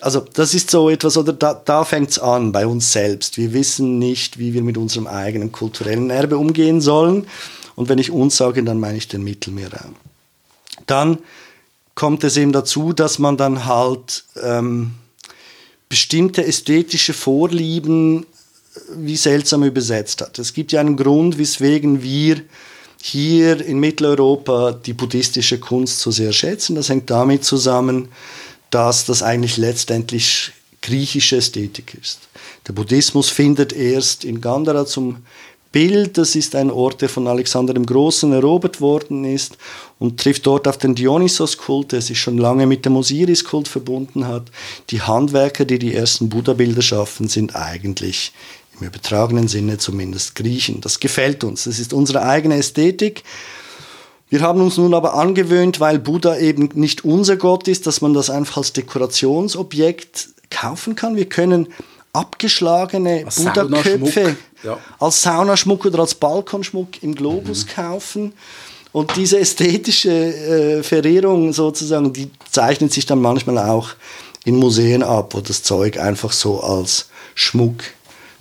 Also 0.00 0.20
das 0.20 0.52
ist 0.52 0.70
so 0.70 0.90
etwas, 0.90 1.16
oder 1.16 1.32
da, 1.32 1.54
da 1.54 1.84
fängt 1.84 2.10
es 2.10 2.18
an 2.18 2.50
bei 2.50 2.66
uns 2.66 2.92
selbst. 2.92 3.38
Wir 3.38 3.52
wissen 3.52 4.00
nicht, 4.00 4.38
wie 4.38 4.52
wir 4.52 4.62
mit 4.62 4.76
unserem 4.76 5.06
eigenen 5.06 5.52
kulturellen 5.52 6.10
Erbe 6.10 6.38
umgehen 6.38 6.80
sollen. 6.80 7.28
Und 7.76 7.88
wenn 7.88 7.98
ich 7.98 8.10
uns 8.10 8.36
sage, 8.36 8.64
dann 8.64 8.80
meine 8.80 8.98
ich 8.98 9.06
den 9.06 9.22
Mittelmeerraum. 9.22 9.94
Dann 10.86 11.18
kommt 11.94 12.24
es 12.24 12.36
eben 12.36 12.52
dazu, 12.52 12.92
dass 12.92 13.20
man 13.20 13.36
dann 13.36 13.64
halt 13.64 14.24
ähm, 14.42 14.92
bestimmte 15.88 16.44
ästhetische 16.44 17.12
Vorlieben 17.12 18.22
äh, 18.22 18.26
wie 18.96 19.16
seltsam 19.16 19.62
übersetzt 19.62 20.20
hat. 20.20 20.38
Es 20.38 20.52
gibt 20.52 20.72
ja 20.72 20.80
einen 20.80 20.96
Grund, 20.96 21.38
weswegen 21.38 22.02
wir 22.02 22.42
hier 23.04 23.60
in 23.66 23.80
Mitteleuropa 23.80 24.70
die 24.70 24.92
buddhistische 24.92 25.58
Kunst 25.58 25.98
so 25.98 26.12
sehr 26.12 26.32
schätzen. 26.32 26.76
Das 26.76 26.88
hängt 26.88 27.10
damit 27.10 27.44
zusammen, 27.44 28.08
dass 28.70 29.04
das 29.04 29.24
eigentlich 29.24 29.56
letztendlich 29.56 30.52
griechische 30.80 31.36
Ästhetik 31.38 31.98
ist. 32.00 32.20
Der 32.68 32.74
Buddhismus 32.74 33.28
findet 33.28 33.72
erst 33.72 34.24
in 34.24 34.40
Gandhara 34.40 34.86
zum 34.86 35.16
Bild. 35.72 36.16
Das 36.16 36.36
ist 36.36 36.54
ein 36.54 36.70
Ort, 36.70 37.00
der 37.02 37.08
von 37.08 37.26
Alexander 37.26 37.74
dem 37.74 37.86
Großen 37.86 38.32
erobert 38.32 38.80
worden 38.80 39.24
ist 39.24 39.58
und 39.98 40.20
trifft 40.20 40.46
dort 40.46 40.68
auf 40.68 40.78
den 40.78 40.94
Dionysos-Kult, 40.94 41.90
der 41.90 42.02
sich 42.02 42.20
schon 42.20 42.38
lange 42.38 42.66
mit 42.66 42.84
dem 42.84 42.96
Osiris-Kult 42.96 43.66
verbunden 43.66 44.28
hat. 44.28 44.44
Die 44.90 45.02
Handwerker, 45.02 45.64
die 45.64 45.80
die 45.80 45.94
ersten 45.94 46.28
Buddha-Bilder 46.28 46.82
schaffen, 46.82 47.26
sind 47.26 47.56
eigentlich 47.56 48.32
im 48.80 48.86
übertragenen 48.86 49.48
Sinne 49.48 49.78
zumindest 49.78 50.34
Griechen. 50.34 50.80
Das 50.80 51.00
gefällt 51.00 51.44
uns. 51.44 51.64
Das 51.64 51.78
ist 51.78 51.92
unsere 51.92 52.22
eigene 52.22 52.56
Ästhetik. 52.56 53.22
Wir 54.28 54.40
haben 54.40 54.62
uns 54.62 54.78
nun 54.78 54.94
aber 54.94 55.14
angewöhnt, 55.14 55.78
weil 55.78 55.98
Buddha 55.98 56.38
eben 56.38 56.70
nicht 56.74 57.04
unser 57.04 57.36
Gott 57.36 57.68
ist, 57.68 57.86
dass 57.86 58.00
man 58.00 58.14
das 58.14 58.30
einfach 58.30 58.56
als 58.58 58.72
Dekorationsobjekt 58.72 60.28
kaufen 60.50 60.94
kann. 60.94 61.16
Wir 61.16 61.28
können 61.28 61.68
abgeschlagene 62.14 63.26
Buddha-Köpfe 63.36 64.36
ja. 64.62 64.78
als 64.98 65.22
Saunaschmuck 65.22 65.84
oder 65.84 66.00
als 66.00 66.14
Balkonschmuck 66.14 67.02
im 67.02 67.14
Globus 67.14 67.66
mhm. 67.66 67.68
kaufen. 67.68 68.32
Und 68.92 69.16
diese 69.16 69.38
ästhetische 69.38 70.10
äh, 70.10 70.82
Verehrung 70.82 71.52
sozusagen, 71.52 72.12
die 72.12 72.30
zeichnet 72.50 72.92
sich 72.92 73.06
dann 73.06 73.20
manchmal 73.20 73.58
auch 73.58 73.90
in 74.44 74.56
Museen 74.56 75.02
ab, 75.02 75.34
wo 75.34 75.40
das 75.40 75.62
Zeug 75.62 75.98
einfach 75.98 76.32
so 76.32 76.60
als 76.60 77.08
Schmuck 77.34 77.84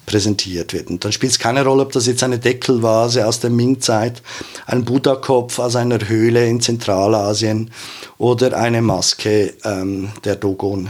präsentiert 0.05 0.73
wird. 0.73 0.89
Und 0.89 1.03
dann 1.05 1.11
spielt 1.11 1.31
es 1.31 1.39
keine 1.39 1.63
Rolle, 1.63 1.83
ob 1.83 1.91
das 1.91 2.07
jetzt 2.07 2.23
eine 2.23 2.39
Deckelvase 2.39 3.25
aus 3.25 3.39
der 3.39 3.49
Ming-Zeit, 3.49 4.21
ein 4.65 4.83
Buddha-Kopf 4.83 5.59
aus 5.59 5.75
einer 5.75 6.07
Höhle 6.07 6.47
in 6.47 6.59
Zentralasien 6.59 7.71
oder 8.17 8.57
eine 8.57 8.81
Maske 8.81 9.53
ähm, 9.63 10.09
der 10.23 10.35
Dogon 10.35 10.89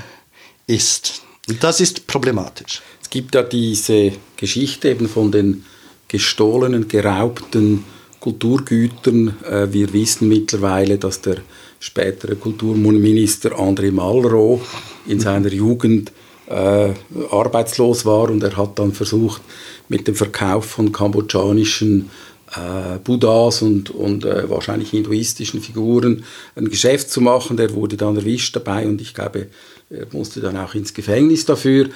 ist. 0.67 1.21
Und 1.47 1.63
das 1.63 1.79
ist 1.81 2.07
problematisch. 2.07 2.81
Es 3.01 3.09
gibt 3.09 3.35
ja 3.35 3.43
diese 3.43 4.13
Geschichte 4.37 4.89
eben 4.89 5.09
von 5.09 5.31
den 5.31 5.65
gestohlenen, 6.07 6.87
geraubten 6.87 7.83
Kulturgütern. 8.19 9.35
Äh, 9.43 9.73
wir 9.73 9.91
wissen 9.93 10.29
mittlerweile, 10.29 10.97
dass 10.97 11.21
der 11.21 11.37
spätere 11.79 12.35
Kulturminister 12.35 13.51
André 13.57 13.91
Malraux 13.91 14.61
in 15.07 15.19
seiner 15.19 15.51
Jugend 15.51 16.11
äh, 16.51 16.93
arbeitslos 17.31 18.05
war 18.05 18.29
und 18.29 18.43
er 18.43 18.55
hat 18.57 18.77
dann 18.77 18.91
versucht, 18.91 19.41
mit 19.89 20.07
dem 20.07 20.15
Verkauf 20.15 20.65
von 20.65 20.91
kambodschanischen 20.91 22.09
äh, 22.55 22.97
Buddhas 23.03 23.61
und, 23.61 23.89
und 23.89 24.25
äh, 24.25 24.49
wahrscheinlich 24.49 24.89
hinduistischen 24.91 25.61
Figuren 25.61 26.23
ein 26.55 26.69
Geschäft 26.69 27.09
zu 27.09 27.21
machen. 27.21 27.57
Der 27.57 27.73
wurde 27.73 27.97
dann 27.97 28.17
erwischt 28.17 28.55
dabei 28.55 28.85
und 28.85 29.01
ich 29.01 29.13
glaube, 29.13 29.47
er 29.89 30.07
musste 30.11 30.41
dann 30.41 30.57
auch 30.57 30.75
ins 30.75 30.93
Gefängnis 30.93 31.45
dafür. 31.45 31.89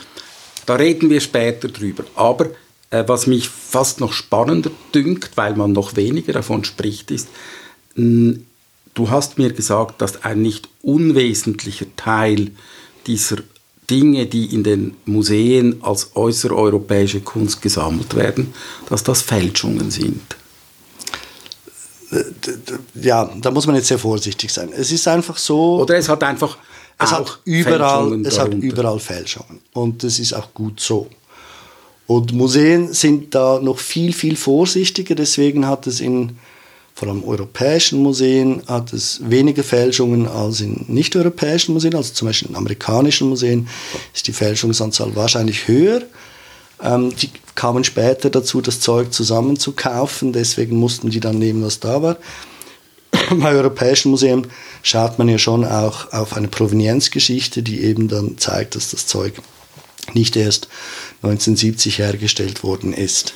Da 0.66 0.76
reden 0.76 1.10
wir 1.10 1.22
später 1.22 1.68
drüber. 1.68 2.04
Aber 2.16 2.48
äh, 2.90 3.04
was 3.08 3.28
mich 3.28 3.50
fast 3.50 4.00
noch 4.00 4.14
spannender 4.14 4.72
dünkt, 4.94 5.32
weil 5.36 5.56
man 5.56 5.72
noch 5.72 5.96
weniger 5.96 6.34
davon 6.34 6.64
spricht, 6.64 7.12
ist, 7.12 7.28
mh, 7.96 8.40
du 8.94 9.10
hast 9.10 9.38
mir 9.38 9.54
gesagt, 9.54 10.02
dass 10.02 10.24
ein 10.24 10.42
nicht 10.42 10.70
unwesentlicher 10.82 11.86
Teil 11.96 12.52
dieser 13.08 13.38
Dinge, 13.90 14.26
die 14.26 14.54
in 14.54 14.64
den 14.64 14.96
Museen 15.06 15.84
als 15.84 16.16
äußereuropäische 16.16 17.22
Kunst 17.22 17.62
gesammelt 17.62 18.16
werden, 18.16 18.54
dass 18.90 19.04
das 19.04 19.22
Fälschungen 19.22 19.92
sind. 19.92 20.22
Ja, 22.96 23.30
da 23.42 23.52
muss 23.52 23.68
man 23.68 23.76
jetzt 23.76 23.88
sehr 23.88 24.00
vorsichtig 24.00 24.52
sein. 24.52 24.70
Es 24.76 24.92
ist 24.92 25.08
einfach 25.08 25.38
so. 25.38 25.82
Oder 25.82 25.98
es 25.98 26.08
hat 26.08 26.24
einfach. 26.24 26.58
Es 26.98 27.12
hat 27.12 27.42
überall, 27.44 28.26
es 28.26 28.40
hat 28.40 28.54
überall 28.54 29.00
Fälschungen. 29.00 29.60
Und 29.74 30.04
das 30.04 30.18
ist 30.18 30.34
auch 30.34 30.54
gut 30.54 30.80
so. 30.80 31.10
Und 32.08 32.32
Museen 32.32 32.94
sind 32.94 33.36
da 33.36 33.60
noch 33.60 33.80
viel, 33.80 34.14
viel 34.14 34.38
vorsichtiger. 34.38 35.16
Deswegen 35.16 35.68
hat 35.68 35.88
es 35.88 36.00
in 36.00 36.38
vor 36.96 37.10
allem 37.10 37.26
europäischen 37.26 38.02
Museen 38.02 38.64
hat 38.68 38.94
es 38.94 39.20
weniger 39.30 39.64
Fälschungen 39.64 40.30
als 40.30 40.62
in 40.62 40.86
nicht-europäischen 40.88 41.74
Museen, 41.74 41.94
also 41.94 42.14
zum 42.14 42.30
Beispiel 42.30 42.50
in 42.50 42.56
amerikanischen 42.56 43.28
Museen 43.28 43.68
ist 44.14 44.28
die 44.28 44.34
Fälschungsanzahl 44.34 45.14
wahrscheinlich 45.14 45.68
höher. 45.68 46.04
Ähm, 46.82 47.14
die 47.18 47.32
kamen 47.54 47.84
später 47.84 48.30
dazu, 48.30 48.62
das 48.62 48.80
Zeug 48.80 49.12
zusammenzukaufen, 49.14 50.32
deswegen 50.32 50.78
mussten 50.78 51.10
die 51.10 51.20
dann 51.20 51.38
nehmen, 51.38 51.66
was 51.66 51.82
da 51.82 52.02
war. 52.02 52.16
Bei 53.30 53.52
europäischen 53.52 54.12
Museen 54.12 54.48
schaut 54.82 55.20
man 55.20 55.28
ja 55.28 55.38
schon 55.38 55.66
auch 55.66 56.14
auf 56.14 56.38
eine 56.38 56.48
Provenienzgeschichte, 56.48 57.62
die 57.62 57.82
eben 57.82 58.08
dann 58.08 58.38
zeigt, 58.38 58.76
dass 58.76 58.92
das 58.92 59.06
Zeug 59.06 59.34
nicht 60.14 60.38
erst 60.38 60.70
1970 61.24 62.00
hergestellt 62.00 62.64
worden 62.64 62.94
ist. 62.94 63.34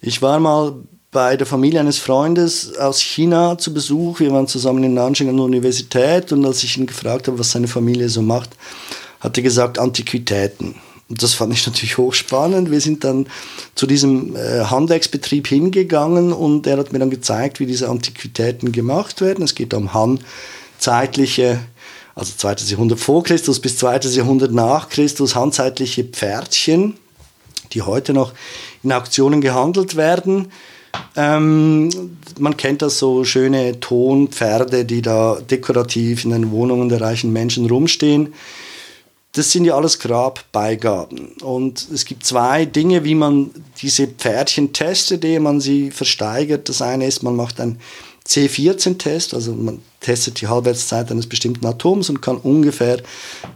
Ich 0.00 0.20
war 0.20 0.40
mal 0.40 0.74
bei 1.12 1.36
der 1.36 1.46
Familie 1.46 1.78
eines 1.78 1.98
Freundes 1.98 2.76
aus 2.78 3.00
China 3.00 3.58
zu 3.58 3.72
Besuch. 3.74 4.18
Wir 4.20 4.32
waren 4.32 4.48
zusammen 4.48 4.82
in 4.82 4.94
Nanjing 4.94 5.28
an 5.28 5.36
der 5.36 5.44
Universität 5.44 6.32
und 6.32 6.44
als 6.44 6.64
ich 6.64 6.78
ihn 6.78 6.86
gefragt 6.86 7.28
habe, 7.28 7.38
was 7.38 7.52
seine 7.52 7.68
Familie 7.68 8.08
so 8.08 8.22
macht, 8.22 8.50
hat 9.20 9.36
er 9.36 9.42
gesagt 9.42 9.78
Antiquitäten. 9.78 10.74
Und 11.10 11.22
das 11.22 11.34
fand 11.34 11.52
ich 11.52 11.66
natürlich 11.66 11.98
hochspannend. 11.98 12.70
Wir 12.70 12.80
sind 12.80 13.04
dann 13.04 13.26
zu 13.74 13.86
diesem 13.86 14.34
äh, 14.36 14.64
Handwerksbetrieb 14.64 15.46
hingegangen 15.48 16.32
und 16.32 16.66
er 16.66 16.78
hat 16.78 16.94
mir 16.94 16.98
dann 16.98 17.10
gezeigt, 17.10 17.60
wie 17.60 17.66
diese 17.66 17.90
Antiquitäten 17.90 18.72
gemacht 18.72 19.20
werden. 19.20 19.44
Es 19.44 19.54
geht 19.54 19.74
um 19.74 19.92
handzeitliche, 19.92 21.60
also 22.14 22.32
2. 22.34 22.54
Jahrhundert 22.68 23.00
vor 23.00 23.22
Christus 23.22 23.60
bis 23.60 23.76
2. 23.76 23.98
Jahrhundert 24.14 24.52
nach 24.52 24.88
Christus, 24.88 25.34
handzeitliche 25.34 26.04
Pferdchen, 26.04 26.94
die 27.74 27.82
heute 27.82 28.14
noch 28.14 28.32
in 28.82 28.92
Auktionen 28.92 29.42
gehandelt 29.42 29.96
werden 29.96 30.48
ähm, 31.16 31.90
man 32.38 32.56
kennt 32.56 32.82
das 32.82 32.98
so 32.98 33.24
schöne 33.24 33.78
Tonpferde, 33.80 34.84
die 34.84 35.02
da 35.02 35.38
dekorativ 35.40 36.24
in 36.24 36.30
den 36.30 36.50
Wohnungen 36.50 36.88
der 36.88 37.00
reichen 37.00 37.32
Menschen 37.32 37.66
rumstehen. 37.66 38.34
Das 39.32 39.50
sind 39.50 39.64
ja 39.64 39.74
alles 39.74 39.98
Grabbeigaben. 39.98 41.32
Und 41.42 41.88
es 41.92 42.04
gibt 42.04 42.24
zwei 42.26 42.66
Dinge, 42.66 43.04
wie 43.04 43.14
man 43.14 43.50
diese 43.80 44.06
Pferdchen 44.06 44.74
testet, 44.74 45.24
ehe 45.24 45.40
man 45.40 45.60
sie 45.60 45.90
versteigert. 45.90 46.68
Das 46.68 46.82
eine 46.82 47.06
ist, 47.06 47.22
man 47.22 47.36
macht 47.36 47.58
ein 47.60 47.78
C14-Test, 48.26 49.34
also 49.34 49.52
man 49.52 49.80
testet 50.00 50.40
die 50.40 50.48
Halbwertszeit 50.48 51.10
eines 51.10 51.26
bestimmten 51.26 51.64
Atoms 51.66 52.10
und 52.10 52.22
kann 52.22 52.36
ungefähr 52.36 53.02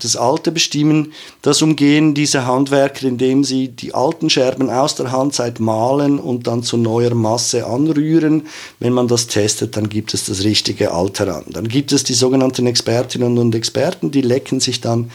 das 0.00 0.16
Alter 0.16 0.50
bestimmen. 0.50 1.12
Das 1.42 1.62
umgehen 1.62 2.14
diese 2.14 2.46
Handwerker, 2.46 3.06
indem 3.06 3.44
sie 3.44 3.68
die 3.68 3.94
alten 3.94 4.30
Scherben 4.30 4.70
aus 4.70 4.94
der 4.94 5.12
Handzeit 5.12 5.60
malen 5.60 6.18
und 6.18 6.46
dann 6.46 6.62
zu 6.62 6.76
neuer 6.76 7.14
Masse 7.14 7.66
anrühren. 7.66 8.46
Wenn 8.78 8.92
man 8.92 9.08
das 9.08 9.26
testet, 9.26 9.76
dann 9.76 9.88
gibt 9.88 10.14
es 10.14 10.26
das 10.26 10.44
richtige 10.44 10.92
Alter 10.92 11.36
an. 11.36 11.44
Dann 11.50 11.68
gibt 11.68 11.92
es 11.92 12.04
die 12.04 12.14
sogenannten 12.14 12.66
Expertinnen 12.66 13.38
und 13.38 13.54
Experten, 13.54 14.10
die 14.10 14.22
lecken 14.22 14.60
sich 14.60 14.80
dann 14.80 15.10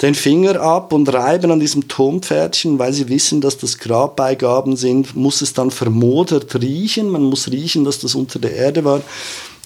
den 0.00 0.14
Finger 0.14 0.60
ab 0.60 0.92
und 0.92 1.12
reiben 1.12 1.50
an 1.50 1.60
diesem 1.60 1.88
Tonpferdchen, 1.88 2.78
weil 2.78 2.92
sie 2.92 3.08
wissen, 3.08 3.40
dass 3.40 3.58
das 3.58 3.78
Grabbeigaben 3.78 4.76
sind, 4.76 5.16
muss 5.16 5.42
es 5.42 5.54
dann 5.54 5.70
vermodert 5.70 6.54
riechen. 6.60 7.10
Man 7.10 7.24
muss 7.24 7.50
riechen, 7.50 7.84
dass 7.84 7.98
das 7.98 8.14
unter 8.14 8.38
der 8.38 8.54
Erde 8.54 8.84
war. 8.84 9.02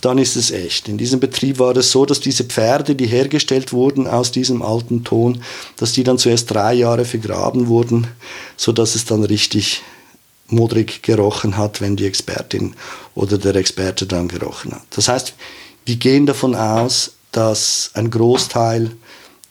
Dann 0.01 0.19
ist 0.19 0.35
es 0.37 0.51
echt. 0.51 0.89
In 0.89 0.99
diesem 0.99 1.21
Betrieb 1.21 1.59
war 1.59 1.77
es 1.77 1.93
so, 1.93 2.07
dass 2.07 2.19
diese 2.19 2.45
Pferde, 2.45 2.95
die 2.95 3.07
hergestellt 3.07 3.73
wurden 3.73 4.09
aus 4.09 4.33
diesem 4.33 4.63
alten 4.63 5.05
Ton, 5.05 5.43
dass 5.77 5.93
die 5.93 6.03
dann 6.03 6.19
zuerst 6.19 6.51
drei 6.51 6.75
Jahre 6.75 7.05
vergraben 7.05 7.69
wurden, 7.69 8.09
so 8.57 8.73
dass 8.73 8.97
es 8.97 9.05
dann 9.05 9.23
richtig 9.23 9.83
modrig 10.49 11.03
gerochen 11.03 11.57
hat, 11.57 11.81
wenn 11.81 11.97
die 11.97 12.07
Expertin 12.07 12.75
oder 13.15 13.39
der 13.39 13.55
Experte 13.55 14.07
dann 14.07 14.29
gerochen 14.29 14.73
hat. 14.73 14.83
Das 14.91 15.09
heißt, 15.09 15.35
wir 15.85 15.97
gehen 15.97 16.27
davon 16.27 16.55
aus, 16.55 17.13
dass 17.31 17.91
ein 17.95 18.11
Großteil 18.11 18.91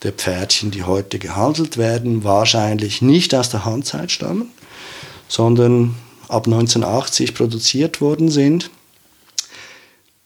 der 0.03 0.11
Pferdchen, 0.13 0.71
die 0.71 0.83
heute 0.83 1.19
gehandelt 1.19 1.77
werden, 1.77 2.23
wahrscheinlich 2.23 3.01
nicht 3.01 3.35
aus 3.35 3.49
der 3.49 3.65
Handzeit 3.65 4.11
stammen, 4.11 4.51
sondern 5.27 5.95
ab 6.27 6.47
1980 6.47 7.35
produziert 7.35 8.01
worden 8.01 8.29
sind. 8.29 8.69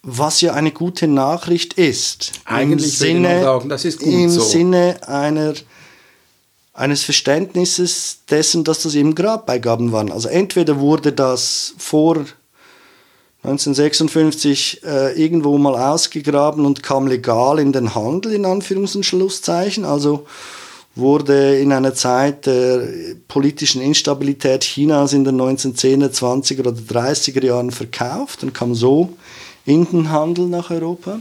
Was 0.01 0.39
ja 0.41 0.53
eine 0.53 0.71
gute 0.71 1.07
Nachricht 1.07 1.73
ist. 1.73 2.33
Eigentlich 2.45 3.01
im 3.01 3.07
Sinne, 3.07 3.41
sagen, 3.41 3.69
das 3.69 3.85
ist 3.85 3.99
gut 3.99 4.13
im 4.13 4.29
so. 4.29 4.41
Sinne 4.41 4.99
einer, 5.07 5.55
eines 6.73 7.03
Verständnisses 7.03 8.19
dessen, 8.29 8.63
dass 8.63 8.83
das 8.83 8.93
eben 8.93 9.15
Grabbeigaben 9.15 9.91
waren. 9.91 10.11
Also 10.11 10.29
entweder 10.29 10.79
wurde 10.79 11.11
das 11.11 11.73
vor 11.77 12.25
1956 13.45 14.83
äh, 14.83 15.21
irgendwo 15.21 15.57
mal 15.59 15.75
ausgegraben 15.75 16.65
und 16.65 16.81
kam 16.81 17.05
legal 17.05 17.59
in 17.59 17.71
den 17.71 17.93
Handel, 17.93 18.33
in 18.33 18.45
Anführungs- 18.45 18.95
und 18.95 19.05
Schlusszeichen. 19.05 19.85
Also 19.85 20.25
wurde 20.95 21.59
in 21.59 21.71
einer 21.71 21.93
Zeit 21.93 22.47
der 22.47 22.87
politischen 23.27 23.81
Instabilität 23.81 24.61
Chinas 24.61 25.13
in 25.13 25.25
den 25.25 25.39
1910er, 25.39 26.09
20er 26.09 26.61
oder 26.61 26.71
30er 26.71 27.45
Jahren 27.45 27.69
verkauft 27.69 28.43
und 28.43 28.53
kam 28.53 28.73
so 28.73 29.13
in 29.65 29.85
den 29.85 30.09
Handel 30.09 30.47
nach 30.47 30.71
Europa. 30.71 31.19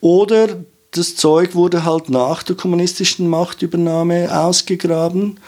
Oder 0.00 0.48
das 0.92 1.16
Zeug 1.16 1.54
wurde 1.54 1.84
halt 1.84 2.10
nach 2.10 2.42
der 2.42 2.54
kommunistischen 2.54 3.28
Machtübernahme 3.28 4.28
ausgegraben 4.44 5.40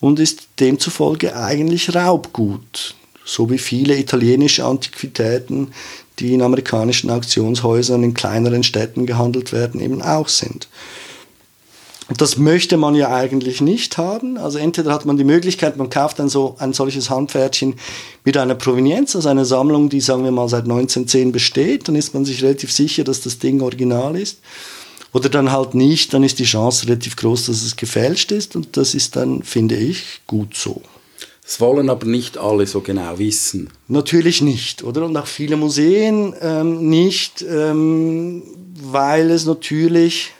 und 0.00 0.18
ist 0.18 0.48
demzufolge 0.60 1.36
eigentlich 1.36 1.94
Raubgut. 1.94 2.96
So 3.28 3.50
wie 3.50 3.58
viele 3.58 3.98
italienische 3.98 4.64
Antiquitäten, 4.64 5.68
die 6.18 6.32
in 6.32 6.40
amerikanischen 6.40 7.10
Auktionshäusern 7.10 8.02
in 8.02 8.14
kleineren 8.14 8.62
Städten 8.62 9.04
gehandelt 9.04 9.52
werden, 9.52 9.80
eben 9.82 10.00
auch 10.00 10.28
sind. 10.28 10.66
Und 12.08 12.22
das 12.22 12.38
möchte 12.38 12.78
man 12.78 12.94
ja 12.94 13.14
eigentlich 13.14 13.60
nicht 13.60 13.98
haben. 13.98 14.38
Also 14.38 14.56
entweder 14.56 14.94
hat 14.94 15.04
man 15.04 15.18
die 15.18 15.24
Möglichkeit, 15.24 15.76
man 15.76 15.90
kauft 15.90 16.18
ein, 16.20 16.30
so, 16.30 16.56
ein 16.58 16.72
solches 16.72 17.10
Handpferdchen 17.10 17.74
mit 18.24 18.38
einer 18.38 18.54
Provenienz, 18.54 19.14
also 19.14 19.28
einer 19.28 19.44
Sammlung, 19.44 19.90
die 19.90 20.00
sagen 20.00 20.24
wir 20.24 20.30
mal 20.30 20.48
seit 20.48 20.62
1910 20.62 21.32
besteht, 21.32 21.86
dann 21.86 21.96
ist 21.96 22.14
man 22.14 22.24
sich 22.24 22.42
relativ 22.42 22.72
sicher, 22.72 23.04
dass 23.04 23.20
das 23.20 23.38
Ding 23.38 23.60
original 23.60 24.16
ist. 24.16 24.38
Oder 25.12 25.28
dann 25.28 25.52
halt 25.52 25.74
nicht, 25.74 26.14
dann 26.14 26.22
ist 26.22 26.38
die 26.38 26.44
Chance 26.44 26.86
relativ 26.86 27.16
groß, 27.16 27.46
dass 27.46 27.62
es 27.62 27.76
gefälscht 27.76 28.32
ist 28.32 28.56
und 28.56 28.78
das 28.78 28.94
ist 28.94 29.16
dann, 29.16 29.42
finde 29.42 29.76
ich, 29.76 30.22
gut 30.26 30.54
so. 30.54 30.80
Das 31.48 31.60
wollen 31.60 31.88
aber 31.88 32.04
nicht 32.04 32.36
alle 32.36 32.66
so 32.66 32.82
genau 32.82 33.18
wissen. 33.18 33.70
Natürlich 33.88 34.42
nicht, 34.42 34.84
oder? 34.84 35.06
Und 35.06 35.16
auch 35.16 35.26
viele 35.26 35.56
Museen 35.56 36.34
ähm, 36.42 36.90
nicht, 36.90 37.40
ähm, 37.40 38.42
weil 38.82 39.30
es 39.30 39.46
natürlich 39.46 40.32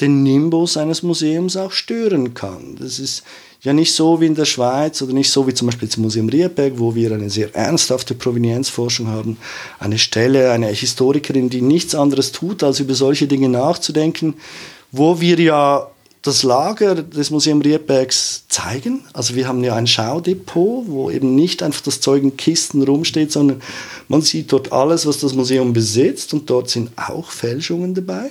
den 0.00 0.22
Nimbus 0.22 0.76
eines 0.76 1.02
Museums 1.02 1.56
auch 1.56 1.72
stören 1.72 2.34
kann. 2.34 2.76
Das 2.78 3.00
ist 3.00 3.24
ja 3.62 3.72
nicht 3.72 3.92
so 3.92 4.20
wie 4.20 4.26
in 4.26 4.36
der 4.36 4.44
Schweiz 4.44 5.02
oder 5.02 5.12
nicht 5.12 5.28
so 5.28 5.48
wie 5.48 5.54
zum 5.54 5.66
Beispiel 5.66 5.88
das 5.88 5.96
Museum 5.96 6.28
Rieberg, 6.28 6.74
wo 6.76 6.94
wir 6.94 7.10
eine 7.10 7.28
sehr 7.28 7.52
ernsthafte 7.56 8.14
Provenienzforschung 8.14 9.08
haben. 9.08 9.38
Eine 9.80 9.98
Stelle, 9.98 10.52
eine 10.52 10.68
Historikerin, 10.68 11.50
die 11.50 11.62
nichts 11.62 11.96
anderes 11.96 12.30
tut, 12.30 12.62
als 12.62 12.78
über 12.78 12.94
solche 12.94 13.26
Dinge 13.26 13.48
nachzudenken, 13.48 14.34
wo 14.92 15.20
wir 15.20 15.40
ja 15.40 15.91
das 16.22 16.44
Lager 16.44 16.94
des 16.94 17.30
Museum 17.30 17.60
Riebergs 17.60 18.44
zeigen. 18.48 19.04
Also 19.12 19.34
wir 19.34 19.48
haben 19.48 19.64
ja 19.64 19.74
ein 19.74 19.88
Schaudepot, 19.88 20.84
wo 20.86 21.10
eben 21.10 21.34
nicht 21.34 21.62
einfach 21.64 21.80
das 21.80 22.00
Zeug 22.00 22.22
in 22.22 22.36
Kisten 22.36 22.82
rumsteht, 22.82 23.32
sondern 23.32 23.60
man 24.08 24.22
sieht 24.22 24.52
dort 24.52 24.72
alles, 24.72 25.04
was 25.04 25.18
das 25.18 25.34
Museum 25.34 25.72
besitzt 25.72 26.32
und 26.32 26.48
dort 26.48 26.70
sind 26.70 26.92
auch 26.96 27.30
Fälschungen 27.30 27.94
dabei. 27.94 28.30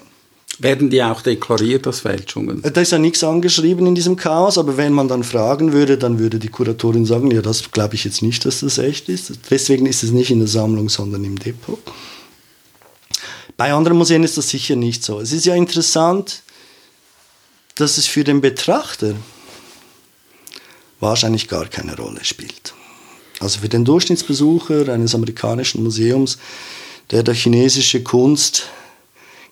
Werden 0.59 0.89
die 0.89 1.01
auch 1.01 1.21
deklariert 1.21 1.87
als 1.87 2.01
Fälschungen? 2.01 2.61
Da 2.61 2.81
ist 2.81 2.91
ja 2.91 2.99
nichts 2.99 3.23
angeschrieben 3.23 3.87
in 3.87 3.95
diesem 3.95 4.15
Chaos, 4.15 4.57
aber 4.57 4.77
wenn 4.77 4.93
man 4.93 5.07
dann 5.07 5.23
fragen 5.23 5.73
würde, 5.73 5.97
dann 5.97 6.19
würde 6.19 6.39
die 6.39 6.49
Kuratorin 6.49 7.05
sagen, 7.05 7.31
ja, 7.31 7.41
das 7.41 7.71
glaube 7.71 7.95
ich 7.95 8.05
jetzt 8.05 8.21
nicht, 8.21 8.45
dass 8.45 8.59
das 8.59 8.77
echt 8.77 9.09
ist. 9.09 9.33
Deswegen 9.49 9.85
ist 9.85 10.03
es 10.03 10.11
nicht 10.11 10.29
in 10.29 10.39
der 10.39 10.47
Sammlung, 10.47 10.87
sondern 10.87 11.23
im 11.23 11.39
Depot. 11.39 11.79
Bei 13.57 13.73
anderen 13.73 13.97
Museen 13.97 14.23
ist 14.23 14.37
das 14.37 14.49
sicher 14.49 14.75
nicht 14.75 15.03
so. 15.03 15.19
Es 15.19 15.33
ist 15.33 15.45
ja 15.45 15.55
interessant, 15.55 16.43
dass 17.81 17.97
es 17.97 18.05
für 18.05 18.23
den 18.23 18.41
Betrachter 18.41 19.15
wahrscheinlich 20.99 21.47
gar 21.47 21.65
keine 21.65 21.97
Rolle 21.97 22.23
spielt. 22.23 22.73
Also 23.39 23.59
für 23.59 23.69
den 23.69 23.85
Durchschnittsbesucher 23.85 24.87
eines 24.87 25.15
amerikanischen 25.15 25.83
Museums, 25.83 26.37
der 27.09 27.23
der 27.23 27.33
chinesische 27.33 28.03
Kunst 28.03 28.67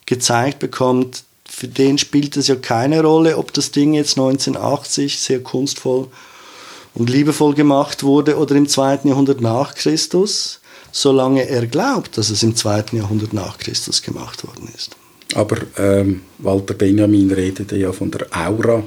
gezeigt 0.06 0.60
bekommt, 0.60 1.24
für 1.50 1.68
den 1.68 1.98
spielt 1.98 2.38
es 2.38 2.48
ja 2.48 2.56
keine 2.56 3.02
Rolle, 3.02 3.36
ob 3.38 3.52
das 3.52 3.72
Ding 3.72 3.96
jetzt 3.96 4.18
1980 4.20 5.20
sehr 5.20 5.42
kunstvoll 5.42 6.08
und 6.94 7.10
liebevoll 7.10 7.56
gemacht 7.56 8.04
wurde 8.04 8.38
oder 8.38 8.56
im 8.56 8.68
zweiten 8.68 9.08
Jahrhundert 9.08 9.42
nach 9.42 9.74
Christus, 9.74 10.60
solange 10.92 11.50
er 11.50 11.66
glaubt, 11.66 12.18
dass 12.20 12.30
es 12.30 12.44
im 12.44 12.56
zweiten 12.56 12.98
Jahrhundert 12.98 13.34
nach 13.34 13.58
Christus 13.58 14.04
gemacht 14.04 14.46
worden 14.46 14.72
ist. 14.76 14.99
Aber 15.36 15.58
ähm, 15.78 16.22
Walter 16.40 16.74
Benjamin 16.74 17.32
redete 17.32 17.78
ja 17.78 17.92
von 17.92 18.10
der 18.12 18.28
Aura. 18.32 18.84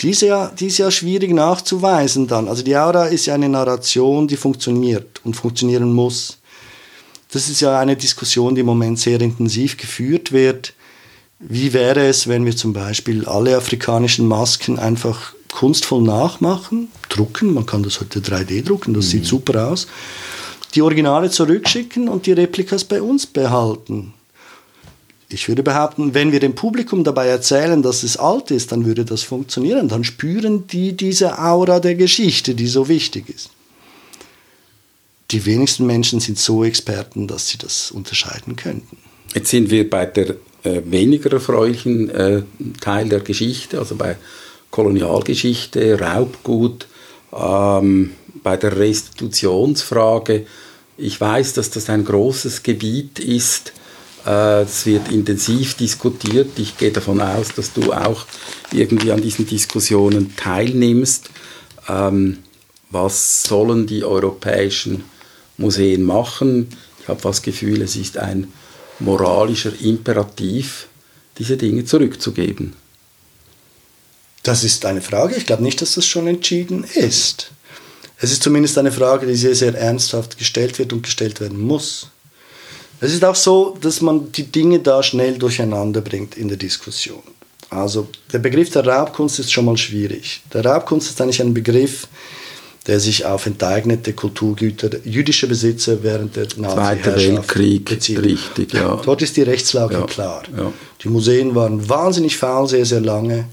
Die 0.00 0.10
ist, 0.10 0.22
ja, 0.22 0.48
die 0.48 0.66
ist 0.66 0.78
ja 0.78 0.90
schwierig 0.90 1.32
nachzuweisen 1.32 2.26
dann. 2.26 2.48
Also 2.48 2.62
die 2.62 2.76
Aura 2.76 3.06
ist 3.06 3.26
ja 3.26 3.34
eine 3.34 3.48
Narration, 3.48 4.26
die 4.26 4.36
funktioniert 4.36 5.20
und 5.24 5.34
funktionieren 5.34 5.92
muss. 5.92 6.38
Das 7.30 7.48
ist 7.48 7.60
ja 7.60 7.78
eine 7.78 7.96
Diskussion, 7.96 8.54
die 8.54 8.60
im 8.60 8.66
Moment 8.66 8.98
sehr 8.98 9.20
intensiv 9.20 9.76
geführt 9.76 10.32
wird. 10.32 10.74
Wie 11.38 11.72
wäre 11.72 12.06
es, 12.06 12.28
wenn 12.28 12.44
wir 12.44 12.56
zum 12.56 12.72
Beispiel 12.72 13.24
alle 13.26 13.56
afrikanischen 13.56 14.26
Masken 14.26 14.78
einfach 14.78 15.34
kunstvoll 15.52 16.02
nachmachen, 16.02 16.88
drucken, 17.08 17.54
man 17.54 17.66
kann 17.66 17.82
das 17.82 18.00
heute 18.00 18.20
3D 18.20 18.64
drucken, 18.64 18.94
das 18.94 19.06
mhm. 19.06 19.10
sieht 19.10 19.26
super 19.26 19.68
aus, 19.68 19.86
die 20.74 20.82
Originale 20.82 21.30
zurückschicken 21.30 22.08
und 22.08 22.26
die 22.26 22.32
Replikas 22.32 22.84
bei 22.84 23.00
uns 23.00 23.26
behalten. 23.26 24.12
Ich 25.28 25.48
würde 25.48 25.62
behaupten, 25.62 26.14
wenn 26.14 26.32
wir 26.32 26.40
dem 26.40 26.54
Publikum 26.54 27.02
dabei 27.02 27.26
erzählen, 27.26 27.82
dass 27.82 28.02
es 28.02 28.16
alt 28.16 28.50
ist, 28.50 28.72
dann 28.72 28.84
würde 28.84 29.04
das 29.04 29.22
funktionieren. 29.22 29.88
Dann 29.88 30.04
spüren 30.04 30.66
die 30.66 30.92
diese 30.92 31.38
Aura 31.38 31.80
der 31.80 31.94
Geschichte, 31.94 32.54
die 32.54 32.66
so 32.66 32.88
wichtig 32.88 33.28
ist. 33.28 33.50
Die 35.30 35.46
wenigsten 35.46 35.86
Menschen 35.86 36.20
sind 36.20 36.38
so 36.38 36.64
Experten, 36.64 37.26
dass 37.26 37.48
sie 37.48 37.58
das 37.58 37.90
unterscheiden 37.90 38.56
könnten. 38.56 38.98
Jetzt 39.34 39.50
sind 39.50 39.70
wir 39.70 39.88
bei 39.88 40.06
der 40.06 40.36
äh, 40.62 40.82
weniger 40.84 41.32
erfreulichen 41.32 42.10
äh, 42.10 42.42
Teil 42.80 43.08
der 43.08 43.20
Geschichte, 43.20 43.78
also 43.78 43.96
bei 43.96 44.16
Kolonialgeschichte, 44.70 45.98
Raubgut, 45.98 46.86
ähm, 47.32 48.12
bei 48.42 48.56
der 48.56 48.76
Restitutionsfrage. 48.76 50.46
Ich 50.96 51.20
weiß, 51.20 51.54
dass 51.54 51.70
das 51.70 51.88
ein 51.90 52.04
großes 52.04 52.62
Gebiet 52.62 53.18
ist, 53.18 53.72
es 54.24 54.86
wird 54.86 55.10
intensiv 55.10 55.74
diskutiert. 55.74 56.58
Ich 56.58 56.78
gehe 56.78 56.92
davon 56.92 57.20
aus, 57.20 57.48
dass 57.54 57.72
du 57.72 57.92
auch 57.92 58.26
irgendwie 58.72 59.12
an 59.12 59.20
diesen 59.20 59.46
Diskussionen 59.46 60.34
teilnimmst. 60.36 61.30
Ähm, 61.88 62.38
was 62.90 63.42
sollen 63.42 63.86
die 63.86 64.04
europäischen 64.04 65.04
Museen 65.58 66.02
machen? 66.04 66.68
Ich 67.02 67.08
habe 67.08 67.20
das 67.20 67.42
Gefühl, 67.42 67.82
es 67.82 67.96
ist 67.96 68.16
ein 68.16 68.52
moralischer 68.98 69.72
Imperativ, 69.80 70.88
diese 71.38 71.56
Dinge 71.56 71.84
zurückzugeben. 71.84 72.74
Das 74.42 74.62
ist 74.62 74.84
eine 74.84 75.02
Frage. 75.02 75.34
Ich 75.34 75.46
glaube 75.46 75.62
nicht, 75.62 75.82
dass 75.82 75.94
das 75.94 76.06
schon 76.06 76.26
entschieden 76.26 76.84
ist. 76.94 77.50
Es 78.18 78.30
ist 78.30 78.42
zumindest 78.42 78.78
eine 78.78 78.92
Frage, 78.92 79.26
die 79.26 79.34
sehr, 79.34 79.54
sehr 79.54 79.74
ernsthaft 79.74 80.38
gestellt 80.38 80.78
wird 80.78 80.92
und 80.92 81.02
gestellt 81.02 81.40
werden 81.40 81.60
muss. 81.60 82.08
Es 83.00 83.12
ist 83.12 83.24
auch 83.24 83.34
so, 83.34 83.76
dass 83.80 84.00
man 84.00 84.32
die 84.32 84.44
Dinge 84.44 84.78
da 84.78 85.02
schnell 85.02 85.38
durcheinander 85.38 86.00
bringt 86.00 86.36
in 86.36 86.48
der 86.48 86.56
Diskussion. 86.56 87.22
Also 87.70 88.08
der 88.32 88.38
Begriff 88.38 88.70
der 88.70 88.86
Raubkunst 88.86 89.38
ist 89.40 89.52
schon 89.52 89.64
mal 89.64 89.76
schwierig. 89.76 90.42
Der 90.52 90.64
Raubkunst 90.64 91.10
ist 91.10 91.20
eigentlich 91.20 91.40
ein 91.40 91.54
Begriff, 91.54 92.06
der 92.86 93.00
sich 93.00 93.24
auf 93.24 93.46
enteignete 93.46 94.12
Kulturgüter 94.12 94.90
jüdischer 95.04 95.46
Besitzer 95.46 96.02
während 96.02 96.36
der 96.36 96.48
Zweiter 96.48 97.16
Weltkrieg 97.16 97.84
bezieht. 97.84 98.22
Richtig, 98.22 98.74
ja. 98.74 98.96
Dort 99.04 99.22
ist 99.22 99.36
die 99.36 99.42
Rechtslage 99.42 99.94
ja, 99.94 100.02
klar. 100.02 100.42
Ja. 100.56 100.72
Die 101.02 101.08
Museen 101.08 101.54
waren 101.54 101.88
wahnsinnig 101.88 102.36
faul 102.36 102.68
sehr, 102.68 102.84
sehr 102.84 103.00
lange 103.00 103.46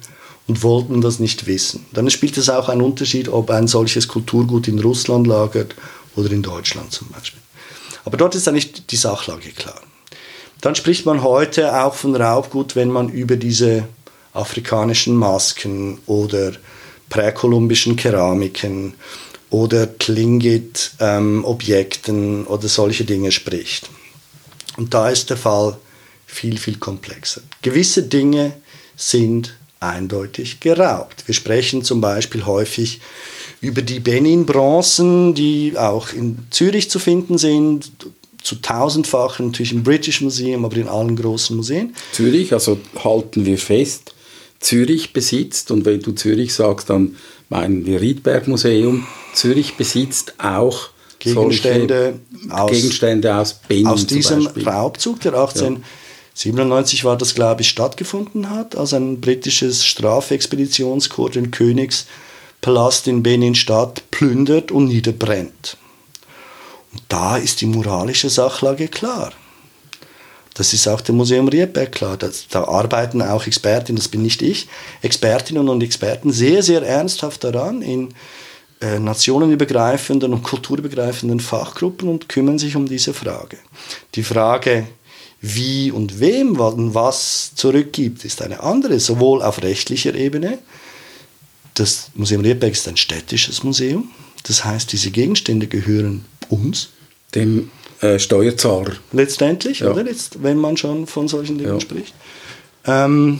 und 0.47 0.63
wollten 0.63 0.99
das 1.01 1.19
nicht 1.19 1.47
wissen. 1.47 1.85
Dann 1.93 2.09
spielt 2.09 2.37
es 2.37 2.49
auch 2.49 2.67
einen 2.67 2.81
Unterschied, 2.81 3.29
ob 3.29 3.49
ein 3.49 3.67
solches 3.67 4.07
Kulturgut 4.07 4.67
in 4.67 4.79
Russland 4.79 5.27
lagert 5.27 5.75
oder 6.15 6.29
in 6.31 6.41
Deutschland 6.41 6.91
zum 6.91 7.07
Beispiel. 7.07 7.39
Aber 8.05 8.17
dort 8.17 8.35
ist 8.35 8.47
eigentlich 8.47 8.85
die 8.87 8.95
Sachlage 8.95 9.51
klar. 9.51 9.81
Dann 10.61 10.75
spricht 10.75 11.05
man 11.05 11.23
heute 11.23 11.81
auch 11.81 11.95
von 11.95 12.15
Raubgut, 12.15 12.75
wenn 12.75 12.89
man 12.89 13.09
über 13.09 13.35
diese 13.35 13.87
afrikanischen 14.33 15.15
Masken 15.15 15.99
oder 16.05 16.53
präkolumbischen 17.09 17.95
Keramiken 17.95 18.93
oder 19.49 19.97
Tlingit-Objekten 19.97 22.15
ähm, 22.15 22.45
oder 22.47 22.67
solche 22.67 23.03
Dinge 23.03 23.31
spricht. 23.31 23.89
Und 24.77 24.93
da 24.93 25.09
ist 25.09 25.29
der 25.29 25.37
Fall 25.37 25.77
viel, 26.25 26.57
viel 26.57 26.77
komplexer. 26.77 27.41
Gewisse 27.61 28.03
Dinge 28.03 28.53
sind 28.95 29.53
eindeutig 29.81 30.61
geraubt. 30.61 31.27
Wir 31.27 31.35
sprechen 31.35 31.83
zum 31.83 31.99
Beispiel 31.99 32.45
häufig 32.45 33.01
über 33.61 33.83
die 33.83 33.99
Benin-Bronzen, 33.99 35.35
die 35.35 35.73
auch 35.77 36.13
in 36.13 36.39
Zürich 36.49 36.89
zu 36.89 36.97
finden 36.97 37.37
sind, 37.37 37.91
zu 38.41 38.55
tausendfachen, 38.55 39.47
natürlich 39.47 39.71
im 39.71 39.83
British 39.83 40.21
Museum, 40.21 40.65
aber 40.65 40.77
in 40.77 40.87
allen 40.87 41.15
großen 41.15 41.55
Museen. 41.55 41.95
Zürich, 42.11 42.53
also 42.53 42.79
halten 43.03 43.45
wir 43.45 43.59
fest, 43.59 44.15
Zürich 44.59 45.13
besitzt, 45.13 45.69
und 45.69 45.85
wenn 45.85 46.01
du 46.01 46.11
Zürich 46.13 46.53
sagst, 46.53 46.89
dann 46.89 47.15
meinen 47.49 47.85
wir 47.85 48.01
Riedberg 48.01 48.47
Museum, 48.47 49.05
Zürich 49.33 49.75
besitzt 49.75 50.33
auch 50.39 50.89
Gegenstände, 51.19 52.19
aus, 52.49 52.71
Gegenstände 52.71 53.35
aus 53.35 53.59
Benin 53.67 53.87
Aus 53.87 54.07
diesem 54.07 54.47
Raubzug, 54.47 55.19
der 55.21 55.33
1897 55.33 57.03
war 57.03 57.15
das, 57.15 57.35
glaube 57.35 57.61
ich, 57.61 57.69
stattgefunden 57.69 58.49
hat, 58.49 58.75
als 58.75 58.93
ein 58.93 59.21
britisches 59.21 59.85
Strafexpeditionskorps 59.85 61.33
den 61.33 61.51
Königspalast 62.61 63.07
in 63.07 63.23
Benin-Stadt 63.23 64.03
plündert 64.11 64.71
und 64.71 64.85
niederbrennt. 64.85 65.77
Und 66.93 67.01
da 67.07 67.37
ist 67.37 67.61
die 67.61 67.65
moralische 67.65 68.29
Sachlage 68.29 68.87
klar. 68.87 69.31
Das 70.53 70.73
ist 70.73 70.87
auch 70.87 71.01
dem 71.01 71.15
Museum 71.15 71.47
Riedberg 71.47 71.91
klar. 71.91 72.17
Das, 72.17 72.47
da 72.49 72.65
arbeiten 72.65 73.21
auch 73.21 73.47
Expertinnen, 73.47 73.97
das 73.97 74.09
bin 74.09 74.21
nicht 74.21 74.41
ich, 74.41 74.67
Expertinnen 75.01 75.69
und 75.69 75.81
Experten 75.81 76.31
sehr, 76.31 76.61
sehr 76.61 76.83
ernsthaft 76.83 77.43
daran 77.43 77.81
in 77.81 78.13
äh, 78.79 78.99
nationenübergreifenden 78.99 80.31
und 80.31 80.43
kulturübergreifenden 80.43 81.39
Fachgruppen 81.39 82.09
und 82.09 82.29
kümmern 82.29 82.59
sich 82.59 82.75
um 82.75 82.87
diese 82.87 83.13
Frage. 83.13 83.57
Die 84.13 84.23
Frage, 84.23 84.87
wie 85.39 85.89
und 85.89 86.19
wem 86.19 86.59
was 86.59 87.55
zurückgibt, 87.55 88.23
ist 88.23 88.41
eine 88.41 88.61
andere, 88.61 88.99
sowohl 88.99 89.41
auf 89.41 89.63
rechtlicher 89.63 90.13
Ebene. 90.13 90.59
Das 91.73 92.11
Museum 92.15 92.41
Riedberg 92.41 92.73
ist 92.73 92.87
ein 92.87 92.97
städtisches 92.97 93.63
Museum. 93.63 94.09
Das 94.43 94.65
heißt, 94.65 94.91
diese 94.91 95.11
Gegenstände 95.11 95.67
gehören 95.67 96.25
uns. 96.49 96.89
Dem 97.35 97.71
äh, 98.01 98.19
Steuerzahler. 98.19 98.93
Letztendlich, 99.13 99.79
ja. 99.79 99.91
oder? 99.91 100.05
Jetzt, 100.05 100.43
wenn 100.43 100.57
man 100.57 100.75
schon 100.75 101.07
von 101.07 101.27
solchen 101.27 101.57
Dingen 101.57 101.75
ja. 101.75 101.79
spricht. 101.79 102.13
Ähm, 102.85 103.39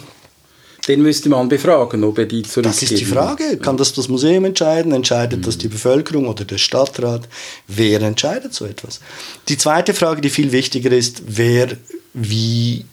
den 0.88 1.02
müsste 1.02 1.30
man 1.30 1.48
befragen, 1.48 2.04
ob 2.04 2.18
er 2.18 2.26
die 2.26 2.42
zurückgeben 2.42 2.74
Das 2.74 2.82
ist 2.82 3.00
die 3.00 3.06
Frage. 3.06 3.58
Kann 3.58 3.78
das 3.78 3.94
das 3.94 4.08
Museum 4.08 4.46
entscheiden? 4.46 4.92
Entscheidet 4.92 5.40
mhm. 5.40 5.44
das 5.44 5.58
die 5.58 5.68
Bevölkerung 5.68 6.28
oder 6.28 6.46
der 6.46 6.58
Stadtrat? 6.58 7.28
Wer 7.68 8.02
entscheidet 8.02 8.54
so 8.54 8.66
etwas? 8.66 9.00
Die 9.48 9.58
zweite 9.58 9.94
Frage, 9.94 10.22
die 10.22 10.30
viel 10.30 10.52
wichtiger 10.52 10.92
ist, 10.92 11.24
wer 11.28 11.78
wie 12.14 12.86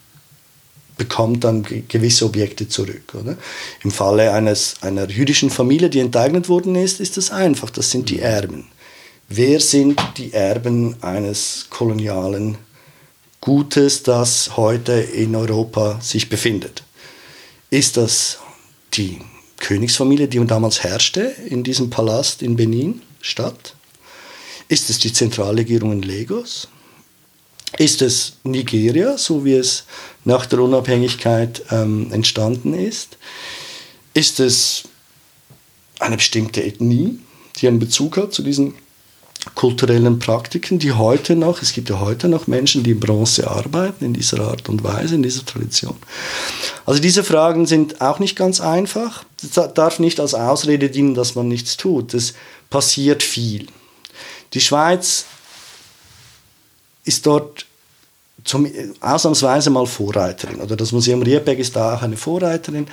bekommt 0.99 1.45
dann 1.45 1.63
gewisse 1.63 2.27
Objekte 2.27 2.69
zurück. 2.69 3.15
Oder? 3.15 3.39
Im 3.83 3.91
Falle 3.91 4.33
eines, 4.33 4.77
einer 4.83 5.09
jüdischen 5.09 5.49
Familie, 5.49 5.89
die 5.89 6.01
enteignet 6.01 6.51
worden 6.51 6.75
ist, 6.75 7.01
ist 7.01 7.17
das 7.17 7.31
einfach. 7.31 7.71
Das 7.71 7.91
sind 7.91 8.11
die 8.11 8.17
mhm. 8.17 8.23
Erben. 8.23 8.69
Wer 9.31 9.61
sind 9.61 9.99
die 10.19 10.33
Erben 10.35 10.97
eines 11.03 11.69
kolonialen 11.71 12.59
Gutes, 13.41 14.03
das 14.03 14.57
heute 14.57 14.93
in 14.93 15.35
Europa 15.37 16.01
sich 16.03 16.29
befindet? 16.29 16.83
ist 17.71 17.97
das 17.97 18.39
die 18.95 19.19
Königsfamilie, 19.59 20.29
die 20.29 20.45
damals 20.47 20.83
herrschte 20.83 21.21
in 21.21 21.65
diesem 21.65 21.91
Palast 21.91 22.43
in 22.43 22.57
Benin, 22.57 23.03
Stadt? 23.21 23.75
Ist 24.69 24.91
es 24.91 24.99
die 24.99 25.13
Zentralregierung 25.13 25.93
in 25.93 26.03
Lagos? 26.03 26.69
Ist 27.77 28.03
es 28.03 28.35
Nigeria, 28.45 29.19
so 29.19 29.45
wie 29.45 29.55
es 29.55 29.85
nach 30.25 30.47
der 30.47 30.61
Unabhängigkeit 30.61 31.63
ähm, 31.71 32.11
entstanden 32.13 32.75
ist? 32.75 33.19
Ist 34.15 34.41
es 34.41 34.85
eine 36.01 36.17
bestimmte 36.17 36.65
Ethnie, 36.65 37.19
die 37.57 37.69
einen 37.69 37.79
Bezug 37.79 38.17
hat 38.17 38.33
zu 38.33 38.43
diesen 38.43 38.75
kulturellen 39.55 40.19
Praktiken, 40.19 40.79
die 40.79 40.93
heute 40.93 41.37
noch, 41.37 41.63
es 41.63 41.73
gibt 41.73 41.89
ja 41.91 42.01
heute 42.01 42.29
noch 42.29 42.47
Menschen, 42.47 42.83
die 42.83 42.93
in 42.93 43.01
Bronze 43.01 43.49
arbeiten, 43.49 44.05
in 44.05 44.13
dieser 44.13 44.41
Art 44.41 44.69
und 44.69 44.83
Weise, 44.83 45.15
in 45.15 45.23
dieser 45.23 45.45
Tradition. 45.45 45.97
Also 46.87 47.01
diese 47.01 47.25
Fragen 47.25 47.67
sind 47.67 48.01
auch 48.01 48.19
nicht 48.19 48.37
ganz 48.37 48.61
einfach. 48.61 49.25
Das 49.55 49.73
darf 49.75 49.99
nicht 49.99 50.21
als 50.21 50.35
Ausrede 50.35 50.91
dienen, 50.91 51.15
dass 51.15 51.35
man 51.35 51.49
nichts 51.49 51.77
tut. 51.77 52.15
Es 52.15 52.35
passiert 52.71 53.23
viel. 53.23 53.67
Die 54.55 54.61
Schweiz 54.61 55.27
ist 57.09 57.27
dort 57.27 57.67
zum, 58.45 58.71
ausnahmsweise 59.01 59.71
mal 59.71 59.87
Vorreiterin. 59.87 60.61
Oder 60.61 60.77
das 60.77 60.93
Museum 60.93 61.23
Rierberg 61.23 61.59
ist 61.59 61.75
da 61.75 61.97
auch 61.97 62.03
eine 62.03 62.17
Vorreiterin. 62.17 62.87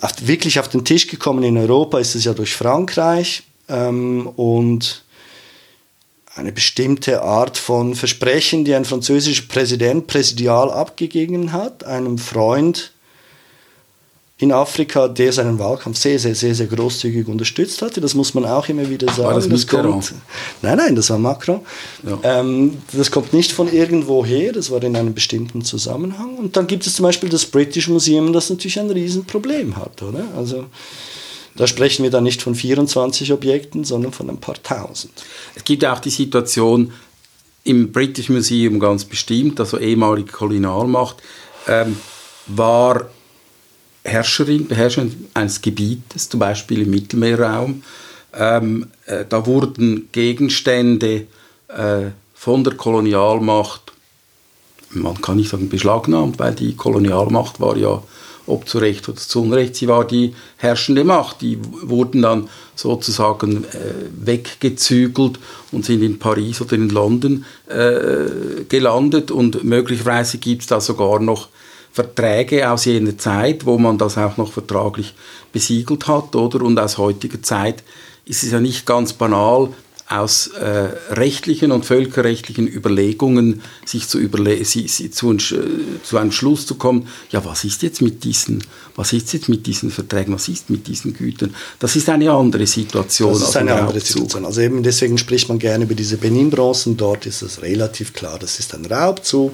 Auf, 0.00 0.12
wirklich 0.20 0.58
auf 0.58 0.68
den 0.68 0.84
Tisch 0.84 1.06
gekommen 1.06 1.44
in 1.44 1.56
Europa 1.56 1.98
ist 1.98 2.14
es 2.14 2.24
ja 2.24 2.34
durch 2.34 2.54
Frankreich. 2.54 3.44
Ähm, 3.68 4.26
und 4.26 5.04
eine 6.34 6.52
bestimmte 6.52 7.22
Art 7.22 7.58
von 7.58 7.94
Versprechen, 7.94 8.64
die 8.64 8.74
ein 8.74 8.84
französischer 8.84 9.44
Präsident 9.48 10.06
präsidial 10.06 10.70
abgegeben 10.70 11.52
hat, 11.52 11.84
einem 11.84 12.18
Freund 12.18 12.92
in 14.40 14.52
Afrika, 14.52 15.08
der 15.08 15.32
seinen 15.32 15.58
Wahlkampf 15.58 15.98
sehr, 15.98 16.16
sehr, 16.18 16.34
sehr, 16.34 16.54
sehr 16.54 16.68
großzügig 16.68 17.26
unterstützt 17.26 17.82
hatte. 17.82 18.00
Das 18.00 18.14
muss 18.14 18.34
man 18.34 18.44
auch 18.44 18.68
immer 18.68 18.88
wieder 18.88 19.08
sagen. 19.08 19.24
War 19.24 19.34
das, 19.34 19.48
das 19.48 19.66
kommt, 19.66 20.14
Nein, 20.62 20.76
nein, 20.76 20.94
das 20.94 21.10
war 21.10 21.18
Macron. 21.18 21.60
Ja. 22.04 22.40
Ähm, 22.40 22.78
das 22.92 23.10
kommt 23.10 23.32
nicht 23.32 23.50
von 23.50 23.72
irgendwo 23.72 24.24
her, 24.24 24.52
das 24.52 24.70
war 24.70 24.80
in 24.84 24.96
einem 24.96 25.12
bestimmten 25.12 25.62
Zusammenhang. 25.62 26.36
Und 26.36 26.56
dann 26.56 26.68
gibt 26.68 26.86
es 26.86 26.94
zum 26.94 27.02
Beispiel 27.02 27.28
das 27.28 27.46
British 27.46 27.88
Museum, 27.88 28.32
das 28.32 28.48
natürlich 28.48 28.78
ein 28.78 28.90
Riesenproblem 28.90 29.76
hat. 29.76 30.02
Oder? 30.02 30.22
Also, 30.36 30.66
da 31.56 31.66
sprechen 31.66 32.04
wir 32.04 32.10
dann 32.12 32.22
nicht 32.22 32.40
von 32.40 32.54
24 32.54 33.32
Objekten, 33.32 33.82
sondern 33.82 34.12
von 34.12 34.30
ein 34.30 34.38
paar 34.38 34.62
tausend. 34.62 35.12
Es 35.56 35.64
gibt 35.64 35.84
auch 35.84 35.98
die 35.98 36.10
Situation 36.10 36.92
im 37.64 37.90
British 37.90 38.28
Museum 38.28 38.78
ganz 38.78 39.04
bestimmt, 39.04 39.58
also 39.58 39.78
ehemalige 39.78 40.30
Kolonialmacht, 40.30 41.16
ähm, 41.66 41.96
war 42.46 43.10
Herrscherin, 44.08 44.66
Beherrscherin 44.66 45.28
eines 45.34 45.60
Gebietes, 45.60 46.28
zum 46.28 46.40
Beispiel 46.40 46.82
im 46.82 46.90
Mittelmeerraum. 46.90 47.82
Ähm, 48.34 48.86
äh, 49.06 49.24
da 49.28 49.46
wurden 49.46 50.08
Gegenstände 50.12 51.26
äh, 51.68 52.10
von 52.34 52.64
der 52.64 52.74
Kolonialmacht, 52.74 53.92
man 54.90 55.20
kann 55.20 55.36
nicht 55.36 55.50
sagen 55.50 55.68
beschlagnahmt, 55.68 56.38
weil 56.38 56.54
die 56.54 56.74
Kolonialmacht 56.74 57.60
war 57.60 57.76
ja 57.76 58.02
ob 58.48 58.68
zu 58.68 58.78
Recht 58.78 59.08
oder 59.08 59.18
zu 59.18 59.42
Unrecht, 59.42 59.76
sie 59.76 59.88
war 59.88 60.06
die 60.06 60.34
herrschende 60.56 61.04
Macht. 61.04 61.42
Die 61.42 61.58
wurden 61.82 62.22
dann 62.22 62.48
sozusagen 62.74 63.64
äh, 63.64 63.68
weggezügelt 64.10 65.38
und 65.70 65.84
sind 65.84 66.02
in 66.02 66.18
Paris 66.18 66.60
oder 66.60 66.74
in 66.74 66.88
London 66.88 67.44
äh, 67.68 68.64
gelandet 68.68 69.30
und 69.30 69.64
möglicherweise 69.64 70.38
gibt 70.38 70.62
es 70.62 70.68
da 70.68 70.80
sogar 70.80 71.20
noch 71.20 71.48
Verträge 71.98 72.70
aus 72.70 72.84
jener 72.84 73.18
Zeit, 73.18 73.66
wo 73.66 73.76
man 73.76 73.98
das 73.98 74.16
auch 74.18 74.36
noch 74.36 74.52
vertraglich 74.52 75.14
besiegelt 75.52 76.06
hat, 76.06 76.36
oder? 76.36 76.62
Und 76.62 76.78
aus 76.78 76.96
heutiger 76.96 77.42
Zeit 77.42 77.82
ist 78.24 78.44
es 78.44 78.52
ja 78.52 78.60
nicht 78.60 78.86
ganz 78.86 79.14
banal, 79.14 79.70
aus 80.08 80.46
äh, 80.46 80.88
rechtlichen 81.10 81.70
und 81.72 81.84
völkerrechtlichen 81.84 82.66
Überlegungen 82.66 83.60
sich 83.84 84.08
zu, 84.08 84.18
überle 84.18 84.64
sie, 84.64 84.86
sie, 84.88 85.10
zu, 85.10 85.32
äh, 85.32 85.38
zu, 86.02 86.16
einem 86.16 86.32
Schluss 86.32 86.66
zu 86.66 86.76
kommen, 86.76 87.08
ja, 87.30 87.44
was 87.44 87.64
ist 87.64 87.82
jetzt 87.82 88.00
mit 88.00 88.24
diesen, 88.24 88.64
was 88.96 89.12
ist 89.12 89.32
jetzt 89.34 89.48
mit 89.50 89.66
diesen 89.66 89.90
Verträgen, 89.90 90.32
was 90.32 90.48
ist 90.48 90.70
mit 90.70 90.86
diesen 90.86 91.14
Gütern? 91.14 91.54
Das 91.78 91.94
ist 91.96 92.08
eine 92.08 92.30
andere 92.32 92.66
Situation. 92.66 93.32
Das 93.32 93.50
ist 93.50 93.56
eine 93.56 93.74
andere 93.74 94.00
Situation. 94.00 94.46
Also 94.46 94.60
eben 94.60 94.82
deswegen 94.82 95.18
spricht 95.18 95.48
man 95.48 95.58
gerne 95.58 95.84
über 95.84 95.94
diese 95.94 96.16
Benin-Bronzen. 96.16 96.96
Dort 96.96 97.26
ist 97.26 97.42
es 97.42 97.60
relativ 97.60 98.14
klar, 98.14 98.38
das 98.38 98.60
ist 98.60 98.74
ein 98.74 98.86
Raubzug 98.86 99.52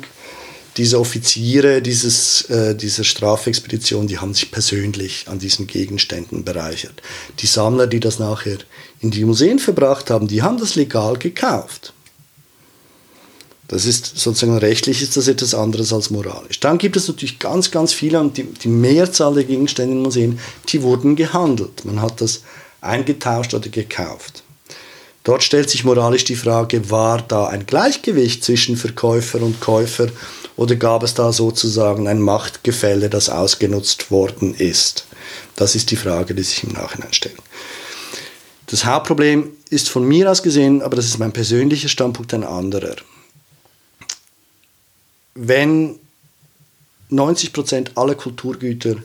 diese 0.76 0.98
Offiziere 0.98 1.82
dieses, 1.82 2.42
äh, 2.50 2.74
dieser 2.74 3.04
Strafexpedition, 3.04 4.06
die 4.06 4.18
haben 4.18 4.34
sich 4.34 4.50
persönlich 4.50 5.26
an 5.28 5.38
diesen 5.38 5.66
Gegenständen 5.66 6.44
bereichert. 6.44 7.00
Die 7.38 7.46
Sammler, 7.46 7.86
die 7.86 8.00
das 8.00 8.18
nachher 8.18 8.58
in 9.00 9.10
die 9.10 9.24
Museen 9.24 9.58
verbracht 9.58 10.10
haben, 10.10 10.26
die 10.26 10.42
haben 10.42 10.58
das 10.58 10.74
legal 10.74 11.16
gekauft. 11.16 11.92
Das 13.68 13.86
ist 13.86 14.18
sozusagen 14.18 14.58
rechtlich 14.58 15.00
ist 15.00 15.16
das 15.16 15.26
etwas 15.26 15.54
anderes 15.54 15.92
als 15.92 16.10
moralisch. 16.10 16.60
Dann 16.60 16.78
gibt 16.78 16.96
es 16.96 17.08
natürlich 17.08 17.38
ganz, 17.38 17.70
ganz 17.70 17.92
viele 17.92 18.20
und 18.20 18.36
die, 18.36 18.44
die 18.44 18.68
Mehrzahl 18.68 19.34
der 19.34 19.44
Gegenstände 19.44 19.94
in 19.94 20.02
Museen, 20.02 20.38
die 20.68 20.82
wurden 20.82 21.16
gehandelt. 21.16 21.84
Man 21.84 22.02
hat 22.02 22.20
das 22.20 22.42
eingetauscht 22.80 23.54
oder 23.54 23.68
gekauft. 23.70 24.42
Dort 25.22 25.42
stellt 25.42 25.70
sich 25.70 25.84
moralisch 25.84 26.24
die 26.24 26.36
Frage, 26.36 26.90
war 26.90 27.22
da 27.22 27.46
ein 27.46 27.64
Gleichgewicht 27.64 28.44
zwischen 28.44 28.76
Verkäufer 28.76 29.40
und 29.40 29.58
Käufer 29.60 30.08
oder 30.56 30.76
gab 30.76 31.02
es 31.02 31.14
da 31.14 31.32
sozusagen 31.32 32.06
ein 32.06 32.20
Machtgefälle, 32.20 33.10
das 33.10 33.28
ausgenutzt 33.28 34.10
worden 34.10 34.54
ist? 34.54 35.06
Das 35.56 35.74
ist 35.74 35.90
die 35.90 35.96
Frage, 35.96 36.34
die 36.34 36.42
sich 36.42 36.64
im 36.64 36.72
Nachhinein 36.72 37.12
stellt. 37.12 37.36
Das 38.66 38.84
Hauptproblem 38.84 39.50
ist 39.70 39.88
von 39.88 40.06
mir 40.06 40.30
aus 40.30 40.42
gesehen, 40.42 40.82
aber 40.82 40.96
das 40.96 41.06
ist 41.06 41.18
mein 41.18 41.32
persönlicher 41.32 41.88
Standpunkt 41.88 42.32
ein 42.34 42.44
anderer. 42.44 42.96
Wenn 45.34 45.98
90 47.10 47.52
Prozent 47.52 47.96
aller 47.96 48.14
Kulturgüter 48.14 48.96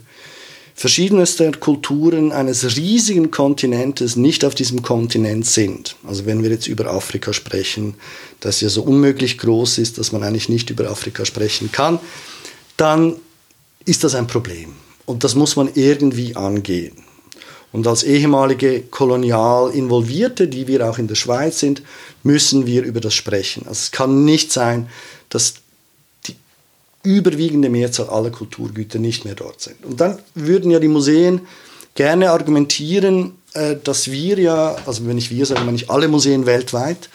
verschiedenster 0.79 1.51
Kulturen 1.51 2.31
eines 2.31 2.77
riesigen 2.77 3.31
Kontinentes 3.31 4.15
nicht 4.15 4.45
auf 4.45 4.55
diesem 4.55 4.81
Kontinent 4.81 5.45
sind. 5.45 5.97
Also 6.07 6.25
wenn 6.25 6.41
wir 6.41 6.49
jetzt 6.51 6.67
über 6.67 6.89
Afrika 6.89 7.33
sprechen, 7.33 7.95
das 8.39 8.61
ja 8.61 8.69
so 8.69 8.83
unmöglich 8.83 9.37
groß 9.39 9.77
ist, 9.77 9.97
dass 9.97 10.13
man 10.13 10.23
eigentlich 10.23 10.47
nicht 10.47 10.69
über 10.69 10.89
Afrika 10.89 11.25
sprechen 11.25 11.69
kann, 11.73 11.99
dann 12.77 13.17
ist 13.83 14.05
das 14.05 14.15
ein 14.15 14.27
Problem. 14.27 14.71
Und 15.05 15.25
das 15.25 15.35
muss 15.35 15.57
man 15.57 15.69
irgendwie 15.75 16.37
angehen. 16.37 16.95
Und 17.73 17.85
als 17.85 18.03
ehemalige 18.03 18.83
kolonial 18.83 19.71
Involvierte, 19.71 20.47
die 20.47 20.67
wir 20.67 20.89
auch 20.89 20.97
in 20.97 21.07
der 21.09 21.15
Schweiz 21.15 21.59
sind, 21.59 21.81
müssen 22.23 22.65
wir 22.65 22.83
über 22.83 23.01
das 23.01 23.15
sprechen. 23.15 23.63
Also 23.63 23.79
es 23.79 23.91
kann 23.91 24.23
nicht 24.23 24.53
sein, 24.53 24.87
dass 25.27 25.55
überwiegende 27.03 27.69
Mehrzahl 27.69 28.09
aller 28.09 28.31
Kulturgüter 28.31 28.99
nicht 28.99 29.25
mehr 29.25 29.35
dort 29.35 29.61
sind. 29.61 29.83
Und 29.85 30.01
dann 30.01 30.19
würden 30.35 30.71
ja 30.71 30.79
die 30.79 30.87
Museen 30.87 31.41
gerne 31.95 32.31
argumentieren, 32.31 33.33
äh, 33.53 33.75
dass 33.83 34.11
wir 34.11 34.37
ja, 34.39 34.75
also 34.85 35.07
wenn 35.07 35.17
ich 35.17 35.31
wir 35.31 35.45
sage, 35.45 35.61
meine 35.61 35.77
ich 35.77 35.89
alle 35.89 36.07
Museen 36.07 36.45
weltweit, 36.45 37.09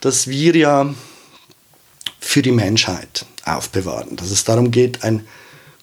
dass 0.00 0.26
wir 0.26 0.56
ja 0.56 0.94
für 2.20 2.42
die 2.42 2.52
Menschheit 2.52 3.24
aufbewahren, 3.44 4.16
dass 4.16 4.30
es 4.30 4.44
darum 4.44 4.70
geht, 4.70 5.04
ein 5.04 5.26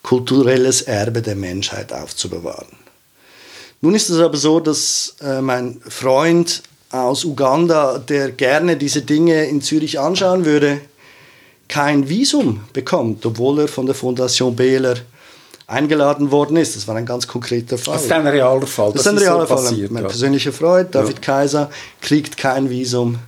kulturelles 0.04 0.82
Erbe 0.82 1.22
der 1.22 1.36
Menschheit 1.36 1.92
aufzubewahren. 1.92 2.68
Nun 3.82 3.96
ist 3.96 4.10
es 4.10 4.20
aber 4.20 4.38
so, 4.38 4.60
dass 4.60 5.16
äh, 5.22 5.42
mein 5.42 5.80
Freund 5.88 6.64
aus 6.92 7.24
Uganda, 7.24 8.00
der 8.00 8.32
gerne 8.32 8.76
diese 8.76 9.02
Dinge 9.02 9.46
in 9.46 9.62
Zürich 9.62 10.00
anschauen 10.00 10.46
würde, 10.46 10.82
kein 11.70 12.10
Visum 12.10 12.62
bekommt, 12.74 13.26
obwohl 13.26 13.62
er 13.62 13.68
von 13.70 13.86
der 13.86 13.96
Fondation 13.96 14.56
Behler 14.56 14.96
eingeladen 15.68 16.32
worden 16.32 16.58
ist. 16.58 16.76
Das 16.76 16.88
war 16.88 16.96
ein 16.96 17.06
ganz 17.06 17.28
konkreter 17.28 17.78
Fall. 17.78 17.94
Das 17.94 18.06
ist 18.06 18.12
ein 18.12 18.28
realer 18.28 18.68
Fall. 18.68 18.92
Das, 18.92 19.04
das 19.04 19.14
ist 19.14 19.20
ein 19.20 19.24
realer 19.26 19.48
so 19.48 19.56
Fall. 19.56 19.64
Passiert, 19.64 19.92
mein 19.92 20.04
ja. 20.04 20.10
persönlicher 20.10 20.52
Freund, 20.52 20.94
David 20.94 21.16
ja. 21.18 21.22
Kaiser, 21.22 21.70
kriegt 22.02 22.38
kein 22.38 22.70
Visum, 22.70 23.20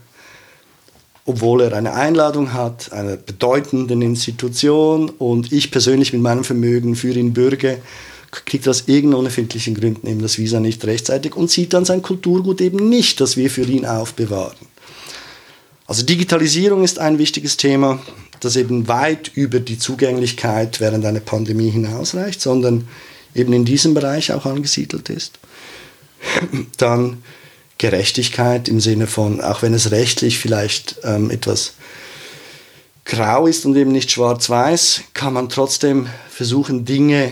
obwohl 1.26 1.62
er 1.62 1.74
eine 1.74 1.94
Einladung 1.94 2.52
hat, 2.54 2.92
einer 2.92 3.16
bedeutenden 3.16 4.02
Institution 4.02 5.10
und 5.10 5.52
ich 5.52 5.70
persönlich 5.70 6.12
mit 6.12 6.24
meinem 6.24 6.44
Vermögen 6.44 6.96
für 6.96 7.14
ihn 7.14 7.34
bürge, 7.34 7.78
kriegt 8.32 8.68
aus 8.68 8.86
irgendeinen 8.88 9.20
unerfindlichen 9.20 9.76
Gründen 9.76 10.08
eben 10.08 10.22
das 10.22 10.38
Visa 10.38 10.60
nicht 10.60 10.84
rechtzeitig 10.86 11.36
und 11.36 11.52
sieht 11.52 11.74
dann 11.74 11.86
sein 11.86 12.02
Kulturgut 12.02 12.60
eben 12.62 12.90
nicht, 12.90 13.22
das 13.22 13.38
wir 13.38 13.52
für 13.52 13.64
ihn 13.64 13.86
aufbewahren. 13.86 14.72
Also 15.86 16.04
Digitalisierung 16.04 16.84
ist 16.84 16.98
ein 16.98 17.18
wichtiges 17.18 17.58
Thema 17.58 18.00
das 18.42 18.56
eben 18.56 18.88
weit 18.88 19.32
über 19.34 19.60
die 19.60 19.80
Zugänglichkeit 19.80 20.82
während 20.82 21.06
einer 21.06 21.20
Pandemie 21.20 21.70
hinausreicht, 21.70 22.42
sondern 22.42 22.88
eben 23.34 23.54
in 23.54 23.64
diesem 23.66 23.94
Bereich 23.94 24.34
auch 24.34 24.46
angesiedelt 24.46 25.10
ist. 25.10 25.40
Dann 26.78 27.24
Gerechtigkeit 27.78 28.68
im 28.68 28.80
Sinne 28.80 29.08
von, 29.08 29.42
auch 29.42 29.62
wenn 29.62 29.74
es 29.74 29.92
rechtlich 29.92 30.38
vielleicht 30.38 30.98
ähm, 31.04 31.32
etwas 31.32 31.74
grau 33.06 33.48
ist 33.48 33.66
und 33.66 33.76
eben 33.76 33.92
nicht 33.92 34.12
schwarz-weiß, 34.12 35.02
kann 35.14 35.34
man 35.34 35.50
trotzdem 35.50 36.08
versuchen, 36.30 36.86
Dinge 36.86 37.32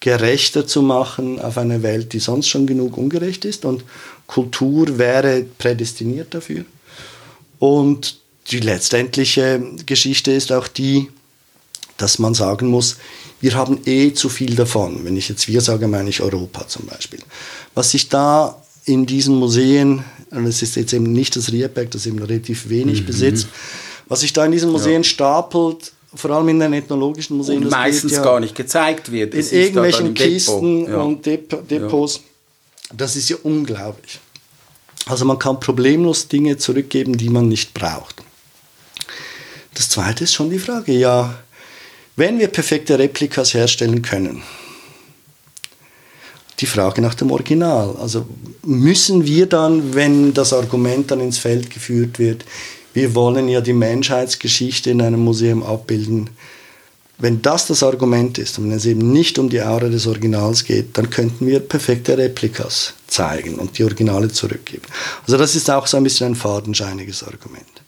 gerechter 0.00 0.66
zu 0.66 0.82
machen 0.82 1.40
auf 1.40 1.58
einer 1.58 1.82
Welt, 1.82 2.12
die 2.12 2.18
sonst 2.18 2.48
schon 2.48 2.66
genug 2.66 2.96
ungerecht 2.96 3.44
ist. 3.44 3.64
Und 3.64 3.84
Kultur 4.26 4.98
wäre 4.98 5.44
prädestiniert 5.58 6.34
dafür. 6.34 6.64
Und 7.58 8.18
die 8.50 8.60
letztendliche 8.60 9.62
Geschichte 9.86 10.32
ist 10.32 10.52
auch 10.52 10.68
die, 10.68 11.08
dass 11.96 12.18
man 12.18 12.34
sagen 12.34 12.68
muss, 12.68 12.96
wir 13.40 13.54
haben 13.54 13.80
eh 13.84 14.12
zu 14.12 14.28
viel 14.28 14.54
davon. 14.54 15.04
Wenn 15.04 15.16
ich 15.16 15.28
jetzt 15.28 15.48
wir 15.48 15.60
sage, 15.60 15.86
meine 15.88 16.10
ich 16.10 16.20
Europa 16.20 16.66
zum 16.66 16.86
Beispiel. 16.86 17.20
Was 17.74 17.90
sich 17.90 18.08
da 18.08 18.60
in 18.84 19.06
diesen 19.06 19.36
Museen, 19.36 20.04
und 20.30 20.46
es 20.46 20.62
ist 20.62 20.76
jetzt 20.76 20.92
eben 20.92 21.12
nicht 21.12 21.36
das 21.36 21.52
Rierberg, 21.52 21.90
das 21.90 22.06
eben 22.06 22.18
relativ 22.18 22.68
wenig 22.68 23.02
mhm. 23.02 23.06
besitzt, 23.06 23.48
was 24.08 24.20
sich 24.20 24.32
da 24.32 24.44
in 24.44 24.52
diesen 24.52 24.70
Museen 24.70 25.02
ja. 25.02 25.08
stapelt, 25.08 25.92
vor 26.14 26.30
allem 26.30 26.48
in 26.48 26.60
den 26.60 26.72
ethnologischen 26.72 27.36
Museen. 27.36 27.64
Und 27.64 27.70
meistens 27.70 28.12
ja 28.12 28.22
gar 28.22 28.40
nicht 28.40 28.54
gezeigt 28.54 29.12
wird. 29.12 29.34
in 29.34 29.46
irgendwelchen 29.46 30.14
Kisten 30.14 30.86
Depot. 30.86 30.88
Ja. 30.88 31.02
und 31.02 31.26
Dep 31.26 31.68
Depots. 31.68 32.20
Das 32.96 33.16
ist 33.16 33.28
ja 33.28 33.36
unglaublich. 33.42 34.18
Also 35.04 35.26
man 35.26 35.38
kann 35.38 35.60
problemlos 35.60 36.28
Dinge 36.28 36.56
zurückgeben, 36.56 37.16
die 37.16 37.28
man 37.28 37.48
nicht 37.48 37.74
braucht. 37.74 38.22
Das 39.74 39.88
zweite 39.88 40.24
ist 40.24 40.34
schon 40.34 40.50
die 40.50 40.58
Frage, 40.58 40.92
ja, 40.92 41.38
wenn 42.16 42.38
wir 42.38 42.48
perfekte 42.48 42.98
Replikas 42.98 43.54
herstellen 43.54 44.02
können, 44.02 44.42
die 46.60 46.66
Frage 46.66 47.00
nach 47.00 47.14
dem 47.14 47.30
Original. 47.30 47.96
Also 48.00 48.26
müssen 48.64 49.24
wir 49.24 49.46
dann, 49.46 49.94
wenn 49.94 50.34
das 50.34 50.52
Argument 50.52 51.10
dann 51.10 51.20
ins 51.20 51.38
Feld 51.38 51.70
geführt 51.70 52.18
wird, 52.18 52.44
wir 52.94 53.14
wollen 53.14 53.48
ja 53.48 53.60
die 53.60 53.72
Menschheitsgeschichte 53.72 54.90
in 54.90 55.00
einem 55.00 55.20
Museum 55.20 55.62
abbilden, 55.62 56.30
wenn 57.18 57.42
das 57.42 57.66
das 57.66 57.82
Argument 57.82 58.38
ist 58.38 58.58
und 58.58 58.64
wenn 58.70 58.76
es 58.76 58.86
eben 58.86 59.12
nicht 59.12 59.38
um 59.38 59.48
die 59.48 59.60
Aura 59.60 59.88
des 59.88 60.06
Originals 60.06 60.64
geht, 60.64 60.96
dann 60.96 61.10
könnten 61.10 61.46
wir 61.46 61.60
perfekte 61.60 62.16
Replikas 62.16 62.94
zeigen 63.08 63.56
und 63.56 63.76
die 63.76 63.84
Originale 63.84 64.28
zurückgeben. 64.28 64.84
Also 65.24 65.36
das 65.36 65.56
ist 65.56 65.68
auch 65.68 65.86
so 65.86 65.96
ein 65.96 66.04
bisschen 66.04 66.32
ein 66.32 66.36
fadenscheiniges 66.36 67.24
Argument 67.24 67.82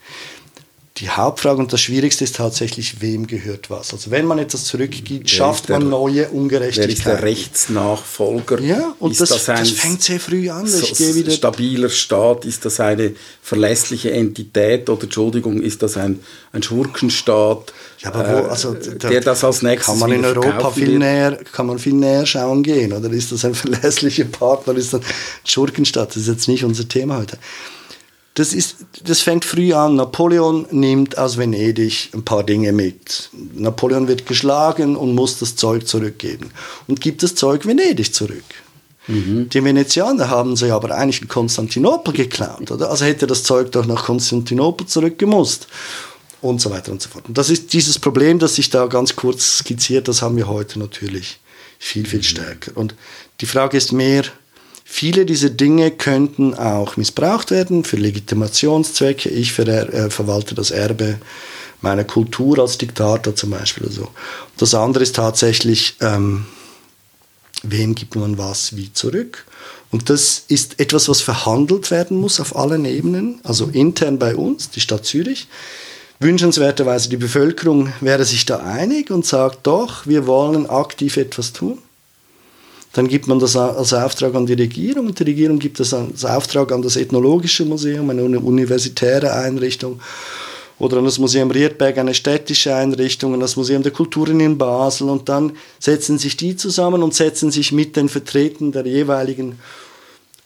die 1.00 1.08
Hauptfrage 1.08 1.58
und 1.58 1.72
das 1.72 1.80
Schwierigste 1.80 2.24
ist 2.24 2.36
tatsächlich, 2.36 3.00
wem 3.00 3.26
gehört 3.26 3.70
was. 3.70 3.94
Also 3.94 4.10
wenn 4.10 4.26
man 4.26 4.38
etwas 4.38 4.64
zurückgibt, 4.64 5.30
schafft 5.30 5.70
der, 5.70 5.78
man 5.78 5.88
neue 5.88 6.28
Ungerechtigkeiten. 6.28 7.04
Wer 7.04 7.12
ist 7.14 7.20
der 7.20 7.22
Rechtsnachfolger? 7.22 8.60
Ja, 8.60 8.94
und 8.98 9.18
das, 9.18 9.30
das, 9.30 9.46
das, 9.46 9.70
fängt 9.70 10.02
sehr 10.02 10.20
früh 10.20 10.50
an. 10.50 10.66
So, 10.66 11.14
wieder 11.14 11.30
stabiler 11.30 11.88
Staat, 11.88 12.44
ist 12.44 12.66
das 12.66 12.80
eine 12.80 13.14
verlässliche 13.40 14.10
Entität 14.10 14.90
oder 14.90 15.04
Entschuldigung, 15.04 15.62
ist 15.62 15.82
das 15.82 15.96
ein, 15.96 16.20
ein 16.52 16.62
Schurkenstaat? 16.62 17.72
Ja, 18.00 18.12
aber 18.12 18.28
wo, 18.28 18.46
äh, 18.46 18.50
also, 18.50 18.74
der, 18.74 19.10
der 19.10 19.20
das 19.22 19.42
als 19.42 19.62
nächstes 19.62 19.86
kann 19.86 19.98
man 19.98 20.12
in 20.12 20.24
Europa 20.24 20.70
viel 20.70 20.98
näher, 20.98 21.38
kann 21.50 21.66
man 21.66 21.78
viel 21.78 21.94
näher 21.94 22.26
schauen 22.26 22.62
gehen, 22.62 22.92
oder 22.92 23.10
ist 23.10 23.32
das 23.32 23.44
ein 23.46 23.54
verlässlicher 23.54 24.24
Partner, 24.24 24.76
ist 24.76 24.92
das 24.92 25.00
ein 25.00 25.06
Schurkenstaat? 25.44 26.10
Das 26.10 26.18
ist 26.18 26.28
jetzt 26.28 26.48
nicht 26.48 26.62
unser 26.62 26.86
Thema 26.86 27.16
heute. 27.16 27.38
Das, 28.40 28.54
ist, 28.54 28.76
das 29.04 29.20
fängt 29.20 29.44
früh 29.44 29.74
an. 29.74 29.96
Napoleon 29.96 30.64
nimmt 30.70 31.18
aus 31.18 31.36
Venedig 31.36 32.08
ein 32.14 32.24
paar 32.24 32.42
Dinge 32.42 32.72
mit. 32.72 33.28
Napoleon 33.52 34.08
wird 34.08 34.24
geschlagen 34.24 34.96
und 34.96 35.14
muss 35.14 35.38
das 35.38 35.56
Zeug 35.56 35.86
zurückgeben 35.86 36.50
und 36.86 37.02
gibt 37.02 37.22
das 37.22 37.34
Zeug 37.34 37.66
Venedig 37.66 38.14
zurück. 38.14 38.42
Mhm. 39.08 39.50
Die 39.50 39.62
Venezianer 39.62 40.30
haben 40.30 40.56
sie 40.56 40.70
aber 40.70 40.92
eigentlich 40.92 41.20
in 41.20 41.28
Konstantinopel 41.28 42.14
geklaut, 42.14 42.70
oder? 42.70 42.88
Also 42.90 43.04
hätte 43.04 43.26
das 43.26 43.42
Zeug 43.42 43.72
doch 43.72 43.84
nach 43.84 44.04
Konstantinopel 44.04 44.86
zurückgemusst 44.86 45.68
und 46.40 46.62
so 46.62 46.70
weiter 46.70 46.92
und 46.92 47.02
so 47.02 47.10
fort. 47.10 47.28
Und 47.28 47.36
das 47.36 47.50
ist 47.50 47.74
dieses 47.74 47.98
Problem, 47.98 48.38
das 48.38 48.54
sich 48.54 48.70
da 48.70 48.86
ganz 48.86 49.16
kurz 49.16 49.58
skizziert, 49.58 50.08
das 50.08 50.22
haben 50.22 50.38
wir 50.38 50.48
heute 50.48 50.78
natürlich 50.78 51.40
viel, 51.78 52.06
viel 52.06 52.20
mhm. 52.20 52.24
stärker. 52.24 52.74
Und 52.74 52.94
die 53.42 53.46
Frage 53.46 53.76
ist 53.76 53.92
mehr, 53.92 54.24
Viele 54.92 55.24
dieser 55.24 55.50
Dinge 55.50 55.92
könnten 55.92 56.52
auch 56.52 56.96
missbraucht 56.96 57.52
werden 57.52 57.84
für 57.84 57.96
Legitimationszwecke. 57.96 59.28
Ich 59.28 59.52
ver 59.52 59.68
äh, 59.68 60.10
verwalte 60.10 60.56
das 60.56 60.72
Erbe 60.72 61.20
meiner 61.80 62.02
Kultur 62.02 62.58
als 62.58 62.76
Diktator 62.76 63.36
zum 63.36 63.50
Beispiel. 63.50 63.84
Oder 63.84 63.92
so. 63.92 64.08
Das 64.58 64.74
andere 64.74 65.04
ist 65.04 65.14
tatsächlich, 65.14 65.94
ähm, 66.00 66.44
wem 67.62 67.94
gibt 67.94 68.16
man 68.16 68.36
was 68.36 68.76
wie 68.76 68.92
zurück? 68.92 69.46
Und 69.92 70.10
das 70.10 70.42
ist 70.48 70.80
etwas, 70.80 71.08
was 71.08 71.20
verhandelt 71.20 71.92
werden 71.92 72.16
muss 72.16 72.40
auf 72.40 72.56
allen 72.56 72.84
Ebenen, 72.84 73.40
also 73.44 73.66
intern 73.66 74.18
bei 74.18 74.34
uns, 74.34 74.70
die 74.70 74.80
Stadt 74.80 75.06
Zürich. 75.06 75.46
Wünschenswerterweise 76.18 77.08
die 77.08 77.16
Bevölkerung 77.16 77.92
wäre 78.00 78.24
sich 78.24 78.44
da 78.44 78.58
einig 78.58 79.10
und 79.12 79.24
sagt 79.24 79.68
doch, 79.68 80.04
wir 80.06 80.26
wollen 80.26 80.68
aktiv 80.68 81.16
etwas 81.16 81.52
tun. 81.52 81.78
Dann 82.92 83.06
gibt 83.06 83.28
man 83.28 83.38
das 83.38 83.56
als 83.56 83.92
Auftrag 83.92 84.34
an 84.34 84.46
die 84.46 84.54
Regierung 84.54 85.06
und 85.06 85.18
die 85.18 85.24
Regierung 85.24 85.58
gibt 85.58 85.78
das 85.78 85.94
als 85.94 86.24
Auftrag 86.24 86.72
an 86.72 86.82
das 86.82 86.96
Ethnologische 86.96 87.64
Museum, 87.64 88.10
eine 88.10 88.24
universitäre 88.24 89.32
Einrichtung 89.32 90.00
oder 90.80 90.96
an 90.96 91.04
das 91.04 91.18
Museum 91.18 91.50
Riedberg, 91.50 91.98
eine 91.98 92.14
städtische 92.14 92.74
Einrichtung, 92.74 93.34
an 93.34 93.40
das 93.40 93.54
Museum 93.54 93.82
der 93.82 93.92
Kulturen 93.92 94.40
in 94.40 94.58
Basel. 94.58 95.08
Und 95.08 95.28
dann 95.28 95.52
setzen 95.78 96.18
sich 96.18 96.36
die 96.36 96.56
zusammen 96.56 97.02
und 97.02 97.14
setzen 97.14 97.50
sich 97.50 97.70
mit 97.70 97.96
den 97.96 98.08
Vertretern 98.08 98.72
der 98.72 98.86
jeweiligen 98.86 99.58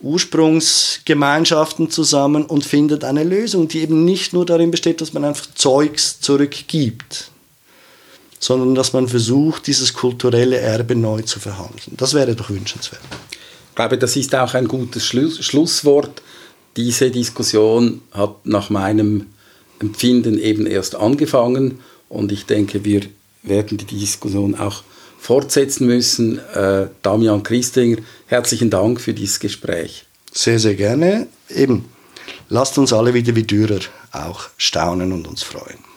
Ursprungsgemeinschaften 0.01 1.89
zusammen 1.89 2.45
und 2.45 2.65
findet 2.65 3.05
eine 3.05 3.25
Lösung, 3.25 3.69
die 3.69 3.81
eben 3.81 4.05
nicht 4.05 4.33
nur 4.33 4.45
darin 4.45 4.71
besteht, 4.71 5.01
dass 5.01 5.13
man 5.15 5.25
einfach 5.25 5.47
Zeugs 5.55 6.21
zurückgibt, 6.21 7.31
sondern 8.45 8.75
dass 8.75 8.93
man 8.93 9.09
versucht, 9.09 9.67
dieses 9.69 9.95
kulturelle 9.95 10.59
Erbe 10.59 10.95
neu 10.95 11.23
zu 11.23 11.41
verhandeln. 11.41 11.97
Das 11.97 12.13
wäre 12.13 12.37
doch 12.37 12.51
wünschenswert. 12.51 13.01
Ich 13.71 13.75
glaube, 13.75 13.97
das 13.97 14.17
ist 14.17 14.35
auch 14.35 14.53
ein 14.53 14.69
gutes 14.69 15.07
Schluss 15.07 15.43
Schlusswort. 15.43 16.21
Diese 16.77 17.11
Diskussion 17.11 18.03
hat 18.13 18.45
nach 18.45 18.69
meinem 18.69 19.29
Empfinden 19.81 20.39
eben 20.39 20.67
erst 20.67 20.95
angefangen 20.95 21.79
und 22.11 22.33
ich 22.33 22.45
denke, 22.45 22.85
wir 22.85 23.01
werden 23.43 23.79
die 23.79 23.87
Diskussion 23.87 24.55
auch 24.57 24.83
fortsetzen 25.19 25.87
müssen. 25.87 26.39
Äh, 26.53 26.89
Damian 27.01 27.43
Christinger, 27.43 28.03
herzlichen 28.27 28.69
Dank 28.69 29.01
für 29.01 29.15
dieses 29.15 29.41
Gespräch. 29.41 30.05
Sehr, 30.31 30.59
sehr 30.59 30.75
gerne. 30.75 31.29
Eben, 31.49 31.87
lasst 32.51 32.77
uns 32.77 32.93
alle 32.93 33.15
wieder 33.15 33.35
wie 33.35 33.45
Dürer 33.45 33.81
auch 34.13 34.51
staunen 34.59 35.13
und 35.13 35.27
uns 35.27 35.43
freuen. 35.43 35.94